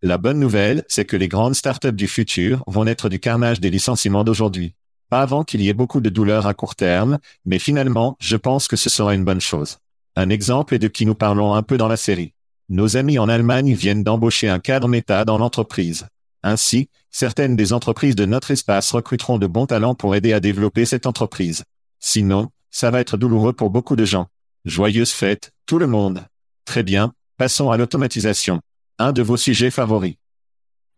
La 0.00 0.16
bonne 0.16 0.40
nouvelle, 0.40 0.84
c'est 0.88 1.04
que 1.04 1.16
les 1.16 1.28
grandes 1.28 1.54
startups 1.54 1.92
du 1.92 2.08
futur 2.08 2.64
vont 2.66 2.84
naître 2.84 3.10
du 3.10 3.20
carnage 3.20 3.60
des 3.60 3.70
licenciements 3.70 4.24
d'aujourd'hui. 4.24 4.74
Pas 5.10 5.20
avant 5.20 5.44
qu'il 5.44 5.60
y 5.60 5.68
ait 5.68 5.74
beaucoup 5.74 6.00
de 6.00 6.08
douleurs 6.08 6.46
à 6.46 6.54
court 6.54 6.74
terme, 6.74 7.18
mais 7.44 7.58
finalement, 7.58 8.16
je 8.20 8.36
pense 8.36 8.66
que 8.66 8.76
ce 8.76 8.88
sera 8.88 9.14
une 9.14 9.24
bonne 9.24 9.42
chose. 9.42 9.78
Un 10.16 10.30
exemple 10.30 10.74
est 10.74 10.78
de 10.78 10.88
qui 10.88 11.06
nous 11.06 11.16
parlons 11.16 11.54
un 11.54 11.62
peu 11.62 11.76
dans 11.76 11.88
la 11.88 11.96
série. 11.96 12.34
Nos 12.68 12.96
amis 12.96 13.18
en 13.18 13.28
Allemagne 13.28 13.74
viennent 13.74 14.04
d'embaucher 14.04 14.48
un 14.48 14.60
cadre 14.60 14.86
méta 14.86 15.24
dans 15.24 15.38
l'entreprise. 15.38 16.06
Ainsi, 16.42 16.88
certaines 17.10 17.56
des 17.56 17.72
entreprises 17.72 18.14
de 18.14 18.24
notre 18.24 18.52
espace 18.52 18.92
recruteront 18.92 19.38
de 19.38 19.46
bons 19.46 19.66
talents 19.66 19.94
pour 19.94 20.14
aider 20.14 20.32
à 20.32 20.40
développer 20.40 20.84
cette 20.84 21.06
entreprise. 21.06 21.64
Sinon, 21.98 22.50
ça 22.70 22.90
va 22.90 23.00
être 23.00 23.16
douloureux 23.16 23.52
pour 23.52 23.70
beaucoup 23.70 23.96
de 23.96 24.04
gens. 24.04 24.28
Joyeuse 24.64 25.10
fête, 25.10 25.52
tout 25.66 25.78
le 25.78 25.86
monde. 25.86 26.24
Très 26.64 26.82
bien, 26.82 27.12
passons 27.36 27.70
à 27.70 27.76
l'automatisation. 27.76 28.60
Un 28.98 29.12
de 29.12 29.22
vos 29.22 29.36
sujets 29.36 29.70
favoris. 29.70 30.14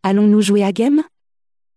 Allons-nous 0.02 0.42
jouer 0.42 0.62
à 0.62 0.72
game? 0.72 1.02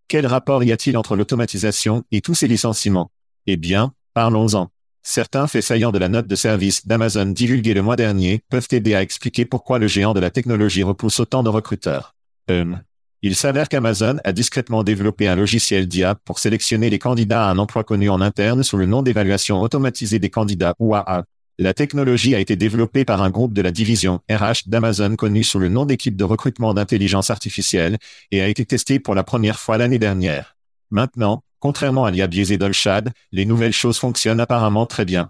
Quel 0.10 0.28
rapport 0.28 0.63
y 0.63 0.71
a-t-il 0.71 0.97
entre 0.97 1.15
l'automatisation 1.15 2.04
et 2.12 2.21
tous 2.21 2.36
ces 2.36 2.47
licenciements? 2.47 3.12
Eh 3.45 3.56
bien, 3.56 3.93
parlons-en. 4.13 4.69
Certains 5.01 5.47
faits 5.47 5.63
saillants 5.63 5.91
de 5.91 5.99
la 5.99 6.09
note 6.09 6.27
de 6.27 6.35
service 6.35 6.85
d'Amazon 6.85 7.27
divulguée 7.27 7.73
le 7.73 7.81
mois 7.81 7.95
dernier 7.95 8.41
peuvent 8.49 8.67
aider 8.71 8.95
à 8.95 9.01
expliquer 9.01 9.45
pourquoi 9.45 9.79
le 9.79 9.88
géant 9.88 10.13
de 10.13 10.19
la 10.19 10.29
technologie 10.29 10.83
repousse 10.83 11.19
autant 11.19 11.43
de 11.43 11.49
recruteurs. 11.49 12.15
Hum, 12.49 12.81
il 13.21 13.35
s'avère 13.35 13.67
qu'Amazon 13.67 14.17
a 14.23 14.31
discrètement 14.31 14.83
développé 14.83 15.27
un 15.27 15.35
logiciel 15.35 15.88
d'IA 15.88 16.15
pour 16.15 16.39
sélectionner 16.39 16.89
les 16.89 16.99
candidats 16.99 17.47
à 17.47 17.51
un 17.51 17.57
emploi 17.57 17.83
connu 17.83 18.09
en 18.09 18.21
interne 18.21 18.63
sous 18.63 18.77
le 18.77 18.85
nom 18.85 19.01
d'évaluation 19.01 19.62
automatisée 19.62 20.19
des 20.19 20.29
candidats 20.29 20.73
ou 20.79 20.95
AA. 20.95 21.25
La 21.57 21.73
technologie 21.73 22.35
a 22.35 22.39
été 22.39 22.55
développée 22.55 23.03
par 23.03 23.21
un 23.21 23.29
groupe 23.29 23.53
de 23.53 23.62
la 23.62 23.71
division 23.71 24.21
RH 24.31 24.67
d'Amazon 24.67 25.17
connu 25.17 25.43
sous 25.43 25.59
le 25.59 25.67
nom 25.67 25.85
d'équipe 25.85 26.15
de 26.15 26.23
recrutement 26.23 26.73
d'intelligence 26.73 27.29
artificielle 27.29 27.97
et 28.31 28.41
a 28.41 28.47
été 28.47 28.65
testée 28.65 29.01
pour 29.01 29.15
la 29.15 29.25
première 29.25 29.59
fois 29.59 29.77
l'année 29.77 29.99
dernière. 29.99 30.55
Maintenant, 30.89 31.43
contrairement 31.59 32.05
à 32.05 32.11
l'IA 32.11 32.27
biaisée 32.27 32.57
d'Olshad, 32.57 33.11
les 33.31 33.45
nouvelles 33.45 33.73
choses 33.73 33.97
fonctionnent 33.97 34.39
apparemment 34.39 34.85
très 34.85 35.05
bien. 35.05 35.29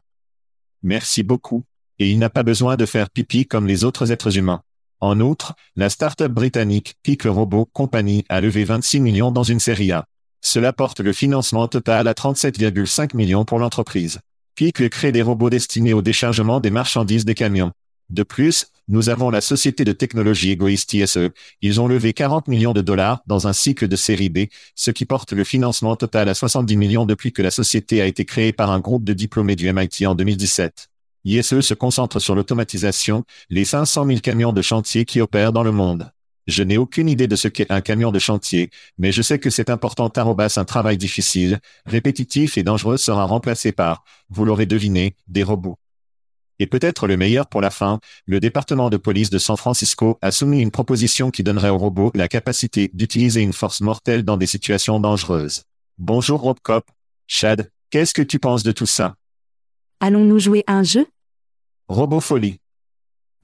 Merci 0.83 1.23
beaucoup. 1.23 1.63
Et 1.99 2.09
il 2.09 2.19
n'a 2.19 2.29
pas 2.29 2.43
besoin 2.43 2.77
de 2.77 2.85
faire 2.85 3.09
pipi 3.09 3.45
comme 3.45 3.67
les 3.67 3.83
autres 3.83 4.11
êtres 4.11 4.37
humains. 4.37 4.61
En 5.01 5.19
outre, 5.19 5.53
la 5.75 5.89
start-up 5.89 6.31
britannique 6.31 6.95
Pick 7.03 7.23
Robot 7.23 7.65
Company 7.65 8.25
a 8.29 8.41
levé 8.41 8.63
26 8.63 8.99
millions 8.99 9.31
dans 9.31 9.43
une 9.43 9.59
série 9.59 9.91
A. 9.91 10.05
Cela 10.41 10.71
porte 10.71 11.01
le 11.01 11.13
financement 11.13 11.67
total 11.67 12.07
à 12.07 12.13
37,5 12.13 13.15
millions 13.15 13.45
pour 13.45 13.59
l'entreprise. 13.59 14.19
Pick 14.55 14.89
crée 14.89 15.11
des 15.11 15.21
robots 15.21 15.49
destinés 15.49 15.93
au 15.93 16.01
déchargement 16.01 16.59
des 16.59 16.69
marchandises 16.69 17.25
des 17.25 17.35
camions. 17.35 17.71
De 18.10 18.24
plus, 18.24 18.67
nous 18.88 19.10
avons 19.10 19.30
la 19.30 19.39
société 19.39 19.86
de 19.86 19.91
technologie 19.91 20.50
égoïste 20.50 20.93
ISE. 20.93 21.30
Ils 21.62 21.80
ont 21.80 21.88
levé 21.88 22.13
40 22.13 22.48
millions 22.48 22.74
de 22.74 22.82
dollars 22.82 23.22
dans 23.28 23.48
un 23.48 23.54
cycle 23.54 23.88
de 23.88 23.95
série 23.95 24.30
B, 24.30 24.39
ce 24.74 24.89
qui 24.89 25.06
porte 25.06 25.32
le 25.32 25.43
financement 25.43 25.95
total 25.95 26.28
à 26.28 26.34
70 26.34 26.76
millions 26.76 27.06
depuis 27.06 27.32
que 27.32 27.43
la 27.43 27.52
société 27.52 28.02
a 28.02 28.08
été 28.08 28.26
créée 28.26 28.52
par 28.52 28.72
un 28.72 28.80
groupe 28.80 29.04
de 29.04 29.13
diplômés 29.13 29.56
du 29.56 29.72
MIT 29.72 30.08
en 30.08 30.15
2017. 30.15 30.89
ISE 31.26 31.62
se 31.62 31.74
concentre 31.76 32.19
sur 32.19 32.34
l'automatisation, 32.34 33.26
les 33.50 33.65
500 33.65 34.08
000 34.08 34.19
camions 34.22 34.54
de 34.54 34.62
chantier 34.63 35.06
qui 35.06 35.22
opèrent 35.22 35.54
dans 35.54 35.63
le 35.63 35.72
monde. 35.72 36.12
Je 36.48 36.63
n'ai 36.63 36.78
aucune 36.78 37.10
idée 37.10 37.28
de 37.28 37.36
ce 37.36 37.48
qu'est 37.48 37.72
un 37.72 37.82
camion 37.82 38.12
de 38.12 38.17
chantier, 38.17 38.72
mais 38.98 39.12
je 39.12 39.22
sais 39.22 39.38
que 39.38 39.52
c'est 39.52 39.69
important 39.69 40.12
un 40.15 40.65
travail 40.65 40.98
difficile, 40.98 41.60
répétitif 41.86 42.58
et 42.58 42.63
dangereux 42.63 42.98
sera 42.98 43.26
remplacé 43.26 43.72
par, 43.72 44.04
vous 44.30 44.45
l'aurez 44.45 44.65
deviné, 44.65 45.15
des 45.28 45.43
robots. 45.43 45.78
Et 46.60 46.67
peut-être 46.67 47.08
le 47.08 47.15
meilleur 47.15 47.48
pour 47.48 47.62
la 47.62 47.69
fin, 47.69 48.00
le 48.26 48.39
département 48.39 48.89
de 48.89 48.98
police 48.98 49.30
de 49.30 49.38
San 49.38 49.56
Francisco 49.56 50.19
a 50.22 50.32
soumis 50.32 50.62
une 50.62 50.72
proposition 50.72 51.32
qui 51.32 51.41
donnerait 51.41 51.69
aux 51.69 51.78
robots 51.78 52.12
la 52.15 52.28
capacité 52.28 52.91
d'utiliser 52.93 53.41
une 53.41 53.54
force 53.54 53.80
mortelle 53.80 54.24
dans 54.24 54.36
des 54.36 54.45
situations 54.45 55.00
dangereuses. 55.00 55.63
Bonjour 55.98 56.41
Robcop. 56.41 56.86
Chad, 57.28 57.72
qu'est-ce 57.89 58.13
que 58.13 58.22
tu 58.22 58.39
penses 58.39 58.63
de 58.63 58.74
tout 58.74 58.86
ça? 58.86 59.15
Allons-nous 60.02 60.39
jouer 60.39 60.63
à 60.67 60.74
un 60.74 60.84
jeu? 60.84 61.08
Robofolie. 61.88 62.60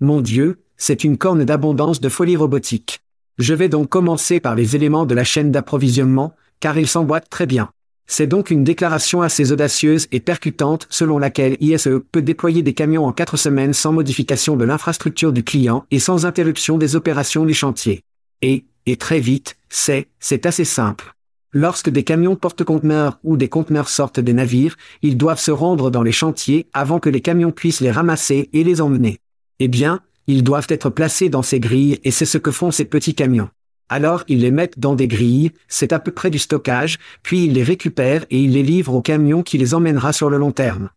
Mon 0.01 0.19
Dieu, 0.21 0.63
c'est 0.75 1.03
une 1.05 1.17
corne 1.17 1.45
d'abondance 1.45 2.01
de 2.01 2.09
folie 2.09 2.35
robotique. 2.35 2.99
Je 3.37 3.53
vais 3.53 3.69
donc 3.69 3.89
commencer 3.89 4.39
par 4.39 4.55
les 4.55 4.75
éléments 4.75 5.05
de 5.05 5.15
la 5.15 5.23
chaîne 5.23 5.51
d'approvisionnement, 5.51 6.33
car 6.59 6.77
ils 6.77 6.87
s'emboîtent 6.87 7.29
très 7.29 7.45
bien. 7.45 7.71
C'est 8.07 8.27
donc 8.27 8.51
une 8.51 8.63
déclaration 8.63 9.21
assez 9.21 9.51
audacieuse 9.51 10.07
et 10.11 10.19
percutante 10.19 10.87
selon 10.89 11.17
laquelle 11.17 11.57
ISE 11.59 11.89
peut 12.11 12.21
déployer 12.21 12.61
des 12.61 12.73
camions 12.73 13.05
en 13.05 13.11
quatre 13.11 13.35
semaines 13.35 13.73
sans 13.73 13.91
modification 13.91 14.55
de 14.55 14.63
l'infrastructure 14.63 15.33
du 15.33 15.43
client 15.43 15.85
et 15.89 15.99
sans 15.99 16.25
interruption 16.25 16.77
des 16.77 16.95
opérations 16.95 17.45
du 17.45 17.53
chantier. 17.53 18.01
Et, 18.41 18.65
et 18.85 18.97
très 18.97 19.19
vite, 19.19 19.57
c'est, 19.69 20.07
c'est 20.19 20.45
assez 20.45 20.65
simple. 20.65 21.13
Lorsque 21.51 21.89
des 21.89 22.03
camions 22.03 22.35
porte-conteneurs 22.35 23.17
ou 23.23 23.37
des 23.37 23.49
conteneurs 23.49 23.89
sortent 23.89 24.19
des 24.19 24.33
navires, 24.33 24.75
ils 25.01 25.17
doivent 25.17 25.39
se 25.39 25.51
rendre 25.51 25.89
dans 25.89 26.03
les 26.03 26.11
chantiers 26.11 26.67
avant 26.73 26.99
que 26.99 27.09
les 27.09 27.21
camions 27.21 27.51
puissent 27.51 27.79
les 27.79 27.91
ramasser 27.91 28.49
et 28.53 28.63
les 28.63 28.81
emmener. 28.81 29.19
Eh 29.59 29.67
bien, 29.67 30.01
ils 30.27 30.43
doivent 30.43 30.67
être 30.69 30.89
placés 30.89 31.29
dans 31.29 31.43
ces 31.43 31.59
grilles 31.59 31.99
et 32.03 32.11
c'est 32.11 32.25
ce 32.25 32.37
que 32.37 32.51
font 32.51 32.71
ces 32.71 32.85
petits 32.85 33.15
camions. 33.15 33.49
Alors 33.89 34.23
ils 34.27 34.41
les 34.41 34.51
mettent 34.51 34.79
dans 34.79 34.95
des 34.95 35.07
grilles, 35.07 35.51
c'est 35.67 35.93
à 35.93 35.99
peu 35.99 36.11
près 36.11 36.29
du 36.29 36.39
stockage, 36.39 36.97
puis 37.21 37.45
ils 37.45 37.53
les 37.53 37.63
récupèrent 37.63 38.25
et 38.29 38.39
ils 38.39 38.51
les 38.51 38.63
livrent 38.63 38.95
au 38.95 39.01
camion 39.01 39.43
qui 39.43 39.57
les 39.57 39.73
emmènera 39.73 40.11
sur 40.11 40.29
le 40.29 40.37
long 40.37 40.51
terme. 40.51 40.89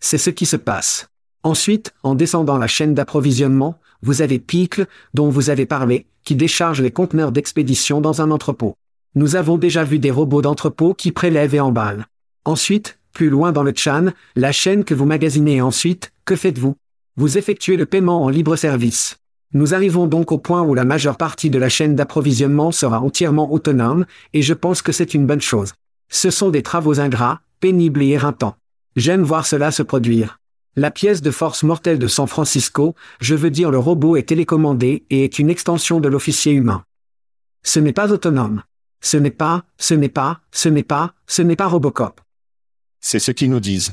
C'est 0.00 0.18
ce 0.18 0.30
qui 0.30 0.46
se 0.46 0.56
passe. 0.56 1.08
Ensuite, 1.42 1.92
en 2.02 2.14
descendant 2.14 2.58
la 2.58 2.66
chaîne 2.66 2.94
d'approvisionnement, 2.94 3.78
vous 4.02 4.20
avez 4.20 4.38
Picle, 4.38 4.86
dont 5.14 5.28
vous 5.28 5.48
avez 5.48 5.64
parlé, 5.64 6.06
qui 6.24 6.36
décharge 6.36 6.82
les 6.82 6.90
conteneurs 6.90 7.32
d'expédition 7.32 8.00
dans 8.00 8.20
un 8.20 8.30
entrepôt. 8.30 8.76
Nous 9.14 9.36
avons 9.36 9.58
déjà 9.58 9.84
vu 9.84 9.98
des 9.98 10.10
robots 10.10 10.42
d'entrepôt 10.42 10.94
qui 10.94 11.12
prélèvent 11.12 11.54
et 11.54 11.60
emballent. 11.60 12.06
Ensuite, 12.44 12.98
plus 13.12 13.30
loin 13.30 13.52
dans 13.52 13.62
le 13.62 13.72
chan, 13.74 14.06
la 14.36 14.52
chaîne 14.52 14.84
que 14.84 14.94
vous 14.94 15.04
magasinez 15.04 15.60
ensuite, 15.60 16.12
que 16.24 16.36
faites-vous? 16.36 16.76
Vous 17.16 17.38
effectuez 17.38 17.76
le 17.76 17.86
paiement 17.86 18.24
en 18.24 18.28
libre 18.28 18.56
service. 18.56 19.18
Nous 19.54 19.74
arrivons 19.74 20.06
donc 20.06 20.32
au 20.32 20.38
point 20.38 20.62
où 20.62 20.74
la 20.74 20.84
majeure 20.84 21.16
partie 21.16 21.50
de 21.50 21.58
la 21.58 21.68
chaîne 21.68 21.94
d'approvisionnement 21.94 22.72
sera 22.72 23.00
entièrement 23.00 23.52
autonome, 23.52 24.06
et 24.32 24.42
je 24.42 24.54
pense 24.54 24.80
que 24.80 24.92
c'est 24.92 25.14
une 25.14 25.26
bonne 25.26 25.40
chose. 25.40 25.74
Ce 26.08 26.30
sont 26.30 26.50
des 26.50 26.62
travaux 26.62 27.00
ingrats, 27.00 27.40
pénibles 27.60 28.02
et 28.02 28.08
éreintants. 28.08 28.56
J'aime 28.96 29.22
voir 29.22 29.46
cela 29.46 29.70
se 29.70 29.82
produire. 29.82 30.38
La 30.74 30.90
pièce 30.90 31.20
de 31.20 31.30
force 31.30 31.64
mortelle 31.64 31.98
de 31.98 32.06
San 32.06 32.26
Francisco, 32.26 32.94
je 33.20 33.34
veux 33.34 33.50
dire 33.50 33.70
le 33.70 33.78
robot 33.78 34.16
est 34.16 34.28
télécommandé 34.28 35.04
et 35.10 35.24
est 35.24 35.38
une 35.38 35.50
extension 35.50 36.00
de 36.00 36.08
l'officier 36.08 36.52
humain. 36.52 36.84
Ce 37.62 37.78
n'est 37.78 37.92
pas 37.92 38.10
autonome. 38.10 38.62
Ce 39.02 39.16
n'est 39.16 39.30
pas, 39.30 39.64
ce 39.78 39.94
n'est 39.94 40.08
pas, 40.08 40.40
ce 40.50 40.68
n'est 40.68 40.82
pas, 40.82 41.14
ce 41.26 41.42
n'est 41.42 41.56
pas 41.56 41.66
Robocop. 41.66 42.20
C'est 43.00 43.18
ce 43.18 43.32
qu'ils 43.32 43.50
nous 43.50 43.60
disent. 43.60 43.92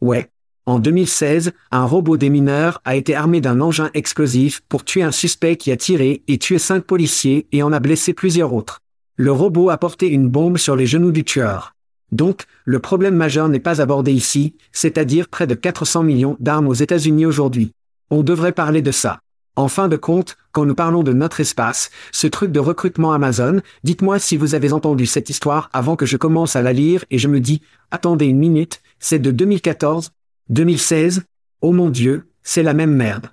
Ouais. 0.00 0.28
En 0.68 0.80
2016, 0.80 1.52
un 1.70 1.84
robot 1.84 2.16
démineur 2.16 2.82
a 2.84 2.96
été 2.96 3.14
armé 3.14 3.40
d'un 3.40 3.60
engin 3.60 3.88
explosif 3.94 4.62
pour 4.68 4.84
tuer 4.84 5.04
un 5.04 5.12
suspect 5.12 5.56
qui 5.56 5.70
a 5.70 5.76
tiré 5.76 6.24
et 6.26 6.38
tué 6.38 6.58
cinq 6.58 6.82
policiers 6.82 7.46
et 7.52 7.62
en 7.62 7.72
a 7.72 7.78
blessé 7.78 8.12
plusieurs 8.12 8.52
autres. 8.52 8.80
Le 9.14 9.30
robot 9.30 9.70
a 9.70 9.78
porté 9.78 10.08
une 10.08 10.28
bombe 10.28 10.58
sur 10.58 10.74
les 10.74 10.86
genoux 10.86 11.12
du 11.12 11.22
tueur. 11.22 11.76
Donc, 12.10 12.46
le 12.64 12.80
problème 12.80 13.14
majeur 13.14 13.48
n'est 13.48 13.60
pas 13.60 13.80
abordé 13.80 14.12
ici, 14.12 14.56
c'est-à-dire 14.72 15.28
près 15.28 15.46
de 15.46 15.54
400 15.54 16.02
millions 16.02 16.36
d'armes 16.40 16.66
aux 16.66 16.74
États-Unis 16.74 17.26
aujourd'hui. 17.26 17.70
On 18.10 18.24
devrait 18.24 18.50
parler 18.50 18.82
de 18.82 18.90
ça. 18.90 19.20
En 19.54 19.68
fin 19.68 19.86
de 19.86 19.96
compte, 19.96 20.36
quand 20.50 20.66
nous 20.66 20.74
parlons 20.74 21.04
de 21.04 21.12
notre 21.12 21.38
espace, 21.38 21.90
ce 22.10 22.26
truc 22.26 22.50
de 22.50 22.60
recrutement 22.60 23.12
Amazon, 23.12 23.60
dites-moi 23.84 24.18
si 24.18 24.36
vous 24.36 24.56
avez 24.56 24.72
entendu 24.72 25.06
cette 25.06 25.30
histoire 25.30 25.70
avant 25.72 25.94
que 25.94 26.06
je 26.06 26.16
commence 26.16 26.56
à 26.56 26.62
la 26.62 26.72
lire 26.72 27.04
et 27.12 27.18
je 27.18 27.28
me 27.28 27.38
dis, 27.38 27.62
attendez 27.92 28.26
une 28.26 28.38
minute, 28.38 28.82
c'est 28.98 29.20
de 29.20 29.30
2014 29.30 30.10
2016 30.48 31.24
Oh 31.60 31.72
mon 31.72 31.90
Dieu, 31.90 32.28
c'est 32.44 32.62
la 32.62 32.72
même 32.72 32.94
merde. 32.94 33.30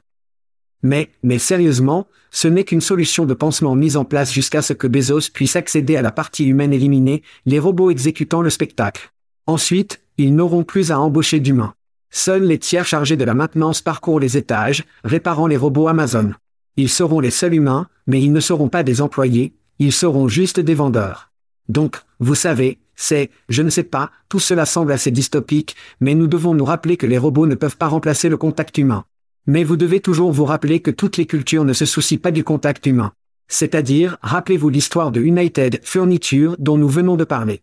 Mais, 0.82 1.12
mais 1.22 1.38
sérieusement, 1.38 2.08
ce 2.32 2.48
n'est 2.48 2.64
qu'une 2.64 2.82
solution 2.82 3.26
de 3.26 3.36
pansement 3.36 3.76
mise 3.76 3.98
en 3.98 4.04
place 4.04 4.34
jusqu'à 4.34 4.64
ce 4.64 4.74
que 4.74 4.88
Bezos 4.88 5.30
puisse 5.32 5.56
accéder 5.56 5.96
à 5.96 6.02
la 6.02 6.12
partie 6.12 6.46
humaine 6.46 6.74
éliminée, 6.74 7.22
les 7.46 7.60
robots 7.60 7.92
exécutant 7.92 8.42
le 8.42 8.50
spectacle. 8.50 9.12
Ensuite, 9.46 10.02
ils 10.18 10.34
n'auront 10.36 10.64
plus 10.64 10.92
à 10.92 11.00
embaucher 11.00 11.40
d'humains. 11.40 11.76
Seuls 12.10 12.44
les 12.44 12.58
tiers 12.58 12.86
chargés 12.86 13.18
de 13.18 13.26
la 13.26 13.36
maintenance 13.36 13.82
parcourent 13.82 14.20
les 14.20 14.36
étages, 14.36 14.84
réparant 15.04 15.46
les 15.46 15.58
robots 15.58 15.88
Amazon. 15.88 16.32
Ils 16.78 16.90
seront 16.90 17.20
les 17.20 17.32
seuls 17.32 17.54
humains, 17.54 17.88
mais 18.08 18.22
ils 18.22 18.34
ne 18.34 18.40
seront 18.40 18.70
pas 18.70 18.82
des 18.82 19.02
employés, 19.02 19.54
ils 19.78 19.94
seront 19.94 20.28
juste 20.28 20.60
des 20.60 20.74
vendeurs. 20.74 21.33
Donc, 21.70 21.98
vous 22.20 22.36
savez, 22.36 22.80
c'est, 22.96 23.30
je 23.50 23.62
ne 23.62 23.70
sais 23.70 23.84
pas, 23.84 24.12
tout 24.30 24.40
cela 24.40 24.66
semble 24.66 24.92
assez 24.92 25.12
dystopique, 25.12 25.76
mais 26.00 26.16
nous 26.16 26.28
devons 26.28 26.54
nous 26.54 26.66
rappeler 26.66 26.98
que 26.98 27.08
les 27.08 27.18
robots 27.18 27.48
ne 27.48 27.56
peuvent 27.56 27.78
pas 27.78 27.88
remplacer 27.88 28.30
le 28.30 28.38
contact 28.38 28.78
humain. 28.78 29.06
Mais 29.46 29.64
vous 29.64 29.78
devez 29.78 30.00
toujours 30.00 30.32
vous 30.32 30.46
rappeler 30.46 30.80
que 30.80 30.92
toutes 30.92 31.18
les 31.18 31.26
cultures 31.26 31.66
ne 31.66 31.74
se 31.74 31.86
soucient 31.86 32.20
pas 32.20 32.32
du 32.32 32.44
contact 32.44 32.86
humain. 32.86 33.12
C'est-à-dire, 33.48 34.18
rappelez-vous 34.22 34.70
l'histoire 34.70 35.12
de 35.12 35.22
United 35.22 35.80
Furniture 35.84 36.56
dont 36.60 36.78
nous 36.78 36.88
venons 36.88 37.18
de 37.18 37.24
parler. 37.24 37.62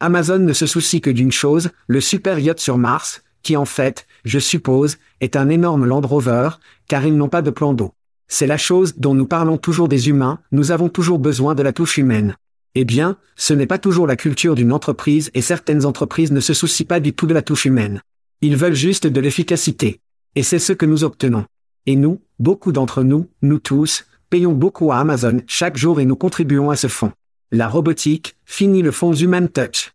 Amazon 0.00 0.38
ne 0.38 0.52
se 0.52 0.66
soucie 0.66 1.00
que 1.00 1.10
d'une 1.10 1.32
chose, 1.32 1.70
le 1.86 2.00
super 2.00 2.38
yacht 2.38 2.60
sur 2.60 2.78
Mars, 2.78 3.22
qui 3.42 3.56
en 3.56 3.64
fait, 3.64 4.06
je 4.24 4.38
suppose, 4.38 4.98
est 5.20 5.36
un 5.36 5.48
énorme 5.48 5.86
Land 5.86 6.02
Rover, 6.02 6.50
car 6.88 7.06
ils 7.06 7.16
n'ont 7.16 7.28
pas 7.28 7.42
de 7.42 7.50
plan 7.50 7.74
d'eau. 7.74 7.92
C'est 8.28 8.46
la 8.46 8.58
chose 8.58 8.96
dont 8.98 9.14
nous 9.14 9.26
parlons 9.26 9.56
toujours 9.56 9.88
des 9.88 10.08
humains, 10.08 10.40
nous 10.52 10.70
avons 10.70 10.88
toujours 10.88 11.18
besoin 11.18 11.54
de 11.54 11.62
la 11.62 11.72
touche 11.72 11.98
humaine. 11.98 12.36
Eh 12.74 12.84
bien, 12.84 13.16
ce 13.36 13.54
n'est 13.54 13.66
pas 13.66 13.78
toujours 13.78 14.06
la 14.06 14.16
culture 14.16 14.54
d'une 14.54 14.72
entreprise 14.72 15.30
et 15.34 15.42
certaines 15.42 15.84
entreprises 15.84 16.32
ne 16.32 16.40
se 16.40 16.54
soucient 16.54 16.86
pas 16.86 17.00
du 17.00 17.12
tout 17.12 17.26
de 17.26 17.34
la 17.34 17.42
touche 17.42 17.64
humaine. 17.64 18.02
Ils 18.40 18.56
veulent 18.56 18.74
juste 18.74 19.06
de 19.06 19.20
l'efficacité. 19.20 20.00
Et 20.34 20.42
c'est 20.42 20.58
ce 20.58 20.72
que 20.72 20.86
nous 20.86 21.04
obtenons. 21.04 21.46
Et 21.86 21.96
nous, 21.96 22.20
beaucoup 22.38 22.72
d'entre 22.72 23.02
nous, 23.02 23.28
nous 23.42 23.58
tous, 23.58 24.04
payons 24.30 24.52
beaucoup 24.52 24.92
à 24.92 24.98
Amazon 24.98 25.40
chaque 25.46 25.76
jour 25.76 26.00
et 26.00 26.04
nous 26.04 26.16
contribuons 26.16 26.70
à 26.70 26.76
ce 26.76 26.86
fonds. 26.86 27.12
La 27.50 27.68
robotique, 27.68 28.36
finit 28.44 28.82
le 28.82 28.92
fonds 28.92 29.14
Human 29.14 29.48
Touch. 29.48 29.92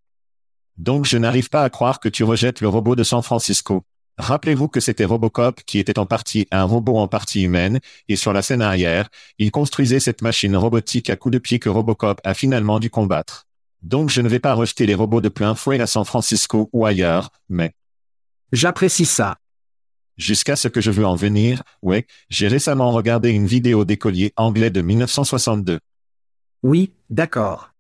Donc 0.78 1.06
je 1.06 1.18
n'arrive 1.18 1.50
pas 1.50 1.64
à 1.64 1.70
croire 1.70 2.00
que 2.00 2.10
tu 2.10 2.24
rejettes 2.24 2.62
le 2.62 2.68
robot 2.68 2.96
de 2.96 3.04
San 3.04 3.22
Francisco. 3.22 3.84
Rappelez-vous 4.18 4.68
que 4.68 4.80
c'était 4.80 5.06
Robocop 5.06 5.62
qui 5.66 5.80
était 5.80 5.98
en 5.98 6.06
partie 6.06 6.48
un 6.52 6.64
robot 6.64 6.98
en 6.98 7.08
partie 7.08 7.44
humaine, 7.44 7.80
et 8.08 8.16
sur 8.16 8.32
la 8.32 8.42
scène 8.42 8.62
arrière, 8.62 9.10
il 9.40 9.52
construisait 9.52 10.00
cette 10.00 10.22
machine 10.22 10.56
robotique 10.56 11.10
à 11.10 11.16
coups 11.16 11.34
de 11.34 11.40
pied 11.40 11.60
que 11.60 11.70
Robocop 11.70 12.22
a 12.24 12.34
finalement 12.34 12.80
dû 12.80 12.90
combattre. 12.90 13.48
Donc 13.82 14.10
je 14.10 14.22
ne 14.22 14.30
vais 14.30 14.40
pas 14.40 14.54
rejeter 14.54 14.86
les 14.86 14.96
robots 14.96 15.22
de 15.22 15.30
plein 15.30 15.56
fouet 15.56 15.80
à 15.80 15.88
San 15.88 16.06
Francisco 16.06 16.70
ou 16.74 16.86
ailleurs, 16.86 17.30
mais... 17.50 17.74
J'apprécie 18.52 19.06
ça. 19.06 19.38
Jusqu'à 20.16 20.56
ce 20.56 20.68
que 20.68 20.80
je 20.80 20.92
veux 20.92 21.08
en 21.08 21.16
venir, 21.16 21.64
ouais, 21.82 22.06
j'ai 22.30 22.48
récemment 22.48 22.92
regardé 22.92 23.32
une 23.32 23.48
vidéo 23.48 23.84
d'écolier 23.84 24.32
anglais 24.38 24.70
de 24.70 24.82
1962. 24.82 25.80
Oui, 26.62 26.94
d'accord. 27.10 27.72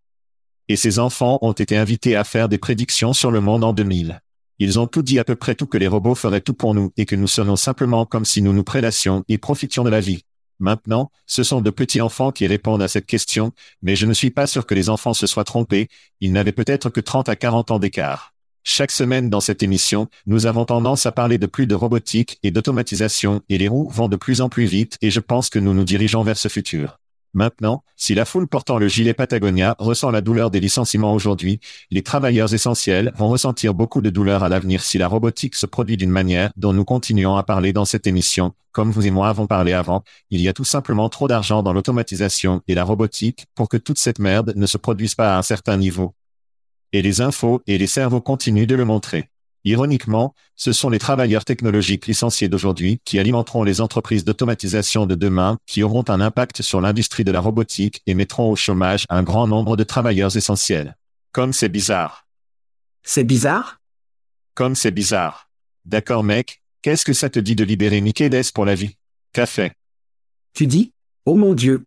Et 0.67 0.75
ces 0.75 0.97
enfants 0.97 1.37
ont 1.41 1.51
été 1.51 1.77
invités 1.77 2.15
à 2.15 2.23
faire 2.23 2.49
des 2.49 2.57
prédictions 2.57 3.13
sur 3.13 3.29
le 3.29 3.39
monde 3.39 3.63
en 3.63 3.71
2000. 3.71 4.19
Ils 4.59 4.79
ont 4.79 4.87
tout 4.87 5.01
dit 5.01 5.19
à 5.19 5.23
peu 5.23 5.35
près 5.35 5.55
tout 5.55 5.65
que 5.65 5.77
les 5.77 5.87
robots 5.87 6.15
feraient 6.15 6.41
tout 6.41 6.53
pour 6.53 6.73
nous 6.73 6.91
et 6.97 7.05
que 7.05 7.15
nous 7.15 7.27
serions 7.27 7.55
simplement 7.55 8.05
comme 8.05 8.25
si 8.25 8.41
nous 8.41 8.53
nous 8.53 8.63
prédassions 8.63 9.23
et 9.27 9.37
profitions 9.37 9.83
de 9.83 9.89
la 9.89 9.99
vie. 9.99 10.23
Maintenant, 10.59 11.11
ce 11.25 11.43
sont 11.43 11.61
de 11.61 11.69
petits 11.69 12.01
enfants 12.01 12.31
qui 12.31 12.47
répondent 12.47 12.81
à 12.81 12.87
cette 12.87 13.05
question, 13.05 13.51
mais 13.81 13.95
je 13.95 14.05
ne 14.05 14.13
suis 14.13 14.31
pas 14.31 14.47
sûr 14.47 14.65
que 14.65 14.75
les 14.75 14.89
enfants 14.89 15.13
se 15.13 15.27
soient 15.27 15.43
trompés, 15.43 15.89
ils 16.21 16.31
n'avaient 16.31 16.51
peut-être 16.51 16.89
que 16.89 17.01
30 17.01 17.27
à 17.29 17.35
40 17.35 17.71
ans 17.71 17.79
d'écart. 17.79 18.33
Chaque 18.63 18.91
semaine 18.91 19.29
dans 19.29 19.41
cette 19.41 19.61
émission, 19.61 20.07
nous 20.25 20.45
avons 20.45 20.63
tendance 20.63 21.05
à 21.05 21.11
parler 21.11 21.37
de 21.37 21.47
plus 21.47 21.67
de 21.67 21.75
robotique 21.75 22.39
et 22.43 22.51
d'automatisation 22.51 23.41
et 23.49 23.57
les 23.57 23.67
roues 23.67 23.89
vont 23.89 24.07
de 24.07 24.15
plus 24.15 24.39
en 24.39 24.47
plus 24.47 24.65
vite 24.65 24.97
et 25.01 25.11
je 25.11 25.19
pense 25.19 25.49
que 25.49 25.59
nous 25.59 25.73
nous 25.73 25.83
dirigeons 25.83 26.23
vers 26.23 26.37
ce 26.37 26.47
futur. 26.47 26.97
Maintenant, 27.33 27.83
si 27.95 28.13
la 28.13 28.25
foule 28.25 28.47
portant 28.47 28.77
le 28.77 28.87
gilet 28.87 29.15
Patagonia 29.15 29.75
ressent 29.79 30.11
la 30.11 30.21
douleur 30.21 30.51
des 30.51 30.59
licenciements 30.59 31.13
aujourd'hui, 31.13 31.59
les 31.89 32.03
travailleurs 32.03 32.53
essentiels 32.53 33.11
vont 33.15 33.27
ressentir 33.27 33.73
beaucoup 33.73 34.01
de 34.01 34.11
douleur 34.11 34.43
à 34.43 34.49
l'avenir 34.49 34.83
si 34.83 34.99
la 34.99 35.07
robotique 35.07 35.55
se 35.55 35.65
produit 35.65 35.97
d'une 35.97 36.11
manière 36.11 36.51
dont 36.57 36.73
nous 36.73 36.85
continuons 36.85 37.35
à 37.35 37.43
parler 37.43 37.73
dans 37.73 37.85
cette 37.85 38.05
émission. 38.05 38.53
Comme 38.71 38.91
vous 38.91 39.07
et 39.07 39.11
moi 39.11 39.29
avons 39.29 39.47
parlé 39.47 39.73
avant, 39.73 40.03
il 40.29 40.41
y 40.41 40.47
a 40.47 40.53
tout 40.53 40.63
simplement 40.63 41.09
trop 41.09 41.27
d'argent 41.27 41.63
dans 41.63 41.73
l'automatisation 41.73 42.61
et 42.67 42.75
la 42.75 42.83
robotique 42.83 43.47
pour 43.55 43.67
que 43.67 43.77
toute 43.77 43.97
cette 43.97 44.19
merde 44.19 44.53
ne 44.55 44.67
se 44.67 44.77
produise 44.77 45.15
pas 45.15 45.35
à 45.35 45.37
un 45.39 45.43
certain 45.43 45.77
niveau. 45.77 46.13
Et 46.91 47.01
les 47.01 47.21
infos 47.21 47.63
et 47.65 47.79
les 47.79 47.87
cerveaux 47.87 48.21
continuent 48.21 48.67
de 48.67 48.75
le 48.75 48.85
montrer. 48.85 49.32
Ironiquement, 49.65 50.35
ce 50.55 50.73
sont 50.73 50.89
les 50.89 50.99
travailleurs 50.99 51.45
technologiques 51.45 52.07
licenciés 52.07 52.49
d'aujourd'hui 52.49 52.99
qui 53.05 53.17
alimenteront 53.17 53.63
les 53.63 53.79
entreprises 53.79 54.25
d'automatisation 54.25 55.05
de 55.05 55.15
demain 55.15 55.57
qui 55.65 55.83
auront 55.83 56.03
un 56.09 56.19
impact 56.19 56.61
sur 56.61 56.81
l'industrie 56.81 57.23
de 57.23 57.31
la 57.31 57.39
robotique 57.39 58.01
et 58.05 58.13
mettront 58.13 58.51
au 58.51 58.55
chômage 58.57 59.05
un 59.09 59.23
grand 59.23 59.47
nombre 59.47 59.77
de 59.77 59.83
travailleurs 59.83 60.35
essentiels. 60.35 60.97
Comme 61.31 61.53
c'est 61.53 61.69
bizarre. 61.69 62.27
C'est 63.03 63.23
bizarre? 63.23 63.79
Comme 64.53 64.75
c'est 64.75 64.91
bizarre. 64.91 65.49
D'accord 65.85 66.23
mec, 66.23 66.61
qu'est-ce 66.81 67.05
que 67.05 67.13
ça 67.13 67.29
te 67.29 67.39
dit 67.39 67.55
de 67.55 67.63
libérer 67.63 68.01
Mickey 68.01 68.29
pour 68.53 68.65
la 68.65 68.75
vie? 68.75 68.97
Café. 69.31 69.71
Tu 70.53 70.67
dis? 70.67 70.93
Oh 71.25 71.35
mon 71.35 71.53
Dieu. 71.53 71.85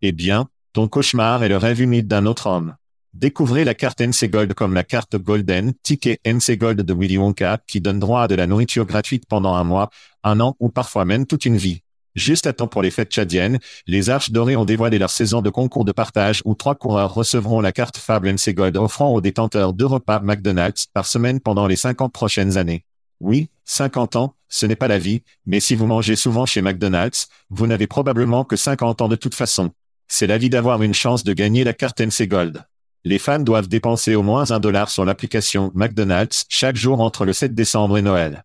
Eh 0.00 0.12
bien, 0.12 0.48
ton 0.72 0.88
cauchemar 0.88 1.42
est 1.42 1.48
le 1.48 1.56
rêve 1.56 1.80
humide 1.80 2.06
d'un 2.06 2.26
autre 2.26 2.46
homme. 2.46 2.76
Découvrez 3.14 3.64
la 3.64 3.74
carte 3.74 4.00
NC 4.00 4.30
Gold 4.30 4.54
comme 4.54 4.72
la 4.72 4.84
carte 4.84 5.16
Golden 5.16 5.74
Ticket 5.82 6.18
NC 6.24 6.56
Gold 6.56 6.80
de 6.80 6.94
Willy 6.94 7.18
Wonka 7.18 7.58
qui 7.66 7.82
donne 7.82 7.98
droit 7.98 8.22
à 8.22 8.28
de 8.28 8.34
la 8.34 8.46
nourriture 8.46 8.86
gratuite 8.86 9.26
pendant 9.28 9.54
un 9.54 9.64
mois, 9.64 9.90
un 10.24 10.40
an 10.40 10.56
ou 10.60 10.70
parfois 10.70 11.04
même 11.04 11.26
toute 11.26 11.44
une 11.44 11.58
vie. 11.58 11.82
Juste 12.14 12.46
à 12.46 12.54
temps 12.54 12.68
pour 12.68 12.80
les 12.80 12.90
fêtes 12.90 13.10
tchadiennes, 13.10 13.58
les 13.86 14.08
Arches 14.08 14.30
Dorées 14.30 14.56
ont 14.56 14.64
dévoilé 14.64 14.98
leur 14.98 15.10
saison 15.10 15.42
de 15.42 15.50
concours 15.50 15.84
de 15.84 15.92
partage 15.92 16.40
où 16.46 16.54
trois 16.54 16.74
coureurs 16.74 17.12
recevront 17.12 17.60
la 17.60 17.72
carte 17.72 17.98
Fable 17.98 18.28
NC 18.28 18.54
Gold 18.54 18.76
offrant 18.78 19.12
aux 19.12 19.20
détenteurs 19.20 19.74
deux 19.74 19.86
repas 19.86 20.20
McDonald's 20.20 20.86
par 20.86 21.06
semaine 21.06 21.40
pendant 21.40 21.66
les 21.66 21.76
50 21.76 22.12
prochaines 22.12 22.56
années. 22.56 22.86
Oui, 23.20 23.50
50 23.66 24.16
ans, 24.16 24.36
ce 24.48 24.64
n'est 24.64 24.74
pas 24.76 24.88
la 24.88 24.98
vie, 24.98 25.22
mais 25.44 25.60
si 25.60 25.74
vous 25.74 25.86
mangez 25.86 26.16
souvent 26.16 26.46
chez 26.46 26.62
McDonald's, 26.62 27.28
vous 27.50 27.66
n'avez 27.66 27.86
probablement 27.86 28.44
que 28.44 28.56
50 28.56 29.02
ans 29.02 29.08
de 29.08 29.16
toute 29.16 29.34
façon. 29.34 29.70
C'est 30.08 30.26
la 30.26 30.38
vie 30.38 30.50
d'avoir 30.50 30.82
une 30.82 30.94
chance 30.94 31.24
de 31.24 31.32
gagner 31.34 31.62
la 31.62 31.72
carte 31.72 32.00
NC 32.00 32.26
Gold. 32.26 32.64
Les 33.04 33.18
fans 33.18 33.40
doivent 33.40 33.66
dépenser 33.66 34.14
au 34.14 34.22
moins 34.22 34.52
un 34.52 34.60
dollar 34.60 34.88
sur 34.88 35.04
l'application 35.04 35.72
McDonald's 35.74 36.44
chaque 36.48 36.76
jour 36.76 37.00
entre 37.00 37.24
le 37.24 37.32
7 37.32 37.52
décembre 37.52 37.98
et 37.98 38.02
Noël. 38.02 38.44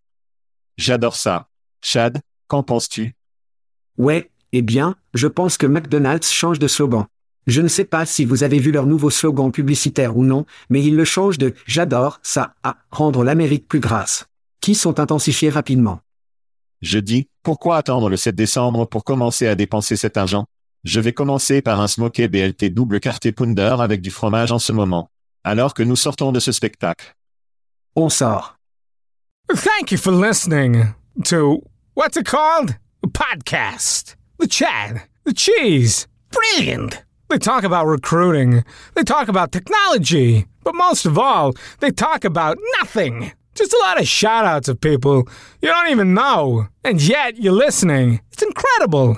J'adore 0.78 1.16
ça. 1.16 1.47
Chad, 1.84 2.22
qu'en 2.47 2.64
penses-tu? 2.64 3.14
Ouais, 3.99 4.32
eh 4.53 4.64
bien, 4.64 4.95
je 5.14 5.28
pense 5.28 5.58
que 5.58 5.68
McDonald's 5.68 6.32
change 6.32 6.58
de 6.58 6.68
slogan. 6.68 7.05
Je 7.45 7.62
ne 7.62 7.68
sais 7.68 7.86
pas 7.86 8.08
si 8.08 8.26
vous 8.26 8.43
avez 8.43 8.58
vu 8.58 8.72
leur 8.72 8.88
nouveau 8.88 9.12
slogan 9.12 9.51
publicitaire 9.51 10.18
ou 10.18 10.24
non, 10.24 10.45
mais 10.70 10.84
ils 10.84 10.95
le 10.95 11.05
changent 11.05 11.38
de 11.38 11.53
J'adore 11.68 12.20
ça 12.24 12.55
à 12.64 12.78
Rendre 12.89 13.24
l'Amérique 13.24 13.68
plus 13.68 13.80
grasse. 13.80 14.26
Qui 14.60 14.74
sont 14.74 14.99
intensifiés 14.99 15.49
rapidement. 15.49 15.99
Je 16.82 16.97
dis, 16.97 17.30
pourquoi 17.43 17.78
attendre 17.78 18.10
le 18.10 18.18
7 18.18 18.36
décembre 18.36 18.86
pour 18.86 19.03
commencer 19.03 19.47
à 19.47 19.53
dépenser 19.53 19.95
cet 19.95 20.18
argent? 20.18 20.45
Je 20.84 20.99
vais 20.99 21.13
commencer 21.13 21.61
par 21.61 21.80
un 21.82 21.88
smoké 21.88 22.28
BLT 22.28 22.69
double 22.69 22.99
quarté 22.99 23.32
pounder 23.32 23.75
avec 23.80 24.01
du 24.01 24.11
fromage 24.11 24.51
en 24.51 24.59
ce 24.59 24.71
moment. 24.71 25.09
Alors 25.43 25.73
que 25.73 25.84
nous 25.84 25.95
sortons 25.95 26.32
de 26.32 26.39
ce 26.39 26.51
spectacle. 26.51 27.15
On 27.95 28.09
sort. 28.09 28.55
Thank 29.49 29.91
you 29.91 29.97
for 29.97 30.11
listening 30.11 30.93
to 31.25 31.61
what's 31.95 32.17
it 32.17 32.25
called? 32.25 32.75
A 33.03 33.07
podcast. 33.07 34.15
The 34.39 34.47
Chad. 34.47 35.01
The 35.25 35.34
Cheese. 35.34 36.07
Brilliant. 36.32 37.03
They 37.30 37.38
talk 37.39 37.63
about 37.63 37.88
recruiting. 37.88 38.63
They 38.95 39.03
talk 39.03 39.30
about 39.30 39.51
technology. 39.51 40.45
But 40.63 40.75
most 40.75 41.05
of 41.05 41.17
all, 41.17 41.53
they 41.80 41.91
talk 41.91 42.23
about 42.25 42.57
nothing. 42.80 43.32
Just 43.55 43.73
a 43.73 43.80
lot 43.80 43.99
of 43.99 44.07
shout 44.07 44.45
outs 44.45 44.67
of 44.67 44.80
people 44.80 45.28
you 45.61 45.69
don't 45.69 45.89
even 45.89 46.13
know, 46.13 46.67
and 46.84 47.01
yet 47.01 47.38
you're 47.38 47.53
listening. 47.53 48.19
It's 48.32 48.43
incredible. 48.43 49.17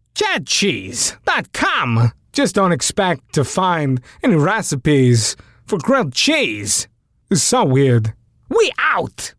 www.chadcheese.com. 0.15 2.11
Just 2.33 2.55
don't 2.55 2.71
expect 2.71 3.33
to 3.33 3.43
find 3.43 4.01
any 4.23 4.35
recipes 4.35 5.35
for 5.65 5.77
grilled 5.77 6.13
cheese. 6.13 6.87
It's 7.29 7.43
so 7.43 7.65
weird. 7.65 8.13
We 8.49 8.71
out! 8.79 9.33